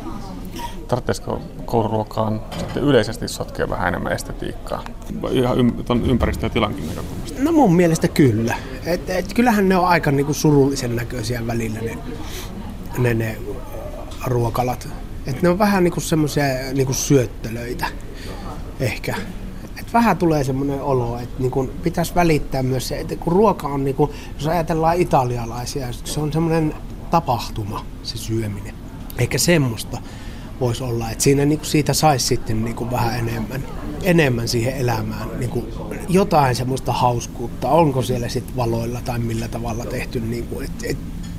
Tarvitsisiko 0.87 1.41
kouluruokaan 1.65 2.41
sitten 2.57 2.83
yleisesti 2.83 3.27
sotkea 3.27 3.69
vähän 3.69 3.87
enemmän 3.87 4.13
estetiikkaa? 4.13 4.83
Ihan 5.31 5.57
ym- 5.57 6.09
ympäristö- 6.09 6.45
ja 6.45 6.49
tilankin 6.49 6.87
näkökulmasta. 6.87 7.43
No 7.43 7.51
mun 7.51 7.75
mielestä 7.75 8.07
kyllä. 8.07 8.55
Et, 8.85 9.09
et, 9.09 9.33
kyllähän 9.33 9.69
ne 9.69 9.75
on 9.75 9.87
aika 9.87 10.11
niin 10.11 10.25
kuin 10.25 10.35
surullisen 10.35 10.95
näköisiä 10.95 11.47
välillä 11.47 11.79
ne, 11.81 11.97
ne, 12.97 13.13
ne 13.13 13.37
ruokalat. 14.25 14.87
Et 15.27 15.41
ne 15.41 15.49
on 15.49 15.59
vähän 15.59 15.83
niinku 15.83 15.99
semmoisia 15.99 16.43
niinku 16.73 16.93
syöttelöitä 16.93 17.85
ehkä. 18.79 19.15
Et 19.79 19.93
vähän 19.93 20.17
tulee 20.17 20.43
semmoinen 20.43 20.81
olo, 20.81 21.19
että 21.19 21.35
niinku 21.39 21.69
pitäisi 21.83 22.15
välittää 22.15 22.63
myös 22.63 22.87
se, 22.87 22.99
että 22.99 23.15
kun 23.15 23.33
ruoka 23.33 23.67
on, 23.67 23.83
niinku, 23.83 24.13
jos 24.35 24.47
ajatellaan 24.47 24.97
italialaisia, 24.97 25.87
se 26.03 26.19
on 26.19 26.33
semmoinen 26.33 26.73
tapahtuma, 27.11 27.85
se 28.03 28.17
syöminen. 28.17 28.75
Eikä 29.17 29.37
semmoista 29.37 29.97
voisi 30.59 30.83
olla, 30.83 31.11
että 31.11 31.23
siinä 31.23 31.45
niinku 31.45 31.65
siitä 31.65 31.93
saisi 31.93 32.27
sitten 32.27 32.65
niinku 32.65 32.91
vähän 32.91 33.19
enemmän, 33.19 33.63
enemmän 34.03 34.47
siihen 34.47 34.77
elämään. 34.77 35.39
Niinku 35.39 35.67
jotain 36.09 36.55
semmoista 36.55 36.91
hauskuutta, 36.93 37.69
onko 37.69 38.01
siellä 38.01 38.29
sitten 38.29 38.55
valoilla 38.55 39.01
tai 39.01 39.19
millä 39.19 39.47
tavalla 39.47 39.85
tehty, 39.85 40.19
niinku, 40.19 40.59
että 40.59 40.85
et, 40.89 40.97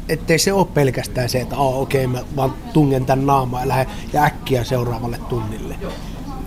ettei 0.08 0.38
se 0.38 0.52
ole 0.52 0.66
pelkästään 0.74 1.28
se, 1.28 1.40
että 1.40 1.56
oh, 1.56 1.80
okei 1.80 2.04
okay, 2.04 2.20
mä 2.20 2.26
vaan 2.36 2.54
tungen 2.72 3.06
tämän 3.06 3.26
naamaa 3.26 3.60
ja 3.60 3.68
lähden 3.68 3.94
ja 4.12 4.24
äkkiä 4.24 4.64
seuraavalle 4.64 5.18
tunnille. 5.28 5.76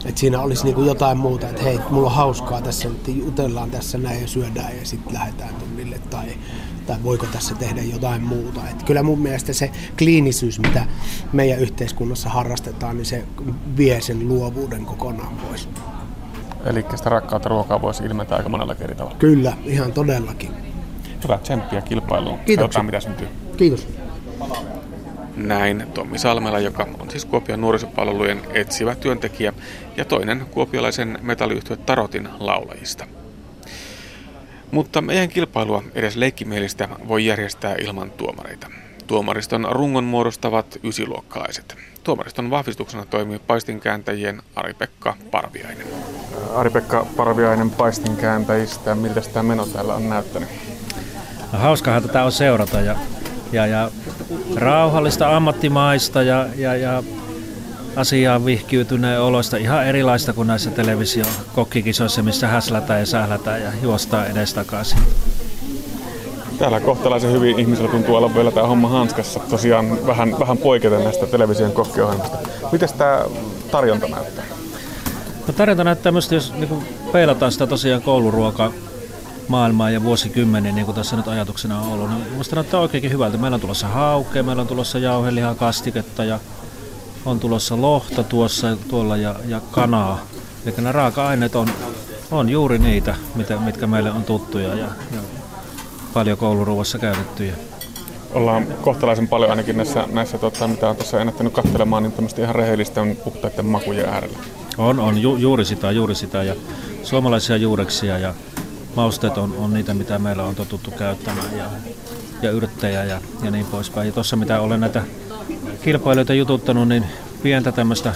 Et 0.05 0.18
siinä 0.18 0.41
olisi 0.41 0.64
niinku 0.64 0.82
jotain 0.82 1.18
muuta, 1.18 1.49
että 1.49 1.64
hei, 1.64 1.80
mulla 1.89 2.07
on 2.10 2.16
hauskaa 2.16 2.62
tässä, 2.62 2.88
että 2.88 3.12
jutellaan 3.12 3.72
tässä 3.72 3.97
näin 3.97 4.22
ja 4.22 4.28
syödään 4.28 4.78
ja 4.78 4.86
sitten 4.86 5.14
lähdetään 5.14 5.55
tunnille 5.55 5.99
tai, 6.10 6.26
tai 6.88 6.97
voiko 7.03 7.26
tässä 7.26 7.55
tehdä 7.55 7.82
jotain 7.82 8.24
muuta. 8.24 8.62
Et 8.70 8.84
kyllä 8.84 9.03
mun 9.03 9.20
mielestä 9.20 9.53
se 9.53 9.72
kliinisyys, 9.97 10.60
mitä 10.60 10.86
meidän 11.34 11.60
yhteiskunnassa 11.60 12.30
harrastetaan, 12.30 12.97
niin 12.97 13.05
se 13.05 13.24
vie 13.78 14.01
sen 14.01 14.28
luovuuden 14.28 14.86
kokonaan 14.86 15.36
pois. 15.36 15.70
Eli 16.66 16.86
sitä 16.95 17.10
rakkautta 17.10 17.49
ruokaa 17.49 17.82
voisi 17.82 18.03
ilmentää 18.03 18.38
aika 18.38 18.49
monella 18.49 18.76
eri 18.80 18.95
tavalla. 18.95 19.18
Kyllä, 19.18 19.53
ihan 19.66 19.91
todellakin. 19.91 20.51
Hyvä 21.24 21.38
tsemppiä 21.38 21.82
kilpailuun. 21.82 22.40
Kiitoksia. 22.40 22.64
Katsotaan, 22.64 22.86
mitä 22.86 23.00
syntyy. 23.00 23.28
Kiitos. 23.58 23.88
Näin 25.36 25.88
Tommi 25.94 26.20
Salmela, 26.20 26.60
joka 26.60 26.88
on 27.00 27.12
siis 27.12 27.26
Kuopion 27.26 27.62
nuorisopalvelujen 27.62 28.42
etsivä 28.54 28.96
työntekijä 28.96 29.54
ja 29.98 30.06
toinen 30.06 30.46
kuopiolaisen 30.52 31.20
metalliyhtiö 31.22 31.76
Tarotin 31.76 32.30
laulajista. 32.40 33.06
Mutta 34.72 35.02
meidän 35.02 35.30
kilpailua 35.30 35.84
edes 35.96 36.16
leikkimielistä 36.16 36.90
voi 37.08 37.26
järjestää 37.26 37.76
ilman 37.76 38.12
tuomareita. 38.12 38.68
Tuomariston 39.08 39.68
rungon 39.72 40.04
muodostavat 40.04 40.80
ysiluokkalaiset. 40.84 41.76
Tuomariston 42.04 42.50
vahvistuksena 42.50 43.06
toimii 43.06 43.40
paistinkääntäjien 43.40 44.42
Ari-Pekka 44.56 45.16
Parviainen. 45.32 45.88
Ari-Pekka 46.56 47.06
Parviainen 47.18 47.70
paistinkääntäjistä. 47.70 48.96
Miltä 48.96 49.22
tämä 49.22 49.44
meno 49.44 49.66
täällä 49.66 49.96
on 49.96 50.10
näyttänyt? 50.10 50.50
No, 51.54 51.60
hauskahan 51.60 52.02
tätä 52.02 52.24
on 52.24 52.32
seurata 52.32 52.82
ja, 52.82 52.95
ja, 53.52 53.66
ja 53.66 53.91
rauhallista 54.56 55.36
ammattimaista 55.36 56.24
ja, 56.24 56.47
ja, 56.56 56.76
ja 56.76 57.04
asiaan 57.95 58.45
vihkiytyneen 58.45 59.22
oloista 59.22 59.58
ihan 59.58 59.88
erilaista 59.88 60.34
kuin 60.34 60.47
näissä 60.47 60.70
televisio-kokkikisoissa, 60.70 62.24
missä 62.24 62.47
häslätään 62.47 63.00
ja 63.00 63.06
sählätään 63.06 63.62
ja 63.62 63.72
juostaan 63.82 64.28
edestakaisin. 64.28 65.00
Täällä 66.60 66.80
kohtalaisen 66.80 67.32
hyvin 67.32 67.60
ihmisellä 67.60 67.91
tuntuu 67.91 68.16
olla 68.16 68.36
vielä 68.36 68.52
tämä 68.52 68.68
homma 68.68 68.89
hanskassa. 68.89 69.39
Tosiaan 69.50 70.08
vähän, 70.08 70.39
vähän 70.39 70.58
poiketen 70.58 71.04
näistä 71.04 71.28
television 71.28 71.72
kokkiohjelmista. 71.72 72.38
Miten 72.72 72.89
tämä 72.97 73.26
tarjonta 73.72 74.08
näyttää? 74.08 74.43
No 75.47 75.54
tarjonta 75.54 75.84
näyttää 75.84 76.12
myös, 76.12 76.32
jos 76.32 76.54
niin 76.54 76.84
peilataan 77.12 77.52
sitä 77.52 77.68
tosiaan 77.68 78.02
kouluruokaa 78.02 78.72
maailmaa 79.50 79.89
ja 79.89 80.04
vuosikymmeniä, 80.04 80.72
niin 80.72 80.86
kuin 80.86 80.95
tässä 80.95 81.16
nyt 81.16 81.28
ajatuksena 81.28 81.82
on 81.82 81.88
ollut. 81.88 82.10
Niin 82.10 82.32
minusta 82.32 82.56
näyttää 82.56 82.80
oikeinkin 82.80 83.12
hyvältä. 83.12 83.38
Meillä 83.38 83.56
on 83.56 83.62
tulossa 83.62 83.88
haukea, 83.88 84.43
meillä 84.43 84.62
on 84.62 84.68
tulossa 84.68 85.00
jauhelihaa, 85.00 85.56
kastiketta 85.56 86.24
ja 86.24 86.39
on 87.26 87.39
tulossa 87.39 87.82
lohta 87.82 88.24
tuossa 88.24 88.78
tuolla 88.88 89.18
ja, 89.18 89.36
ja 89.47 89.62
kanaa. 89.72 90.20
Eli 90.66 90.74
nämä 90.78 90.91
raaka-aineet 90.91 91.56
on, 91.56 91.68
on 92.32 92.50
juuri 92.50 92.80
niitä, 92.80 93.16
mitä, 93.36 93.58
mitkä 93.58 93.88
meille 93.88 94.12
on 94.12 94.24
tuttuja 94.24 94.68
ja, 94.68 94.88
ja 95.12 95.20
paljon 96.14 96.38
kouluruuassa 96.38 97.00
käytettyjä. 97.00 97.54
Ollaan 98.34 98.68
kohtalaisen 98.82 99.28
paljon 99.28 99.50
ainakin 99.50 99.78
näissä, 99.78 100.06
näissä 100.12 100.38
tota, 100.38 100.68
mitä 100.68 100.89
on 100.89 100.95
tuossa 100.95 101.22
ennättänyt 101.22 101.54
katselemaan, 101.54 102.04
niin 102.04 102.14
tämmöistä 102.14 102.41
ihan 102.41 102.56
rehellisten 102.56 103.16
puhtaiden 103.16 103.66
makujen 103.66 104.10
äärellä. 104.10 104.39
On, 104.78 105.00
on 105.00 105.18
ju, 105.18 105.36
juuri 105.36 105.66
sitä, 105.66 105.91
juuri 105.91 106.16
sitä 106.16 106.43
ja 106.43 106.56
suomalaisia 107.04 107.58
juureksia 107.58 108.18
ja 108.18 108.34
mausteet 108.96 109.38
on, 109.38 109.56
on 109.58 109.74
niitä, 109.74 109.94
mitä 109.94 110.20
meillä 110.20 110.44
on 110.44 110.56
totuttu 110.56 110.92
käyttämään 110.92 111.58
ja, 111.58 111.66
ja 112.42 112.52
yrttejä 112.52 113.04
ja, 113.04 113.22
ja 113.44 113.52
niin 113.52 113.66
poispäin. 113.66 114.08
Ja 114.08 114.14
tuossa 114.14 114.36
mitä 114.36 114.62
olen 114.62 114.80
näitä 114.80 115.04
kilpailijoita 115.84 116.34
jututtanut, 116.34 116.88
niin 116.88 117.06
pientä 117.44 117.72
tämmöistä 117.72 118.14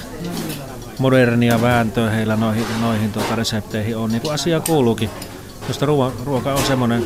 modernia 1.00 1.62
vääntöä 1.62 2.10
heillä 2.10 2.36
noihin, 2.36 2.66
noihin 2.82 3.12
tuota 3.12 3.36
resepteihin 3.36 3.98
on, 3.98 4.12
niin 4.12 4.22
kuin 4.22 4.34
asia 4.34 4.60
kuuluukin. 4.60 5.10
Koska 5.68 5.86
ruoka, 5.86 6.24
ruoka 6.26 6.54
on 6.54 6.64
semmoinen 6.64 7.06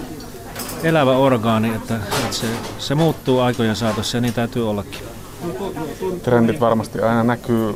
elävä 0.84 1.18
orgaani, 1.18 1.76
että, 1.76 1.95
että 1.95 2.36
se, 2.36 2.47
se 2.80 2.95
muuttuu 2.95 3.39
aikojen 3.39 3.76
saatossa 3.76 4.18
ja 4.18 4.22
niin 4.22 4.34
täytyy 4.34 4.70
ollakin. 4.70 4.99
Trendit 6.24 6.59
varmasti 6.59 6.99
aina 6.99 7.24
näkyy, 7.24 7.74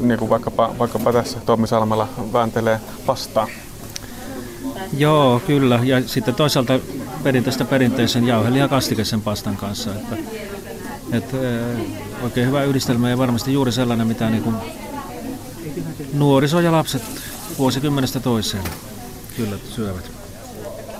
niin 0.00 0.18
kuin 0.18 0.28
vaikkapa, 0.28 0.74
vaikkapa 0.78 1.12
tässä 1.12 1.40
Tommi 1.40 1.66
Salmella 1.66 2.08
vääntelee 2.32 2.80
pastaa. 3.06 3.46
Joo, 4.98 5.40
kyllä. 5.46 5.80
Ja 5.82 6.08
sitten 6.08 6.34
toisaalta 6.34 6.80
perinteistä 7.22 7.64
perinteisen 7.64 8.26
jauhelijan 8.26 8.68
kastikesen 8.68 9.20
pastan 9.20 9.56
kanssa. 9.56 9.90
Että, 9.90 10.16
että, 11.12 11.36
oikein 12.22 12.46
hyvä 12.46 12.64
yhdistelmä 12.64 13.10
ja 13.10 13.18
varmasti 13.18 13.52
juuri 13.52 13.72
sellainen, 13.72 14.06
mitä 14.06 14.30
niin 14.30 14.42
kuin 14.42 14.56
nuoriso 16.14 16.60
ja 16.60 16.72
lapset 16.72 17.02
vuosikymmenestä 17.58 18.20
toiseen 18.20 18.64
kyllä 19.36 19.56
syövät. 19.70 20.10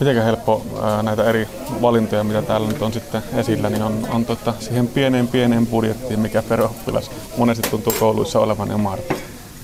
Miten 0.00 0.24
helppo 0.24 0.66
näitä 1.02 1.24
eri 1.24 1.48
valintoja, 1.82 2.24
mitä 2.24 2.42
täällä 2.42 2.68
nyt 2.68 2.82
on 2.82 2.92
sitten 2.92 3.22
esillä, 3.36 3.70
niin 3.70 3.82
on, 3.82 4.06
on 4.10 4.24
tota, 4.24 4.54
siihen 4.60 4.88
pieneen 4.88 5.28
pieneen 5.28 5.66
budjettiin, 5.66 6.20
mikä 6.20 6.42
peroppilas 6.42 7.10
monesti 7.36 7.70
tuntuu 7.70 7.94
kouluissa 8.00 8.40
olevan 8.40 8.68
jo 8.68 8.78
mahdollista. 8.78 9.14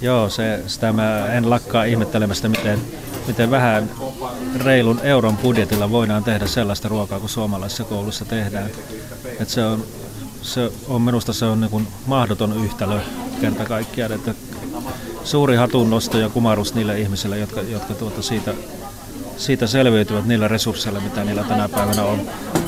Joo, 0.01 0.29
se, 0.29 0.63
sitä 0.67 0.93
mä 0.93 1.27
en 1.27 1.51
lakkaa 1.51 1.85
ihmettelemästä, 1.85 2.49
miten, 2.49 2.79
miten 3.27 3.51
vähän 3.51 3.91
reilun 4.65 5.01
euron 5.03 5.37
budjetilla 5.37 5.91
voidaan 5.91 6.25
tehdä 6.25 6.47
sellaista 6.47 6.89
ruokaa 6.89 7.21
kuin 7.21 7.31
suomalaisissa 7.31 7.85
kouluissa 7.85 8.25
tehdään. 8.25 8.71
Et 9.41 9.49
se, 9.49 9.65
on, 9.65 9.85
se 10.43 10.73
on 10.89 11.03
minusta 11.03 11.33
se 11.33 11.45
on 11.45 11.61
niin 11.61 11.89
mahdoton 12.07 12.65
yhtälö 12.65 13.01
kerta 13.41 13.65
kaikkiaan, 13.65 14.13
että 14.13 14.35
suuri 15.25 15.57
hatunnosto 15.57 16.19
ja 16.19 16.29
kumarus 16.29 16.75
niille 16.75 17.01
ihmisille, 17.01 17.39
jotka, 17.39 17.61
jotka 17.61 17.95
tuota 17.95 18.23
siitä 18.23 18.55
siitä 19.41 19.67
selviytyvät 19.67 20.27
niillä 20.27 20.49
resursseilla, 20.49 21.01
mitä 21.01 21.25
niillä 21.25 21.45
tänä 21.45 21.69
päivänä 21.69 22.03
on. 22.03 22.21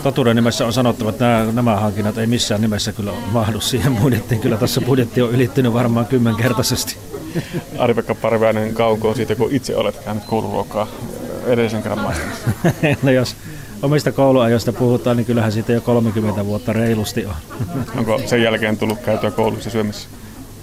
Totuuden 0.03 0.37
nimessä 0.37 0.67
on 0.67 0.73
sanottava, 0.73 1.11
että 1.11 1.25
nämä, 1.25 1.53
nämä 1.53 1.77
hankinnat 1.77 2.19
ei 2.19 2.27
missään 2.27 2.61
nimessä 2.61 2.93
kyllä 2.93 3.13
mahdu 3.33 3.61
siihen 3.61 3.97
budjettiin. 3.97 4.41
Kyllä 4.41 4.57
tässä 4.57 4.81
budjetti 4.81 5.23
on 5.23 5.31
ylittynyt 5.31 5.73
varmaan 5.73 6.07
kymmenkertaisesti. 6.07 7.12
Ari-Pekka 7.79 8.15
Parviainen 8.15 8.75
kauko 8.75 9.15
siitä, 9.15 9.35
kun 9.35 9.53
itse 9.53 9.77
olet 9.77 9.97
käynyt 10.05 10.25
kouluruokaa 10.25 10.87
edellisen 11.47 11.83
kerran 11.83 12.15
no 13.03 13.11
jos 13.11 13.37
omista 13.83 14.13
kouluajoista 14.13 14.73
puhutaan, 14.73 15.17
niin 15.17 15.25
kyllähän 15.25 15.53
siitä 15.53 15.73
jo 15.73 15.81
30 15.81 16.47
vuotta 16.47 16.73
reilusti 16.73 17.27
on. 17.27 17.35
Onko 17.99 18.21
sen 18.27 18.43
jälkeen 18.43 18.77
tullut 18.77 18.99
käytyä 18.99 19.31
koulussa 19.31 19.71
syömissä? 19.71 20.09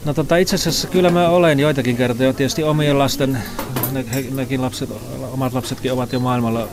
No 0.05 0.13
tota, 0.13 0.37
itse 0.37 0.55
asiassa 0.55 0.87
kyllä 0.87 1.09
mä 1.09 1.29
olen 1.29 1.59
joitakin 1.59 1.97
kertoja. 1.97 2.33
Tietysti 2.33 2.63
omien 2.63 2.99
lasten, 2.99 3.37
ne, 3.91 4.05
he, 4.13 4.25
nekin 4.31 4.61
lapset, 4.61 4.89
omat 5.31 5.53
lapsetkin 5.53 5.93
ovat 5.93 6.13
jo 6.13 6.19
maailmalla 6.19 6.67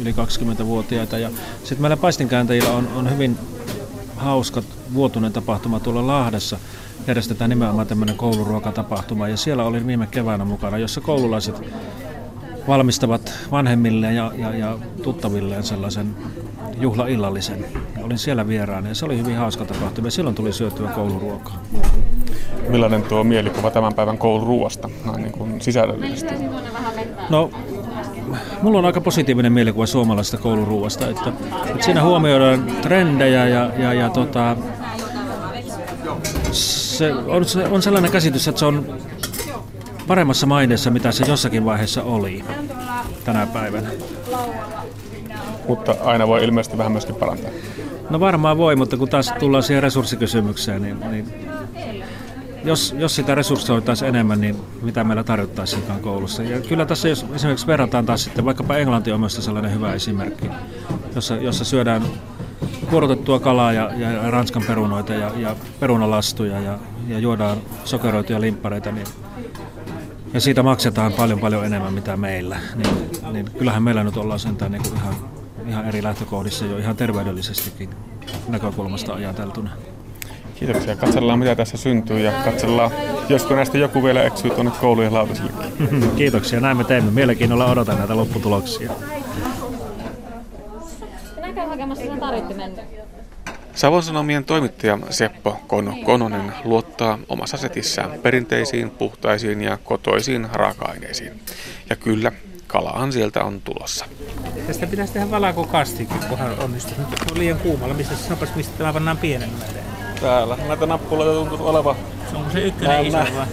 yli 0.00 0.12
20-vuotiaita. 0.12 1.18
Ja 1.18 1.30
sitten 1.58 1.80
meillä 1.80 1.96
paistinkääntäjillä 1.96 2.70
on, 2.70 2.88
on 2.96 3.10
hyvin 3.10 3.38
hauska 4.16 4.62
vuotuinen 4.94 5.32
tapahtuma 5.32 5.80
tuolla 5.80 6.06
Lahdessa. 6.06 6.58
Järjestetään 7.06 7.50
nimenomaan 7.50 7.86
tämmöinen 7.86 8.16
kouluruokatapahtuma 8.16 9.28
ja 9.28 9.36
siellä 9.36 9.64
olin 9.64 9.86
viime 9.86 10.06
keväänä 10.06 10.44
mukana, 10.44 10.78
jossa 10.78 11.00
koululaiset 11.00 11.62
valmistavat 12.68 13.32
vanhemmille 13.50 14.12
ja, 14.12 14.32
ja, 14.38 14.56
ja 14.56 14.78
tuttavilleen 15.02 15.62
sellaisen 15.62 16.16
juhlaillallisen. 16.80 17.64
Ja 17.98 18.04
olin 18.04 18.18
siellä 18.18 18.46
vieraana 18.46 18.88
ja 18.88 18.94
se 18.94 19.04
oli 19.04 19.18
hyvin 19.18 19.36
hauska 19.36 19.64
tapahtuma 19.64 20.06
ja 20.06 20.10
silloin 20.10 20.36
tuli 20.36 20.52
syötyä 20.52 20.88
kouluruokaa. 20.88 21.62
Millainen 22.68 23.02
tuo 23.02 23.24
mielikuva 23.24 23.70
tämän 23.70 23.94
päivän 23.94 24.18
kouluruoasta 24.18 24.90
niin 25.16 25.32
kuin 25.32 25.60
sisällöllisesti? 25.60 26.34
No, 27.30 27.50
mulla 28.62 28.78
on 28.78 28.84
aika 28.84 29.00
positiivinen 29.00 29.52
mielikuva 29.52 29.86
suomalaisesta 29.86 30.38
kouluruuasta, 30.38 31.08
että, 31.08 31.32
että 31.66 31.84
siinä 31.84 32.02
huomioidaan 32.02 32.66
trendejä 32.82 33.46
ja, 33.46 33.70
ja, 33.78 33.92
ja 33.94 34.10
tota, 34.10 34.56
se 37.00 37.14
on, 37.14 37.44
se 37.44 37.66
on 37.66 37.82
sellainen 37.82 38.10
käsitys, 38.10 38.48
että 38.48 38.58
se 38.58 38.66
on 38.66 38.98
paremmassa 40.06 40.46
maineessa, 40.46 40.90
mitä 40.90 41.12
se 41.12 41.24
jossakin 41.28 41.64
vaiheessa 41.64 42.02
oli 42.02 42.44
tänä 43.24 43.46
päivänä. 43.46 43.90
mutta 45.68 45.94
aina 46.04 46.28
voi 46.28 46.44
ilmeisesti 46.44 46.78
vähän 46.78 46.92
myöskin 46.92 47.14
parantaa. 47.14 47.50
No 48.10 48.20
varmaan 48.20 48.58
voi, 48.58 48.76
mutta 48.76 48.96
kun 48.96 49.08
taas 49.08 49.32
tullaan 49.38 49.62
siihen 49.62 49.82
resurssikysymykseen, 49.82 50.82
niin, 50.82 51.00
niin 51.10 51.34
jos, 52.64 52.94
jos 52.98 53.16
sitä 53.16 53.34
resurssoitaisiin 53.34 54.08
enemmän, 54.08 54.40
niin 54.40 54.56
mitä 54.82 55.04
meillä 55.04 55.24
tarjottaisiinkaan 55.24 56.00
koulussa. 56.00 56.42
Ja 56.42 56.60
kyllä 56.60 56.86
tässä, 56.86 57.08
jos 57.08 57.26
esimerkiksi 57.34 57.66
verrataan 57.66 58.06
taas 58.06 58.24
sitten, 58.24 58.44
vaikkapa 58.44 58.76
Englanti 58.76 59.12
on 59.12 59.20
myös 59.20 59.36
sellainen 59.36 59.74
hyvä 59.74 59.92
esimerkki, 59.92 60.50
jossa, 61.14 61.36
jossa 61.36 61.64
syödään 61.64 62.02
kuorotettua 62.90 63.40
kalaa 63.40 63.72
ja, 63.72 63.90
ja 63.96 64.30
ranskan 64.30 64.62
perunoita 64.66 65.14
ja, 65.14 65.30
ja 65.36 65.56
perunalastuja 65.80 66.60
ja, 66.60 66.78
ja 67.10 67.18
juodaan 67.18 67.58
sokeroituja 67.84 68.40
limppareita, 68.40 68.92
niin 68.92 69.06
ja 70.34 70.40
siitä 70.40 70.62
maksetaan 70.62 71.12
paljon 71.12 71.40
paljon 71.40 71.64
enemmän 71.64 71.92
mitä 71.92 72.16
meillä, 72.16 72.56
niin, 72.74 72.96
niin 73.32 73.46
kyllähän 73.58 73.82
meillä 73.82 74.04
nyt 74.04 74.16
ollaan 74.16 74.40
sentään 74.40 74.72
niin 74.72 74.82
kuin 74.82 74.94
ihan, 74.96 75.14
ihan 75.68 75.88
eri 75.88 76.02
lähtökohdissa 76.02 76.64
jo 76.64 76.78
ihan 76.78 76.96
terveydellisestikin 76.96 77.90
näkökulmasta 78.48 79.14
ajateltuna. 79.14 79.70
Kiitoksia. 80.54 80.96
Katsellaan 80.96 81.38
mitä 81.38 81.54
tässä 81.54 81.76
syntyy 81.76 82.20
ja 82.20 82.32
katsellaan, 82.44 82.90
josko 83.28 83.54
näistä 83.54 83.78
joku 83.78 84.04
vielä 84.04 84.22
eksyy 84.22 84.50
tuonne 84.50 84.72
koulujen 84.80 85.14
lautasille. 85.14 85.52
Kiitoksia, 86.16 86.60
näin 86.60 86.76
me 86.76 86.84
teemme. 86.84 87.10
Mielenkiinnolla 87.10 87.66
odotan 87.66 87.98
näitä 87.98 88.16
lopputuloksia. 88.16 88.90
Savon 93.80 94.02
Sanomien 94.02 94.44
toimittaja 94.44 94.98
Seppo 95.10 95.56
Kono 95.66 95.96
Kononen 96.04 96.52
luottaa 96.64 97.18
omassa 97.28 97.56
setissään 97.56 98.10
perinteisiin, 98.22 98.90
puhtaisiin 98.90 99.62
ja 99.62 99.76
kotoisiin 99.76 100.48
raaka-aineisiin. 100.52 101.40
Ja 101.90 101.96
kyllä, 101.96 102.32
kalaahan 102.66 103.12
sieltä 103.12 103.44
on 103.44 103.60
tulossa. 103.60 104.04
Tästä 104.66 104.86
pitäisi 104.86 105.12
tehdä 105.12 105.30
valakokastike, 105.30 106.14
kunhan 106.28 106.58
onnistuu. 106.58 106.94
Nyt 106.98 107.30
on 107.30 107.38
liian 107.38 107.58
kuumalla. 107.58 107.94
Missä 107.94 108.16
sanopas, 108.16 108.54
mistä 108.54 108.78
tämä 108.78 108.92
pannaan 108.92 109.16
pienemmälle? 109.16 109.80
Täällä 110.20 110.58
näitä 110.68 110.86
nappuloita 110.86 111.32
tuntuu 111.32 111.66
olevan. 111.66 111.96
Se 112.30 112.36
onko 112.36 112.50
se 112.50 112.60
ykkönen 112.60 113.06
iso 113.06 113.18
vai? 113.18 113.46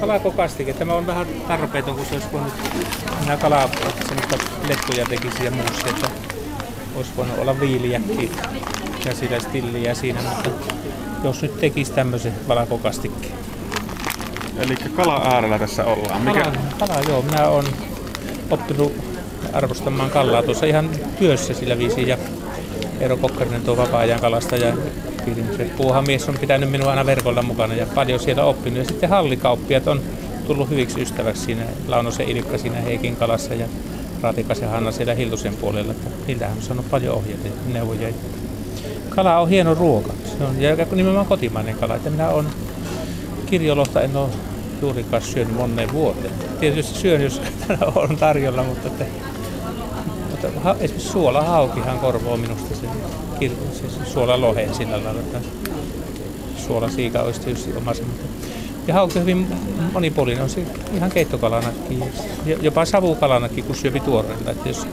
Kalakokastike. 0.00 0.72
Tämä 0.72 0.94
on 0.94 1.06
vähän 1.06 1.26
tarpeeton, 1.48 1.96
kun 1.96 2.06
se 2.06 2.14
olisi 2.14 2.28
voinut 2.32 2.52
nämä 3.26 3.36
kalaa, 3.36 3.70
semmoista 4.08 4.36
lettuja 4.68 5.06
tekisi 5.06 5.44
ja 5.44 5.50
muussa, 5.50 5.88
että 5.88 6.08
olisi 7.00 7.16
voinut 7.16 7.38
olla 7.38 7.60
viiliäkin 7.60 8.30
ja 9.04 9.14
sillä 9.14 9.40
stilliä 9.40 9.94
siinä, 9.94 10.20
mutta 10.22 10.50
jos 11.24 11.42
nyt 11.42 11.60
tekisi 11.60 11.92
tämmöisen 11.92 12.32
valakokastikkeen. 12.48 13.34
Eli 14.58 14.76
kala 14.96 15.22
äärellä 15.24 15.58
tässä 15.58 15.84
ollaan. 15.84 16.22
Mikä? 16.22 16.42
Kala, 16.42 16.56
kala, 16.78 17.02
joo. 17.08 17.22
Minä 17.22 17.48
olen 17.48 17.66
oppinut 18.50 18.92
arvostamaan 19.52 20.10
kalaa 20.10 20.42
tuossa 20.42 20.66
ihan 20.66 20.90
työssä 21.18 21.54
sillä 21.54 21.78
viisi 21.78 22.08
ja 22.08 22.18
Eero 23.00 23.16
Kokkarinen 23.16 23.62
tuo 23.62 23.76
vapaa-ajan 23.76 24.20
kalasta 24.20 24.56
ja 24.56 24.74
se 25.56 25.70
puuhamies 25.76 26.28
on 26.28 26.38
pitänyt 26.38 26.70
minua 26.70 26.90
aina 26.90 27.06
verkolla 27.06 27.42
mukana 27.42 27.74
ja 27.74 27.86
paljon 27.94 28.20
siellä 28.20 28.44
oppinut. 28.44 28.78
Ja 28.78 28.84
sitten 28.84 29.10
hallikauppiat 29.10 29.86
on 29.86 30.00
tullut 30.46 30.70
hyviksi 30.70 31.02
ystäväksi 31.02 31.42
siinä, 31.42 31.62
Launosen 31.88 32.28
Ilkka 32.28 32.58
siinä 32.58 32.80
Heikin 32.80 33.16
kalassa 33.16 33.54
ja 33.54 33.66
Ratikas 34.22 34.60
ja 34.60 34.68
Hanna 34.68 34.92
siellä 34.92 35.14
Hiltusen 35.14 35.56
puolella. 35.56 35.92
Että 35.92 36.10
niiltähän 36.26 36.56
on 36.56 36.62
saanut 36.62 36.90
paljon 36.90 37.14
ohjeita 37.14 37.46
ja 37.46 37.52
neuvoja. 37.72 38.08
Kala 39.08 39.38
on 39.38 39.48
hieno 39.48 39.74
ruoka. 39.74 40.12
Se 40.38 40.44
on 40.44 40.60
ja 40.62 40.76
nimenomaan 40.92 41.26
kotimainen 41.26 41.74
kala. 41.74 41.96
Että 41.96 42.10
minä 42.10 42.28
on 42.28 42.46
kirjolohta 43.46 44.00
en 44.00 44.16
ole 44.16 44.28
juurikaan 44.82 45.22
syönyt 45.22 45.56
moneen 45.56 45.92
vuoteen. 45.92 46.32
Tietysti 46.60 46.98
syön, 46.98 47.22
jos 47.22 47.42
on 47.94 48.16
tarjolla, 48.16 48.62
mutta, 48.62 48.88
että, 48.88 49.04
mutta 50.30 50.48
ha, 50.60 50.76
esimerkiksi 50.80 51.12
suolahaukihan 51.12 51.98
korvoo 51.98 52.36
minusta 52.36 52.74
sen, 52.76 52.90
se 53.72 54.10
suola 54.12 54.40
loheen 54.40 54.74
sillä 54.74 55.04
lailla, 55.04 55.20
että 55.20 55.40
suola 56.56 56.88
siika 56.88 57.22
olisi 57.22 57.40
tietysti 57.40 57.76
omassa. 57.76 58.02
Ja 58.90 58.94
hauki 58.94 59.18
on 59.18 59.22
hyvin 59.22 59.46
monipuolinen, 59.92 60.42
on 60.42 60.50
se 60.50 60.66
ihan 60.94 61.10
keittokalanakin, 61.10 62.04
jopa 62.62 62.84
savukalanakin, 62.84 63.64
kun 63.64 63.74
syöpi 63.74 64.00
tuoreella. 64.00 64.50
Että 64.50 64.68
jos, 64.68 64.86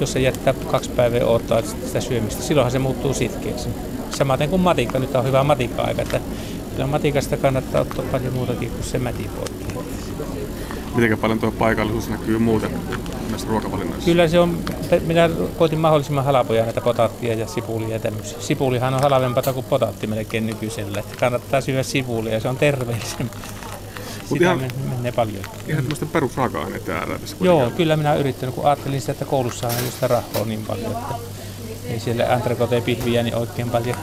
jos 0.00 0.12
se 0.12 0.20
jättää 0.20 0.54
kaksi 0.70 0.90
päivää 0.90 1.24
odottaa 1.24 1.62
sitä 1.62 2.00
syömistä, 2.00 2.42
silloinhan 2.42 2.72
se 2.72 2.78
muuttuu 2.78 3.14
sitkeäksi. 3.14 3.68
Samaten 4.10 4.50
kuin 4.50 4.62
matikka, 4.62 4.98
nyt 4.98 5.14
on 5.14 5.24
hyvä 5.24 5.44
matikka-aika, 5.44 6.02
että 6.02 6.20
kyllä 6.72 6.86
matikasta 6.86 7.36
kannattaa 7.36 7.80
ottaa 7.80 8.04
paljon 8.12 8.32
muutakin 8.32 8.70
kuin 8.70 8.84
se 8.84 8.98
mätipoikki. 8.98 9.64
Miten 10.94 11.18
paljon 11.18 11.40
tuo 11.40 11.50
paikallisuus 11.50 12.08
näkyy 12.08 12.38
muuten 12.38 12.70
näissä 13.34 13.48
ruokavalinnoissa? 13.48 14.04
Kyllä 14.04 14.28
se 14.28 14.40
on, 14.40 14.58
minä 15.06 15.30
koitin 15.58 15.78
mahdollisimman 15.78 16.24
halpoja 16.24 16.64
näitä 16.64 16.80
potaattia 16.80 17.34
ja 17.34 17.46
sipulia 17.46 17.88
ja 17.88 17.98
tämmöisiä. 17.98 18.40
Sipulihan 18.40 18.94
on 18.94 19.00
halvempaa 19.00 19.52
kuin 19.54 19.66
potaatti 19.66 20.06
melkein 20.06 20.46
nykyisellä. 20.46 20.98
Että 20.98 21.16
kannattaa 21.16 21.60
syödä 21.60 21.82
sipulia, 21.82 22.40
se 22.40 22.48
on 22.48 22.56
terveellisempää. 22.56 23.40
Sitä 24.28 24.44
ihan, 24.44 24.60
menee 24.96 25.12
paljon. 25.12 25.44
Ihan 25.68 25.82
tämmöistä 25.82 26.06
perusraaka-aineita 26.06 26.92
äärellä 26.92 27.18
tässä. 27.18 27.36
Joo, 27.40 27.54
kuitenkin. 27.54 27.76
kyllä 27.76 27.96
minä 27.96 28.14
yrittänyt, 28.14 28.54
kun 28.54 28.66
ajattelin 28.66 29.00
sitä, 29.00 29.12
että 29.12 29.24
koulussa 29.24 29.68
on 29.68 29.74
sitä 29.94 30.08
rahaa 30.08 30.44
niin 30.44 30.64
paljon, 30.66 30.92
että 30.92 31.14
ei 31.88 32.00
siellä 32.00 32.26
antrekote 32.32 32.80
pihviä 32.80 33.22
niin 33.22 33.34
oikein 33.34 33.70
paljon 33.70 33.96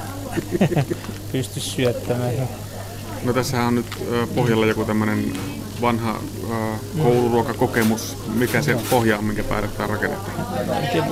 pysty 1.32 1.60
syöttämään. 1.60 2.34
No 3.24 3.34
tässä 3.34 3.64
on 3.64 3.76
nyt 3.76 3.86
pohjalla 4.36 4.66
joku 4.66 4.86
tämmöinen 4.86 5.34
vanha 5.82 6.12
äh, 6.52 6.80
kouluruokakokemus. 7.04 8.18
Mikä 8.34 8.62
se 8.62 8.78
pohja 8.90 9.18
on, 9.18 9.24
minkä 9.24 9.44
päälle 9.44 9.68
tämä 9.68 9.88
rakennettiin? 9.88 11.04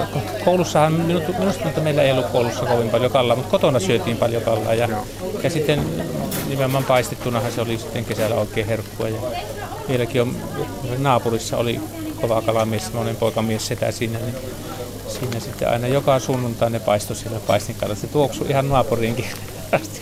Koulussahan, 0.45 0.93
minusta, 0.93 1.31
minusta 1.39 1.81
meillä 1.81 2.01
ei 2.01 2.11
ollut 2.11 2.25
koulussa 2.25 2.65
kovin 2.65 2.89
paljon 2.89 3.11
kallaa, 3.11 3.35
mutta 3.35 3.51
kotona 3.51 3.79
syötiin 3.79 4.17
paljon 4.17 4.43
kallaa. 4.43 4.73
Ja, 4.73 4.89
ja 5.43 5.49
sitten 5.49 5.85
nimenomaan 6.49 6.83
paistettunahan 6.83 7.51
se 7.51 7.61
oli 7.61 7.77
sitten 7.77 8.05
kesällä 8.05 8.35
oikein 8.35 8.67
herkkua. 8.67 9.09
Ja 9.09 9.21
vieläkin 9.89 10.21
on, 10.21 10.35
naapurissa 10.97 11.57
oli 11.57 11.81
kova 12.21 12.41
kalamies, 12.41 12.93
monen 12.93 13.15
poikamies 13.15 13.67
setä 13.67 13.91
siinä, 13.91 14.19
niin 14.19 14.35
siinä 15.07 15.39
sitten 15.39 15.69
aina 15.69 15.87
joka 15.87 16.19
sunnuntai 16.19 16.69
ne 16.69 16.79
paistoi 16.79 17.15
sillä 17.15 17.39
paistinkalla. 17.39 17.95
Se 17.95 18.07
tuoksui 18.07 18.49
ihan 18.49 18.69
naapuriinkin 18.69 19.25
asti. 19.81 20.01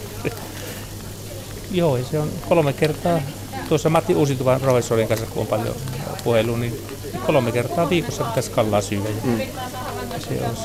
Joo, 1.71 1.97
se 2.11 2.19
on 2.19 2.29
kolme 2.49 2.73
kertaa. 2.73 3.19
Tuossa 3.69 3.89
Matti 3.89 4.15
Uusituvan 4.15 4.61
professorin 4.61 5.07
kanssa, 5.07 5.25
kun 5.25 5.41
on 5.41 5.47
paljon 5.47 5.75
puhelu, 6.23 6.55
niin 6.55 6.81
kolme 7.25 7.51
kertaa 7.51 7.89
viikossa 7.89 8.23
pitäisi 8.23 8.51
kallaa 8.51 8.81
syödä. 8.81 9.09
Mm. 9.23 9.39
Se 10.19 10.41
on, 10.45 10.57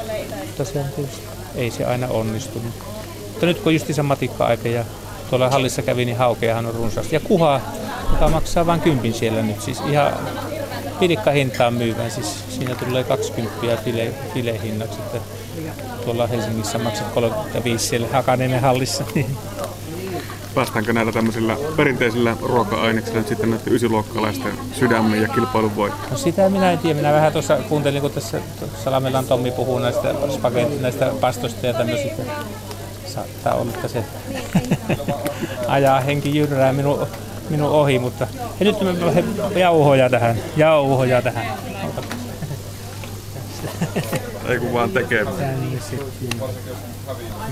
mutta 0.47 0.65
se 0.65 0.79
on 0.79 0.85
tietysti, 0.97 1.23
ei 1.55 1.71
se 1.71 1.85
aina 1.85 2.09
onnistunut. 2.09 2.75
Mutta 3.29 3.47
nyt 3.47 3.59
kun 3.59 3.75
justiinsa 3.75 4.03
matikka-aika 4.03 4.69
ja 4.69 4.85
tuolla 5.31 5.51
hallissa 5.51 5.83
kävi, 5.83 6.05
niin 6.05 6.17
haukeahan 6.17 6.67
on 6.67 6.75
runsaasti. 6.75 7.17
Ja 7.17 7.21
kuha, 7.21 7.61
joka 8.13 8.29
maksaa 8.29 8.67
vain 8.67 8.81
kympin 8.81 9.15
siellä 9.15 9.43
nyt, 9.43 9.63
siis 9.63 9.81
ihan 9.91 10.13
hintaan 11.35 11.75
myyvän, 11.75 12.11
siis 12.11 12.45
siinä 12.49 12.75
tulee 12.75 13.05
20 13.05 13.61
file, 13.85 14.13
filehinnaksi, 14.35 14.99
että 14.99 15.19
tuolla 16.05 16.27
Helsingissä 16.27 16.79
maksat 16.79 17.07
35 17.15 17.87
siellä 17.87 18.09
Hakaniemen 18.13 18.61
hallissa. 18.61 19.05
Niin 19.15 19.37
päästäänkö 20.55 20.93
näillä 20.93 21.13
tämmöisillä 21.13 21.57
perinteisillä 21.77 22.37
ruoka-aineksilla 22.43 23.19
nyt 23.19 23.29
sitten 23.29 23.51
näiden 23.51 23.73
ysiluokkalaisten 23.73 24.53
sydämen 24.73 25.23
ja 25.23 25.29
kilpailun 25.29 25.77
voittoon? 25.77 26.11
No 26.11 26.17
sitä 26.17 26.49
minä 26.49 26.73
en 26.73 26.79
tiedä. 26.79 26.95
Minä 26.95 27.13
vähän 27.13 27.33
tuossa 27.33 27.57
kuuntelin, 27.57 28.01
kun 28.01 28.11
tässä 28.11 28.41
Salamelan 28.85 29.25
Tommi 29.25 29.51
puhuu 29.51 29.79
näistä 29.79 30.15
spagetti, 30.31 30.83
näistä 30.83 31.13
pastoista 31.21 31.67
ja 31.67 31.75
tämmöisistä. 31.75 32.23
Saattaa 33.07 33.55
olla, 33.55 33.73
että 33.75 33.89
se 33.89 34.05
ajaa 35.69 36.01
henki 36.01 36.39
jyrrää 36.39 36.73
minun, 36.73 37.07
minun 37.51 37.71
ohi, 37.71 37.99
mutta 37.99 38.27
he 38.61 38.65
nyt 38.65 38.77
me 38.81 39.61
jauhoja 39.61 40.11
tähän, 40.11 40.37
jauhoja 40.57 41.23
tähän. 41.23 41.47
Ei 44.49 44.59
kun 44.59 44.73
vaan 44.73 44.91
tekee. 44.91 45.25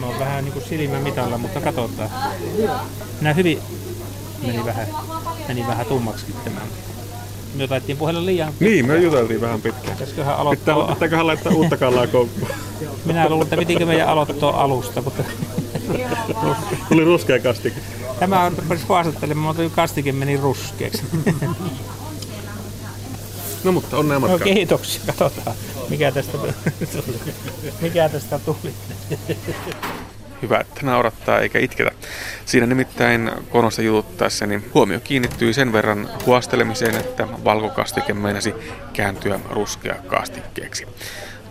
Mä 0.01 0.07
oon 0.07 0.19
vähän 0.19 0.45
niinku 0.45 0.61
silmän 0.61 1.03
mitalla, 1.03 1.39
mutta 1.39 1.61
katsotaan. 1.61 2.11
Nää 3.21 3.33
hyvin 3.33 3.59
meni 4.47 4.65
vähän, 4.65 4.87
meni 5.49 5.67
vähän 5.67 5.87
tummaksi 5.87 6.27
tämä. 6.45 6.61
Me 7.55 7.65
otettiin 7.65 7.99
puhella 7.99 8.27
liian 8.27 8.49
pitkään. 8.49 8.71
Niin, 8.71 8.87
me 8.87 8.99
juteltiin 8.99 9.41
vähän 9.41 9.61
pitkään. 9.61 9.93
Pitäisiköhän 9.93 10.37
aloittaa... 10.37 10.75
Pitää, 10.75 10.95
pitääköhän 10.95 11.27
laittaa 11.27 11.53
uutta 11.53 11.77
kalaa 11.77 12.07
koukkuun? 12.07 12.51
Minä 13.05 13.29
luulen, 13.29 13.43
että 13.45 13.57
pitikö 13.57 13.87
meidän 13.87 14.09
aloittaa 14.09 14.63
alusta, 14.63 15.03
mutta... 15.03 15.23
Tuli 16.89 17.05
ruskea 17.05 17.39
kastike. 17.39 17.81
Tämä 18.19 18.45
on 18.45 18.57
haastattelemaan, 18.89 19.57
mutta 19.57 19.77
kastike 19.77 20.13
meni 20.13 20.37
ruskeaksi. 20.37 21.03
No 23.65 23.73
mutta 23.73 23.97
onnea 23.97 24.19
matkaan. 24.21 24.41
No 24.41 24.45
kiitoksia, 24.45 25.03
katsotaan 25.07 25.57
mikä 25.89 26.13
tästä 26.13 26.39
tuli. 26.39 26.53
mikä 27.81 28.09
tästä 28.09 28.39
tuli. 28.39 28.75
Hyvä, 30.43 30.59
että 30.59 30.81
naurattaa 30.87 31.41
eikä 31.41 31.59
itketä. 31.59 31.91
Siinä 32.45 32.67
nimittäin 32.67 33.31
konosta 33.51 33.83
jututtaessa 33.83 34.47
niin 34.47 34.71
huomio 34.75 35.01
kiinnittyi 35.01 35.55
sen 35.55 35.73
verran 35.73 36.11
huostelemiseen, 36.27 36.97
että 36.97 37.29
valkokastike 37.45 38.15
meinasi 38.15 38.55
kääntyä 38.93 39.41
ruskea 39.51 39.95
kastikkeeksi. 39.95 40.87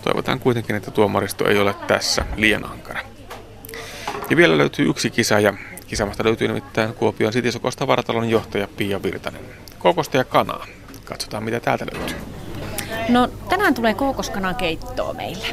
Toivotaan 0.01 0.39
kuitenkin, 0.39 0.75
että 0.75 0.91
tuomaristo 0.91 1.49
ei 1.49 1.59
ole 1.59 1.75
tässä 1.87 2.25
liian 2.35 2.71
ankara. 2.71 2.99
Ja 4.29 4.37
vielä 4.37 4.57
löytyy 4.57 4.89
yksi 4.89 5.09
kisa 5.09 5.39
ja 5.39 5.53
kisamasta 5.87 6.23
löytyy 6.23 6.47
nimittäin 6.47 6.93
Kuopion 6.93 7.33
Sitisokosta 7.33 7.87
Varatalon 7.87 8.29
johtaja 8.29 8.67
Pia 8.77 9.03
Virtanen. 9.03 9.41
Kokosta 9.79 10.17
ja 10.17 10.23
kanaa. 10.23 10.67
Katsotaan 11.09 11.43
mitä 11.43 11.59
täältä 11.59 11.85
löytyy. 11.93 12.17
No 13.09 13.29
tänään 13.49 13.73
tulee 13.73 13.93
kookoskanan 13.93 14.55
keittoa 14.55 15.13
meille. 15.13 15.45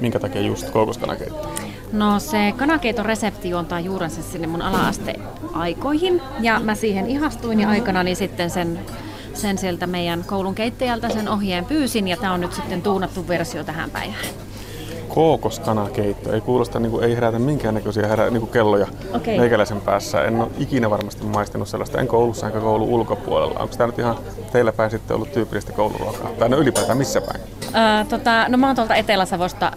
Minkä 0.00 0.18
takia 0.18 0.40
just 0.40 0.70
kookoskanakeitto? 0.70 1.54
No 1.92 2.18
se 2.18 2.54
kanakeiton 2.56 3.06
resepti 3.06 3.48
juontaa 3.48 3.80
juurensa 3.80 4.22
sinne 4.22 4.46
mun 4.46 4.62
ala-asteaikoihin 4.62 6.22
ja 6.40 6.60
mä 6.60 6.74
siihen 6.74 7.06
ihastuin 7.06 7.60
ja 7.60 7.68
aikana 7.68 8.02
niin 8.02 8.16
sitten 8.16 8.50
sen, 8.50 8.78
sen 9.34 9.58
sieltä 9.58 9.86
meidän 9.86 10.24
koulun 10.24 10.54
keittäjältä 10.54 11.08
sen 11.08 11.28
ohjeen 11.28 11.64
pyysin 11.64 12.08
ja 12.08 12.16
tämä 12.16 12.32
on 12.32 12.40
nyt 12.40 12.52
sitten 12.52 12.82
tuunattu 12.82 13.28
versio 13.28 13.64
tähän 13.64 13.90
päivään. 13.90 14.24
Kookoskanakeitto. 15.18 16.32
Ei 16.32 16.40
kuulosta, 16.40 16.80
niin 16.80 16.90
kuin, 16.90 17.04
ei 17.04 17.14
herätä 17.14 17.38
minkäännäköisiä 17.38 18.06
herä, 18.06 18.30
niin 18.30 18.40
kuin 18.40 18.50
kelloja 18.50 18.86
Okei. 19.14 19.38
meikäläisen 19.38 19.80
päässä. 19.80 20.24
En 20.24 20.40
ole 20.40 20.50
ikinä 20.58 20.90
varmasti 20.90 21.24
maistanut 21.24 21.68
sellaista, 21.68 22.00
en 22.00 22.08
koulussa 22.08 22.46
enkä 22.46 22.60
koulun 22.60 22.88
ulkopuolella. 22.88 23.60
Onko 23.60 23.74
tämä 23.76 23.86
nyt 23.86 23.98
ihan 23.98 24.16
teillä 24.52 24.72
päin 24.72 24.90
sitten 24.90 25.14
ollut 25.14 25.32
tyypillistä 25.32 25.72
kouluruokaa? 25.72 26.30
Tai 26.38 26.48
no 26.48 26.56
ylipäätään 26.56 26.98
missä 26.98 27.20
päin? 27.20 27.40
Ää, 27.72 28.04
tota, 28.04 28.48
no 28.48 28.58
mä 28.58 28.66
oon 28.66 28.76
tuolta 28.76 28.94
Etelä-Savosta 28.94 29.72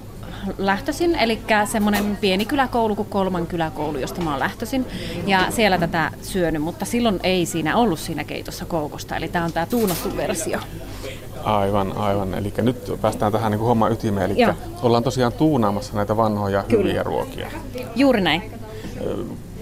lähtöisin, 0.57 1.15
eli 1.15 1.39
semmoinen 1.65 2.17
pieni 2.21 2.45
kyläkoulu 2.45 2.95
kuin 2.95 3.09
Kolman 3.09 3.47
kyläkoulu, 3.47 3.97
josta 3.97 4.21
mä 4.21 4.31
oon 4.31 4.39
lähtöisin. 4.39 4.85
Ja 5.27 5.45
siellä 5.49 5.77
tätä 5.77 6.11
syönyt, 6.21 6.61
mutta 6.61 6.85
silloin 6.85 7.19
ei 7.23 7.45
siinä 7.45 7.77
ollut 7.77 7.99
siinä 7.99 8.23
keitossa 8.23 8.65
koukosta, 8.65 9.15
eli 9.15 9.27
tämä 9.27 9.45
on 9.45 9.53
tämä 9.53 9.65
tuunattu 9.65 10.17
versio. 10.17 10.59
Aivan, 11.43 11.97
aivan. 11.97 12.33
Eli 12.33 12.53
nyt 12.61 12.93
päästään 13.01 13.31
tähän 13.31 13.51
niin 13.51 13.59
kuin 13.59 13.67
homman 13.67 13.91
ytimeen. 13.91 14.31
Eli 14.31 14.41
Joo. 14.41 14.53
ollaan 14.81 15.03
tosiaan 15.03 15.33
tuunaamassa 15.33 15.93
näitä 15.95 16.17
vanhoja 16.17 16.63
Kyllä. 16.63 16.83
hyviä 16.83 17.03
ruokia. 17.03 17.51
Juuri 17.95 18.21
näin. 18.21 18.51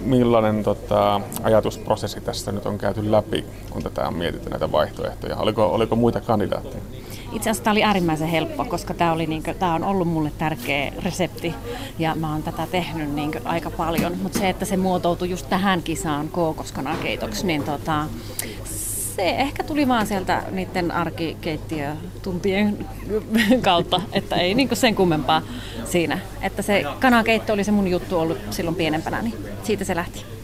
Millainen 0.04 0.62
tota, 0.62 1.20
ajatusprosessi 1.42 2.20
tässä 2.20 2.52
nyt 2.52 2.66
on 2.66 2.78
käyty 2.78 3.10
läpi, 3.12 3.44
kun 3.70 3.82
tätä 3.82 4.08
on 4.08 4.14
mietitty 4.14 4.50
näitä 4.50 4.72
vaihtoehtoja? 4.72 5.36
Oliko, 5.36 5.66
oliko 5.66 5.96
muita 5.96 6.20
kandidaatteja? 6.20 6.82
Itse 7.32 7.50
asiassa 7.50 7.64
tämä 7.64 7.72
oli 7.72 7.84
äärimmäisen 7.84 8.28
helppo, 8.28 8.64
koska 8.64 8.94
tämä, 8.94 9.12
oli 9.12 9.26
niinkö, 9.26 9.54
tämä 9.54 9.74
on 9.74 9.84
ollut 9.84 10.08
mulle 10.08 10.32
tärkeä 10.38 10.92
resepti 11.04 11.54
ja 11.98 12.14
mä 12.14 12.32
oon 12.32 12.42
tätä 12.42 12.66
tehnyt 12.66 13.14
niinkö 13.14 13.40
aika 13.44 13.70
paljon. 13.70 14.16
Mutta 14.22 14.38
se, 14.38 14.48
että 14.48 14.64
se 14.64 14.76
muotoutui 14.76 15.30
just 15.30 15.48
tähän 15.48 15.82
kisaan 15.82 16.28
kookoskanakeitoksi, 16.28 17.46
niin 17.46 17.62
tota, 17.62 18.06
se 19.16 19.30
ehkä 19.30 19.62
tuli 19.64 19.88
vaan 19.88 20.06
sieltä 20.06 20.42
niiden 20.50 20.90
arkikeittiötuntien 20.90 22.86
kautta, 23.62 24.00
että 24.12 24.36
ei 24.36 24.54
niinku 24.54 24.74
sen 24.74 24.94
kummempaa 24.94 25.42
siinä. 25.84 26.18
Että 26.42 26.62
se 26.62 26.84
kanakeitto 27.00 27.52
oli 27.52 27.64
se 27.64 27.72
mun 27.72 27.88
juttu 27.88 28.18
ollut 28.18 28.38
silloin 28.50 28.76
pienempänä, 28.76 29.22
niin 29.22 29.34
siitä 29.62 29.84
se 29.84 29.96
lähti. 29.96 30.39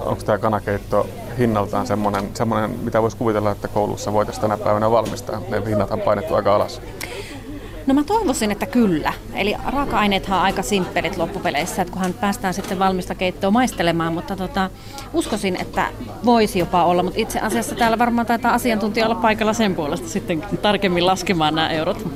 Onko 0.00 0.22
tämä 0.22 0.38
kanakeitto 0.38 1.08
hinnaltaan 1.38 1.86
semmoinen, 1.86 2.30
semmoinen, 2.34 2.70
mitä 2.70 3.02
voisi 3.02 3.16
kuvitella, 3.16 3.50
että 3.50 3.68
koulussa 3.68 4.12
voitaisiin 4.12 4.42
tänä 4.42 4.56
päivänä 4.56 4.90
valmistaa? 4.90 5.42
Ne 5.48 5.62
hinnat 5.66 5.90
on 5.90 6.00
painettu 6.00 6.34
aika 6.34 6.54
alas. 6.54 6.82
No 7.86 7.94
mä 7.94 8.04
toivoisin, 8.04 8.50
että 8.50 8.66
kyllä. 8.66 9.12
Eli 9.34 9.56
raaka-aineethan 9.66 10.38
on 10.38 10.44
aika 10.44 10.62
simppelit 10.62 11.16
loppupeleissä, 11.16 11.82
että 11.82 11.92
kunhan 11.92 12.12
päästään 12.12 12.54
sitten 12.54 12.78
valmista 12.78 13.14
keittoa 13.14 13.50
maistelemaan, 13.50 14.12
mutta 14.12 14.36
tota, 14.36 14.70
uskoisin, 15.12 15.56
että 15.60 15.86
voisi 16.24 16.58
jopa 16.58 16.84
olla, 16.84 17.02
mutta 17.02 17.20
itse 17.20 17.40
asiassa 17.40 17.74
täällä 17.74 17.98
varmaan 17.98 18.26
taitaa 18.26 18.54
asiantuntija 18.54 19.06
olla 19.06 19.14
paikalla 19.14 19.52
sen 19.52 19.74
puolesta 19.74 20.08
sitten 20.08 20.42
tarkemmin 20.62 21.06
laskemaan 21.06 21.54
nämä 21.54 21.70
eurot. 21.70 22.06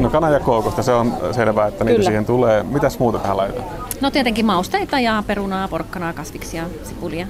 No 0.00 0.10
kana 0.10 0.30
ja 0.30 0.40
kookosta, 0.40 0.82
se 0.82 0.92
on 0.92 1.12
selvää, 1.32 1.66
että 1.66 1.84
niitä 1.84 1.96
Kyllä. 1.96 2.08
siihen 2.08 2.24
tulee. 2.24 2.62
Mitäs 2.62 2.98
muuta 2.98 3.18
tähän 3.18 3.36
laitetaan? 3.36 3.68
No 4.00 4.10
tietenkin 4.10 4.46
mausteita 4.46 5.00
ja 5.00 5.22
perunaa, 5.26 5.68
porkkanaa, 5.68 6.12
kasviksia, 6.12 6.64
sipulia. 6.82 7.26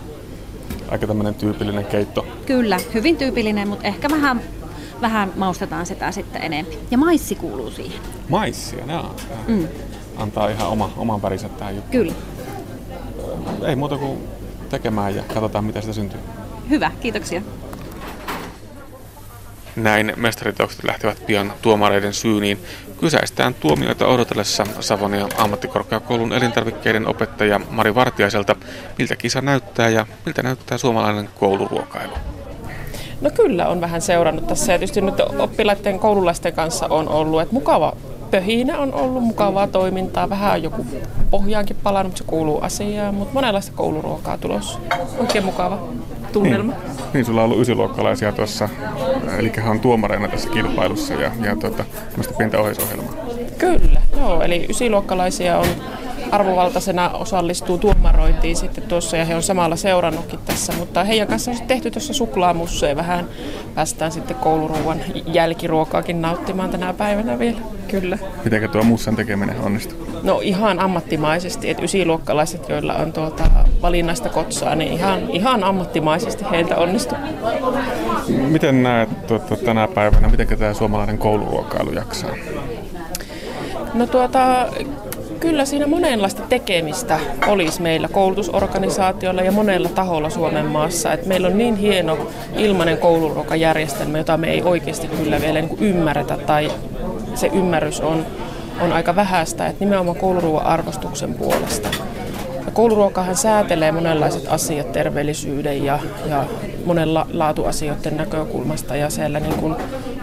Aika 0.89 1.07
tämmöinen 1.07 1.35
tyypillinen 1.35 1.85
keitto. 1.85 2.27
Kyllä, 2.47 2.81
hyvin 2.95 3.17
tyypillinen, 3.17 3.69
mutta 3.69 3.87
ehkä 3.87 4.09
vähän, 4.11 4.41
vähän 5.01 5.33
maustetaan 5.37 5.87
sitä 5.87 6.13
sitten 6.13 6.43
enemmän. 6.43 6.75
Ja 6.91 6.99
maissi 6.99 7.35
kuuluu 7.35 7.71
siihen. 7.71 8.01
Maissia, 8.29 8.85
on. 8.99 9.17
Mm. 9.47 9.69
Antaa 10.17 10.49
ihan 10.49 10.69
oma, 10.69 10.91
oman 10.97 11.23
värinsä 11.23 11.49
tähän 11.49 11.77
juttuun. 11.77 11.91
Kyllä. 12.05 12.13
Ei 13.67 13.77
muuta 13.77 13.99
kuin 13.99 14.19
tekemään 14.71 15.17
ja 15.17 15.23
katsotaan, 15.35 15.65
mitä 15.65 15.81
sitä 15.81 15.93
syntyy. 15.93 16.21
Hyvä, 16.71 16.91
kiitoksia. 17.01 17.43
Näin 19.77 20.13
mestariteokset 20.17 20.85
lähtevät 20.85 21.27
pian 21.27 21.53
tuomareiden 21.63 22.15
syyniin. 22.15 22.59
Kysäistään 23.01 23.55
tuomioita 23.55 24.07
odotellessa 24.07 24.67
Savonia 24.81 25.29
ammattikorkeakoulun 25.39 26.33
elintarvikkeiden 26.33 27.09
opettaja 27.09 27.61
Mari 27.71 27.95
Vartiaiselta, 27.95 28.57
miltä 28.99 29.17
kisa 29.17 29.41
näyttää 29.41 29.89
ja 29.89 30.07
miltä 30.27 30.43
näyttää 30.43 30.79
suomalainen 30.79 31.29
kouluruokailu. 31.41 32.13
No 33.21 33.31
kyllä 33.31 33.69
on 33.69 33.81
vähän 33.81 34.01
seurannut 34.01 34.47
tässä 34.47 34.73
ja 34.73 34.79
tietysti 34.79 35.01
nyt 35.01 35.21
oppilaiden 35.39 35.99
koululaisten 35.99 36.53
kanssa 36.53 36.87
on 36.87 37.09
ollut, 37.09 37.43
että 37.43 37.55
mukava 37.55 37.97
pöhinä 38.31 38.79
on 38.79 38.95
ollut, 38.95 39.23
mukavaa 39.23 39.67
toimintaa, 39.67 40.31
vähän 40.31 40.53
on 40.53 40.63
joku 40.63 40.87
pohjaankin 41.31 41.77
palannut, 41.83 42.17
se 42.17 42.25
kuuluu 42.25 42.61
asiaan, 42.61 43.15
mutta 43.15 43.35
monenlaista 43.35 43.73
kouluruokaa 43.73 44.39
tulossa. 44.39 44.79
Oikein 45.19 45.45
mukava 45.45 45.79
tunnelma. 46.33 46.73
Niin, 46.73 47.02
niin 47.15 47.25
sulla 47.25 47.41
on 47.41 47.45
ollut 47.45 47.61
ysiluokkalaisia 47.63 48.33
tuossa, 48.33 48.69
eli 49.39 49.53
hän 49.57 49.71
on 49.71 49.81
tuomareina 49.81 50.29
tässä 50.29 50.51
kilpailussa 50.51 51.15
ja, 51.15 51.31
ja 51.41 51.57
tuota, 51.57 51.85
pientä 52.39 52.59
ohjeisohjelmaa. 52.59 53.13
Kyllä, 53.59 54.01
joo, 54.17 54.43
eli 54.43 54.67
ysiluokkalaisia 54.71 55.59
on 55.59 55.67
arvovaltaisena 56.33 57.11
osallistuu 57.11 57.79
tuomarointiin 57.79 58.57
sitten 58.57 58.85
tuossa 58.85 59.17
ja 59.17 59.25
he 59.25 59.37
on 59.37 59.43
samalla 59.43 59.77
seurannutkin 59.77 60.39
tässä, 60.45 60.73
mutta 60.73 61.05
heidän 61.05 61.29
kanssa 61.29 61.51
on 61.51 61.57
tehty 61.67 61.91
tuossa 61.91 62.15
suklaamusseen 62.15 62.97
vähän. 62.97 63.29
Päästään 63.75 64.13
sitten 64.13 64.37
kouluruuan 64.37 65.01
jälkiruokaakin 65.27 66.23
nauttimaan 66.23 66.71
tänä 66.71 66.93
päivänä 66.93 67.39
vielä, 67.39 67.59
kyllä. 67.89 68.19
Mitenkä 68.45 68.69
tuo 68.69 68.83
mussan 68.83 69.17
tekeminen 69.17 69.61
onnistuu? 69.61 70.09
No 70.23 70.41
ihan 70.43 70.81
ammattimaisesti, 70.81 71.71
että 71.71 71.83
ysiluokkalaiset, 71.83 72.69
joilla 72.69 72.95
on 72.95 73.13
tuota 73.13 73.45
valinnaista 73.83 74.29
kotsaa, 74.29 74.75
niin 74.75 74.93
ihan, 74.93 75.31
ihan 75.31 75.65
ammattimaisesti 75.65 76.45
heiltä 76.51 76.77
onnistuu. 76.77 77.19
Miten 78.29 78.83
näet 78.83 79.27
tuota, 79.27 79.57
tänä 79.57 79.89
päivänä, 79.89 80.29
miten 80.29 80.59
tämä 80.59 80.75
suomalainen 80.75 81.19
kouluruokailu 81.19 81.93
jaksaa? 81.93 82.31
No 83.95 84.07
tuota, 84.07 84.67
kyllä 85.43 85.65
siinä 85.65 85.87
monenlaista 85.87 86.43
tekemistä 86.43 87.21
olisi 87.47 87.83
meillä 87.83 88.09
koulutusorganisaatioilla 88.09 89.43
ja 89.43 89.53
monella 89.53 89.89
taholla 89.89 90.31
Suomen 90.31 90.67
maassa. 90.67 91.13
Et 91.13 91.27
meillä 91.27 91.49
on 91.49 91.59
niin 91.59 91.77
hieno 91.77 92.19
ilmainen 92.57 92.99
kouluruokajärjestelmä, 92.99 94.19
jota 94.19 94.37
me 94.37 94.51
ei 94.51 94.63
oikeasti 94.63 95.09
kyllä 95.09 95.41
vielä 95.41 95.61
niin 95.61 95.79
ymmärretä 95.81 96.37
tai 96.37 96.71
se 97.35 97.51
ymmärrys 97.53 98.01
on, 98.01 98.27
on 98.81 98.93
aika 98.93 99.17
vähäistä, 99.17 99.67
että 99.67 99.85
nimenomaan 99.85 100.17
kouluruoan 100.17 100.67
arvostuksen 100.67 101.35
puolesta. 101.35 101.89
Kouluruokahan 102.73 103.37
säätelee 103.37 103.93
monenlaiset 103.93 104.47
asiat 104.49 104.93
terveellisyyden 104.93 105.85
ja, 105.85 105.99
ja 106.29 106.45
monen 106.85 107.15
la- 107.15 107.27
laatuasioiden 107.33 108.17
näkökulmasta 108.17 108.97
ja 108.97 109.11
siellä 109.11 109.41
niin 109.41 109.55
kuin 109.55 109.75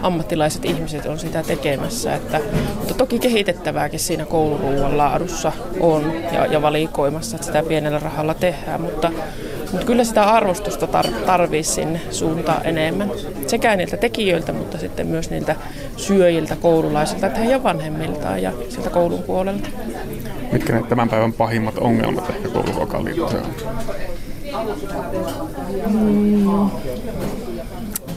ammattilaiset 0.02 0.64
ihmiset 0.64 1.06
on 1.06 1.18
sitä 1.18 1.42
tekemässä. 1.42 2.14
Että, 2.14 2.40
mutta 2.76 2.94
toki 2.94 3.18
kehitettävääkin 3.18 4.00
siinä 4.00 4.24
kouluruuan 4.24 4.98
laadussa 4.98 5.52
on 5.80 6.12
ja, 6.32 6.46
ja 6.46 6.62
valikoimassa, 6.62 7.36
että 7.36 7.46
sitä 7.46 7.62
pienellä 7.62 7.98
rahalla 7.98 8.34
tehdään, 8.34 8.80
mutta, 8.80 9.12
mutta 9.72 9.86
kyllä 9.86 10.04
sitä 10.04 10.24
arvostusta 10.24 10.86
tar- 10.86 11.26
tarvii 11.26 11.62
sinne 11.62 12.00
suuntaan 12.10 12.66
enemmän. 12.66 13.10
Sekä 13.46 13.76
niiltä 13.76 13.96
tekijöiltä, 13.96 14.52
mutta 14.52 14.78
sitten 14.78 15.06
myös 15.06 15.30
niiltä 15.30 15.56
syöjiltä, 15.96 16.56
koululaisilta, 16.56 17.26
että 17.26 17.40
heidän 17.40 17.62
vanhemmiltaan 17.62 18.42
ja 18.42 18.52
sieltä 18.68 18.90
koulun 18.90 19.22
puolelta. 19.22 19.68
Mitkä 20.52 20.72
ne 20.72 20.82
tämän 20.88 21.08
päivän 21.08 21.32
pahimmat 21.32 21.78
ongelmat 21.78 22.30
ehkä 22.30 22.48
kouluruokaan 22.48 23.04
liittyen 23.04 23.42
on? 23.42 23.54
Mm, 25.86 26.70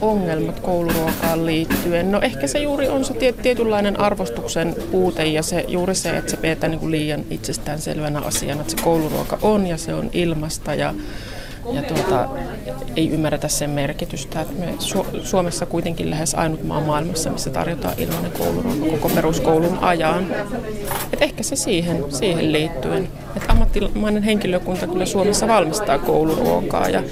ongelmat 0.00 0.60
kouluruokaan 0.60 1.46
liittyen? 1.46 2.12
No 2.12 2.20
ehkä 2.20 2.46
se 2.46 2.58
juuri 2.58 2.88
on 2.88 3.04
se 3.04 3.14
tiet- 3.14 3.42
tietynlainen 3.42 4.00
arvostuksen 4.00 4.74
puute 4.90 5.24
ja 5.24 5.42
se, 5.42 5.64
juuri 5.68 5.94
se, 5.94 6.16
että 6.16 6.30
se 6.30 6.36
pidetään 6.36 6.70
niin 6.70 6.80
kuin 6.80 6.90
liian 6.90 7.24
itsestäänselvänä 7.30 8.20
asiana, 8.20 8.60
että 8.60 8.70
se 8.70 8.82
kouluruoka 8.84 9.38
on 9.42 9.66
ja 9.66 9.76
se 9.76 9.94
on 9.94 10.10
ilmasta 10.12 10.74
ja, 10.74 10.94
ja 11.72 11.82
tuota, 11.82 12.28
ei 12.96 13.10
ymmärretä 13.10 13.48
sen 13.48 13.70
merkitystä. 13.70 14.40
Että 14.40 14.54
me 14.60 14.74
Su- 14.78 15.24
Suomessa 15.24 15.66
kuitenkin 15.66 16.10
lähes 16.10 16.34
ainut 16.34 16.64
maa 16.64 16.80
maailmassa, 16.80 17.30
missä 17.30 17.50
tarjotaan 17.50 17.94
ilmainen 17.98 18.32
kouluruoka 18.32 18.90
koko 18.90 19.08
peruskoulun 19.08 19.78
ajan. 19.78 20.26
Et 21.12 21.22
ehkä 21.22 21.42
se 21.42 21.56
siihen, 21.56 22.04
siihen 22.08 22.52
liittyen. 22.52 23.08
Että 23.36 23.52
ammattimainen 23.52 24.22
henkilökunta 24.22 24.86
kyllä 24.86 25.06
Suomessa 25.06 25.48
valmistaa 25.48 25.98
kouluruokaa 25.98 26.88
ja, 26.88 27.02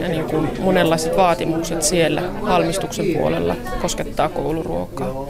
ja 0.00 0.08
niin 0.08 0.24
kuin 0.24 0.48
monenlaiset 0.60 1.16
vaatimukset 1.16 1.82
siellä 1.82 2.22
valmistuksen 2.42 3.06
puolella 3.18 3.56
koskettaa 3.82 4.28
kouluruokaa. 4.28 5.26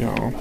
Joo. 0.00 0.32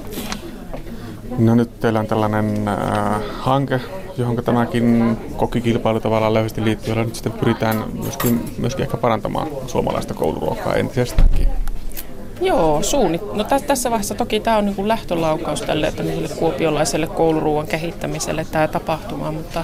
No 1.38 1.56
nyt 1.56 1.80
teillä 1.80 2.00
on 2.00 2.08
tällainen 2.08 2.68
äh, 2.68 3.22
hanke, 3.40 3.80
johon 4.18 4.36
tämäkin 4.36 5.18
kokikilpailu 5.38 6.00
tavallaan 6.00 6.34
löyhästi 6.34 6.64
liittyy, 6.64 6.90
jolla 6.90 7.04
nyt 7.04 7.16
sitten 7.16 7.32
pyritään 7.32 7.84
myöskin, 8.04 8.46
myöskin 8.58 8.84
ehkä 8.84 8.98
parantamaan 8.98 9.48
suomalaista 9.68 10.14
kouluruokaa 10.14 10.76
entisestäänkin. 10.76 11.48
Joo, 12.44 12.84
suunnit. 12.84 13.34
No 13.34 13.44
tässä, 13.44 13.68
tässä 13.68 13.92
vaiheessa 13.92 14.16
toki 14.16 14.40
tämä 14.40 14.58
on 14.58 14.66
niin 14.66 14.76
kuin 14.76 14.88
lähtölaukaus 14.88 15.62
tälle 15.62 15.88
että 15.88 16.04
kuopiolaiselle 16.40 17.08
kouluruuan 17.08 17.68
kehittämiselle 17.68 18.46
tämä 18.52 18.68
tapahtuma, 18.68 19.32
mutta 19.32 19.64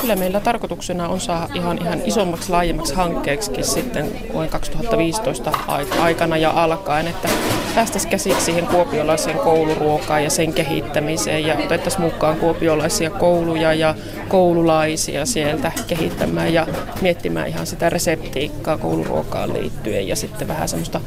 kyllä 0.00 0.16
meillä 0.16 0.40
tarkoituksena 0.40 1.08
on 1.08 1.20
saada 1.20 1.48
ihan, 1.54 1.78
ihan 1.82 2.02
isommaksi, 2.04 2.50
laajemmaksi 2.50 2.94
hankkeeksi 2.94 3.62
sitten 3.62 4.12
vuoden 4.32 4.50
2015 4.50 5.52
aikana 5.98 6.36
ja 6.36 6.50
alkaen, 6.50 7.08
että 7.08 7.28
päästäisiin 7.74 8.10
käsiksi 8.10 8.44
siihen 8.44 8.66
kuopiolaiseen 8.66 9.38
kouluruokaan 9.38 10.24
ja 10.24 10.30
sen 10.30 10.52
kehittämiseen 10.52 11.46
ja 11.46 11.54
otettaisiin 11.54 12.02
mukaan 12.02 12.36
kuopiolaisia 12.36 13.10
kouluja 13.10 13.74
ja 13.74 13.94
koululaisia 14.28 15.26
sieltä 15.26 15.72
kehittämään 15.86 16.54
ja 16.54 16.66
miettimään 17.00 17.48
ihan 17.48 17.66
sitä 17.66 17.90
reseptiikkaa 17.90 18.78
kouluruokaan 18.78 19.52
liittyen 19.52 20.08
ja 20.08 20.16
sitten 20.16 20.48
vähän 20.48 20.68
semmoista 20.68 21.00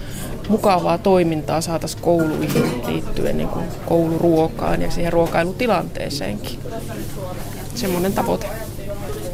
mukavaa 0.50 0.98
toimintaa 0.98 1.62
saataisiin 1.62 2.04
kouluihin 2.04 2.82
liittyen 2.88 3.38
niin 3.38 3.50
kuin 3.50 3.66
kouluruokaan 3.86 4.82
ja 4.82 4.92
siihen 4.92 5.14
ruokailutilanteeseenkin. 5.14 6.60
Semmoinen 7.76 8.14
tavoite. 8.14 8.48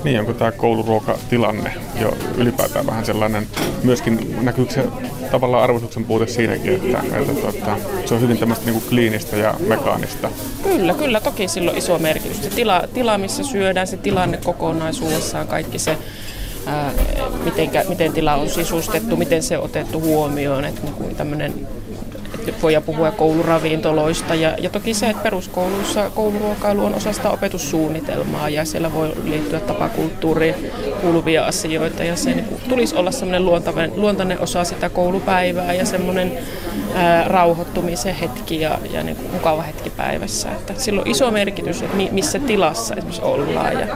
Niin, 0.03 0.19
onko 0.19 0.33
tämä 0.33 0.51
kouluruokatilanne 0.51 1.73
jo 2.01 2.13
ylipäätään 2.37 2.85
vähän 2.85 3.05
sellainen, 3.05 3.47
myöskin 3.83 4.35
näkyykö 4.41 4.73
se 4.73 4.85
tavallaan 5.31 5.63
arvostuksen 5.63 6.05
puute 6.05 6.27
siinäkin, 6.27 6.75
että, 6.75 6.99
että, 7.17 7.33
tuota, 7.33 7.77
se 8.05 8.13
on 8.13 8.21
hyvin 8.21 8.37
tämmöistä 8.37 8.65
niin 8.65 8.73
kuin 8.73 8.89
kliinistä 8.89 9.37
ja 9.37 9.55
mekaanista? 9.67 10.29
Kyllä, 10.63 10.93
kyllä, 10.93 11.19
toki 11.21 11.47
sillä 11.47 11.71
on 11.71 11.77
iso 11.77 11.99
merkitys. 11.99 12.43
Se 12.43 12.49
tila, 12.49 12.83
tila 12.93 13.17
missä 13.17 13.43
syödään, 13.43 13.87
se 13.87 13.97
tilanne 13.97 14.37
kokonaisuudessaan, 14.37 15.47
kaikki 15.47 15.79
se 15.79 15.97
ää, 16.65 16.91
mitenkä, 17.43 17.83
miten 17.89 18.13
tila 18.13 18.35
on 18.35 18.49
sisustettu, 18.49 19.15
miten 19.15 19.43
se 19.43 19.57
on 19.57 19.63
otettu 19.63 20.01
huomioon, 20.01 20.65
että 20.65 20.81
niin 20.99 21.15
tämmöinen 21.15 21.53
voidaan 22.61 22.83
puhua 22.83 23.11
kouluravintoloista 23.11 24.35
ja, 24.35 24.55
ja 24.57 24.69
toki 24.69 24.93
se, 24.93 25.09
että 25.09 25.23
peruskouluissa 25.23 26.09
kouluruokailu 26.09 26.85
on 26.85 26.95
osa 26.95 27.13
sitä 27.13 27.29
opetussuunnitelmaa 27.29 28.49
ja 28.49 28.65
siellä 28.65 28.93
voi 28.93 29.11
liittyä 29.23 29.59
tapakulttuuriin 29.59 30.55
kuuluvia 31.01 31.45
asioita 31.45 32.03
ja 32.03 32.15
se 32.15 32.33
niin 32.33 32.45
kuin, 32.45 32.61
tulisi 32.69 32.95
olla 32.95 33.11
semmoinen 33.11 33.45
luontainen, 33.45 33.91
luontainen 33.95 34.39
osa 34.39 34.63
sitä 34.63 34.89
koulupäivää 34.89 35.73
ja 35.73 35.85
semmoinen 35.85 36.37
ää, 36.95 37.27
rauhoittumisen 37.27 38.15
hetki 38.15 38.61
ja, 38.61 38.79
ja 38.91 39.03
niin 39.03 39.15
kuin 39.15 39.31
mukava 39.31 39.61
hetki 39.61 39.89
päivässä. 39.89 40.51
Että 40.51 40.73
sillä 40.77 41.01
on 41.01 41.07
iso 41.07 41.31
merkitys, 41.31 41.81
että 41.81 41.97
missä 42.11 42.39
tilassa 42.39 42.95
esimerkiksi 42.95 43.21
ollaan 43.21 43.73
ja 43.79 43.87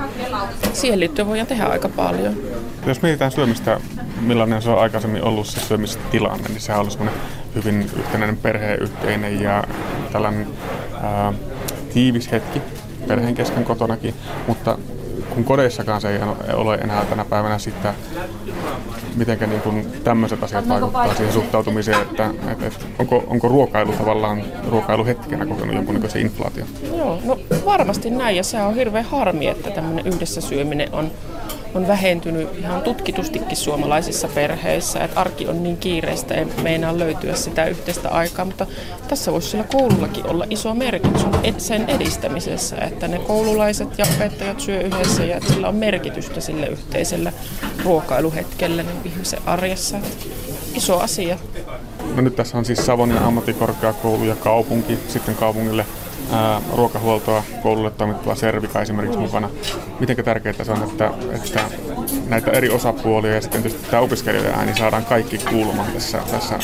siihen 0.73 0.99
liittyen 0.99 1.27
voidaan 1.27 1.47
tehdä 1.47 1.65
aika 1.65 1.89
paljon. 1.89 2.58
Jos 2.85 3.01
mietitään 3.01 3.31
syömistä, 3.31 3.79
millainen 4.21 4.61
se 4.61 4.69
on 4.69 4.79
aikaisemmin 4.79 5.23
ollut 5.23 5.47
se 5.47 5.59
syömistilanne, 5.59 6.47
niin 6.47 6.61
sehän 6.61 6.79
on 6.79 6.81
ollut 6.81 6.93
semmoinen 6.93 7.21
hyvin 7.55 7.89
yhtenäinen 7.99 8.37
perheyhteinen 8.37 9.41
ja 9.41 9.63
tällainen 10.11 10.47
ää, 11.01 11.33
tiivis 11.93 12.31
hetki 12.31 12.61
perheen 13.07 13.35
kesken 13.35 13.63
kotonakin, 13.63 14.13
mutta 14.47 14.77
kun 15.35 15.43
kodeissakaan 15.43 16.01
se 16.01 16.09
ei 16.09 16.19
ole 16.53 16.75
enää 16.75 17.05
tänä 17.05 17.25
päivänä 17.25 17.57
sitten, 17.59 17.93
miten 19.15 19.49
niin 19.49 19.61
kuin 19.61 19.87
tämmöiset 20.03 20.43
asiat 20.43 20.69
vaikuttaa 20.69 21.13
siihen 21.13 21.33
suhtautumiseen, 21.33 22.01
että, 22.01 22.29
että, 22.51 22.65
että 22.67 22.85
onko, 22.99 23.23
onko 23.27 23.47
ruokailu 23.47 23.91
tavallaan 23.91 24.43
ruokailuhetkenä 24.67 25.45
kokenut 25.45 25.75
jonkunnäköisen 25.75 26.21
inflaation? 26.21 26.67
Joo, 26.97 27.19
no 27.23 27.39
varmasti 27.65 28.09
näin 28.09 28.37
ja 28.37 28.43
se 28.43 28.61
on 28.61 28.75
hirveän 28.75 29.05
harmi, 29.05 29.47
että 29.47 29.71
tämmöinen 29.71 30.07
yhdessä 30.07 30.41
syöminen 30.41 30.93
on 30.93 31.11
on 31.73 31.87
vähentynyt 31.87 32.49
ihan 32.59 32.81
tutkitustikin 32.81 33.57
suomalaisissa 33.57 34.27
perheissä, 34.27 35.03
että 35.03 35.19
arki 35.19 35.47
on 35.47 35.63
niin 35.63 35.77
kiireistä, 35.77 36.33
ei 36.33 36.45
meinaa 36.45 36.99
löytyä 36.99 37.35
sitä 37.35 37.65
yhteistä 37.65 38.09
aikaa, 38.09 38.45
mutta 38.45 38.67
tässä 39.07 39.31
voisi 39.31 39.49
sillä 39.49 39.63
koulullakin 39.63 40.27
olla 40.27 40.45
iso 40.49 40.75
merkitys 40.75 41.25
sen 41.57 41.89
edistämisessä, 41.89 42.75
että 42.75 43.07
ne 43.07 43.19
koululaiset 43.19 43.97
ja 43.97 44.05
opettajat 44.15 44.59
syö 44.59 44.81
yhdessä 44.81 45.23
ja 45.25 45.37
että 45.37 45.53
sillä 45.53 45.67
on 45.67 45.75
merkitystä 45.75 46.41
sille 46.41 46.67
yhteiselle 46.67 47.33
ruokailuhetkelle 47.83 48.83
niin 48.83 49.01
ihmisen 49.05 49.39
arjessa. 49.45 49.97
Iso 50.75 50.99
asia. 50.99 51.37
No 52.15 52.21
nyt 52.21 52.35
tässä 52.35 52.57
on 52.57 52.65
siis 52.65 52.85
Savonin 52.85 53.17
ammattikorkeakoulu 53.17 54.23
ja 54.23 54.35
kaupunki, 54.35 54.99
sitten 55.07 55.35
kaupungille 55.35 55.85
ää, 56.31 56.61
ruokahuoltoa 56.75 57.43
koululle 57.63 57.91
toimittava 57.91 58.35
Servika 58.35 58.81
esimerkiksi 58.81 59.19
mukana. 59.19 59.49
Miten 59.99 60.25
tärkeää 60.25 60.63
se 60.63 60.71
on, 60.71 60.83
että, 60.83 61.11
että 61.35 61.61
näitä 62.27 62.51
eri 62.51 62.69
osapuolia 62.69 63.35
ja 63.35 63.41
sitten 63.41 63.61
tietysti 63.61 63.89
tämä 63.89 64.01
opiskelijoiden 64.01 64.53
ääni 64.53 64.77
saadaan 64.77 65.05
kaikki 65.05 65.37
kuulumaan 65.37 65.91
tässä, 65.91 66.19
tässä 66.31 66.59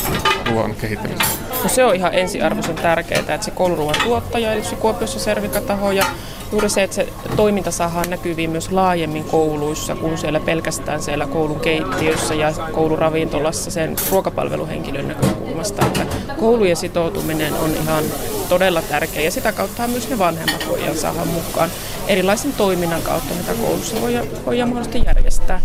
ruoan 0.52 0.76
kehittämisessä? 0.76 1.40
No 1.64 1.70
se 1.70 1.86
on 1.86 1.96
ihan 1.96 2.14
ensiarvoisen 2.14 2.76
tärkeää, 2.76 3.20
että 3.20 3.42
se 3.42 3.52
kouluruoan 3.52 3.96
tuottaja, 4.04 4.54
eli 4.54 4.64
se 4.64 4.76
Kuopiossa 4.76 5.20
Servika-taho 5.20 5.92
ja 5.92 6.06
juuri 6.52 6.70
se, 6.70 6.84
että 6.84 6.96
se 6.96 7.08
toiminta 7.36 7.72
saadaan 7.72 8.10
näkyviin 8.10 8.50
myös 8.50 8.72
laajemmin 8.72 9.24
kouluissa 9.24 9.96
kuin 9.96 10.18
siellä 10.18 10.40
pelkästään 10.40 11.02
siellä 11.02 11.28
koulun 11.28 11.60
keittiössä 11.60 12.34
ja 12.34 12.54
kouluravintolassa 12.72 13.72
sen 13.72 13.96
ruokapalveluhenkilön 14.12 15.08
näkökulmasta. 15.08 15.86
Että 15.86 16.06
koulujen 16.40 16.76
sitoutuminen 16.76 17.54
on 17.54 17.72
ihan 17.84 18.04
todella 18.46 18.82
tärkeä 18.82 19.22
ja 19.22 19.32
sitä 19.32 19.52
kautta 19.52 19.88
myös 19.88 20.10
ne 20.10 20.18
vanhemmat 20.18 20.66
voidaan 20.70 20.98
saada 20.98 21.26
mukaan 21.26 21.70
erilaisen 22.08 22.54
toiminnan 22.54 23.02
kautta, 23.02 23.34
mitä 23.34 23.54
koulussa 23.62 24.02
voidaan, 24.02 24.28
voidaan 24.46 24.70
mahdollisesti 24.70 25.04
järjestää 25.06 25.62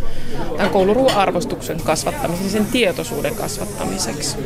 tämän 0.57 0.71
kouluruoan 0.71 1.17
arvostuksen 1.17 1.83
kasvattamiseksi, 1.85 2.51
sen 2.51 2.67
tietoisuuden 2.67 3.35
kasvattamiseksi. 3.35 4.37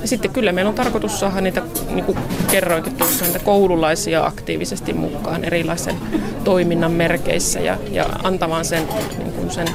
Ja 0.00 0.08
sitten 0.08 0.30
kyllä 0.30 0.52
meillä 0.52 0.68
on 0.68 0.74
tarkoitus 0.74 1.20
saada 1.20 1.40
niitä, 1.40 1.62
niin 1.88 2.04
kuin 2.04 2.18
kerroinkin 2.50 2.96
tuossa, 2.96 3.24
niitä 3.24 3.38
koululaisia 3.38 4.26
aktiivisesti 4.26 4.92
mukaan 4.92 5.44
erilaisen 5.44 5.96
toiminnan 6.44 6.92
merkeissä 6.92 7.60
ja, 7.60 7.78
ja 7.90 8.06
antamaan 8.22 8.64
sen, 8.64 8.88
niin 9.18 9.32
kuin 9.32 9.50
sen 9.50 9.68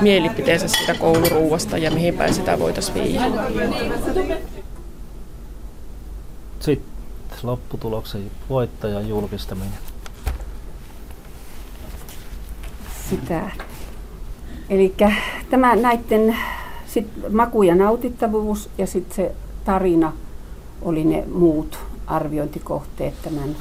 mielipiteensä 0.00 0.68
sitä 0.68 0.94
kouluruuasta 0.94 1.78
ja 1.78 1.90
mihin 1.90 2.14
päin 2.14 2.34
sitä 2.34 2.58
voitaisiin 2.58 2.94
viiä. 2.94 3.22
Lopputuloksen 7.42 8.30
voittajan 8.48 9.08
julkistaminen. 9.08 9.78
Sitä. 13.10 13.50
Eli 14.68 14.94
tämä 15.50 15.76
näiden 15.76 16.36
sit 16.86 17.06
maku 17.32 17.62
ja 17.62 17.74
nautittavuus 17.74 18.70
ja 18.78 18.86
sitten 18.86 19.16
se 19.16 19.34
tarina 19.64 20.12
oli 20.82 21.04
ne 21.04 21.24
muut 21.34 21.78
arviointikohteet 22.06 23.14
tämän 23.22 23.56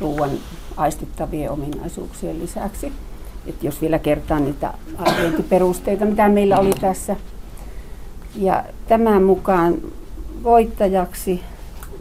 ruoan 0.00 0.30
aistittavien 0.76 1.50
ominaisuuksien 1.50 2.38
lisäksi. 2.38 2.92
Et 3.46 3.62
jos 3.62 3.80
vielä 3.80 3.98
kertaan 3.98 4.44
niitä 4.44 4.74
arviointiperusteita, 4.98 6.04
mitä 6.04 6.28
meillä 6.28 6.58
oli 6.58 6.72
tässä. 6.80 7.16
Ja 8.36 8.64
tämän 8.88 9.22
mukaan 9.22 9.74
voittajaksi 10.42 11.40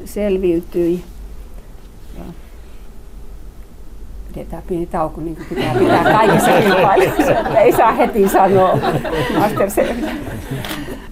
selviytyi 0.05 1.03
pidetään 4.33 4.63
pieni 4.67 4.85
tauko, 4.85 5.21
niin 5.21 5.35
kuin 5.35 5.45
pitää 5.47 5.75
pitää 5.75 6.03
kaikissa 6.03 6.51
kilpailuissa. 6.51 7.59
Ei 7.59 7.71
saa 7.71 7.91
heti 7.91 8.29
sanoa 8.29 8.79
Masterchefille. 9.39 10.11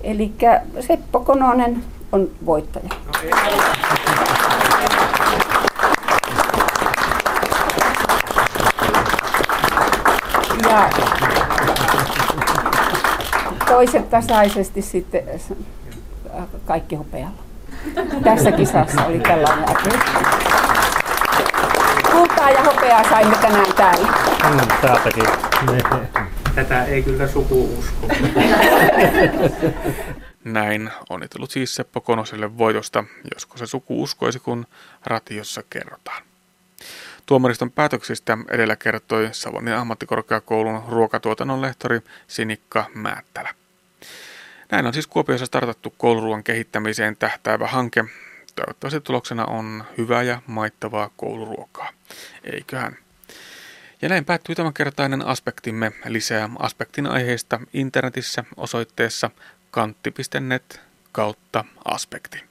Eli 0.01 0.31
Seppo 0.79 1.19
Kononen 1.19 1.83
on 2.11 2.29
voittaja. 2.45 2.89
Ja 10.69 10.89
toiset 13.67 14.09
tasaisesti 14.09 14.81
sitten 14.81 15.23
kaikki 16.65 16.95
hopealla. 16.95 17.37
Tässä 18.23 18.51
kisassa 18.51 19.05
oli 19.05 19.19
tällainen 19.19 19.65
hopeaa 22.87 23.09
saimme 23.09 23.37
tänään 23.37 23.73
täällä. 23.73 24.07
Mm, 24.49 24.67
täältäkin. 24.81 25.23
Tätä 26.55 26.85
ei 26.85 27.03
kyllä 27.03 27.27
suku 27.27 27.79
usko. 27.79 28.07
Näin 30.43 30.91
onnitellut 31.09 31.51
siis 31.51 31.75
Seppo 31.75 32.01
Konoselle 32.01 32.57
voitosta, 32.57 33.03
josko 33.33 33.57
se 33.57 33.65
suku 33.65 34.03
uskoisi, 34.03 34.39
kun 34.39 34.67
ratiossa 35.05 35.63
kerrotaan. 35.69 36.23
Tuomariston 37.25 37.71
päätöksistä 37.71 38.37
edellä 38.49 38.75
kertoi 38.75 39.29
Savonin 39.31 39.73
ammattikorkeakoulun 39.73 40.83
ruokatuotannon 40.87 41.61
lehtori 41.61 41.99
Sinikka 42.27 42.85
Määttälä. 42.93 43.53
Näin 44.71 44.85
on 44.85 44.93
siis 44.93 45.07
Kuopiossa 45.07 45.45
startattu 45.45 45.93
kouluruoan 45.97 46.43
kehittämiseen 46.43 47.17
tähtäävä 47.17 47.67
hanke, 47.67 48.05
Toivottavasti 48.57 49.01
tuloksena 49.01 49.45
on 49.45 49.83
hyvää 49.97 50.23
ja 50.23 50.41
maittavaa 50.47 51.09
kouluruokaa. 51.17 51.89
Eiköhän. 52.43 52.97
Ja 54.01 54.09
näin 54.09 54.25
päättyy 54.25 54.55
tämänkertainen 54.55 55.25
aspektimme. 55.25 55.91
Lisää 56.05 56.49
aspektin 56.59 57.07
aiheista 57.07 57.59
internetissä 57.73 58.43
osoitteessa 58.57 59.29
kantti.net 59.71 60.81
kautta 61.11 61.65
aspekti. 61.85 62.46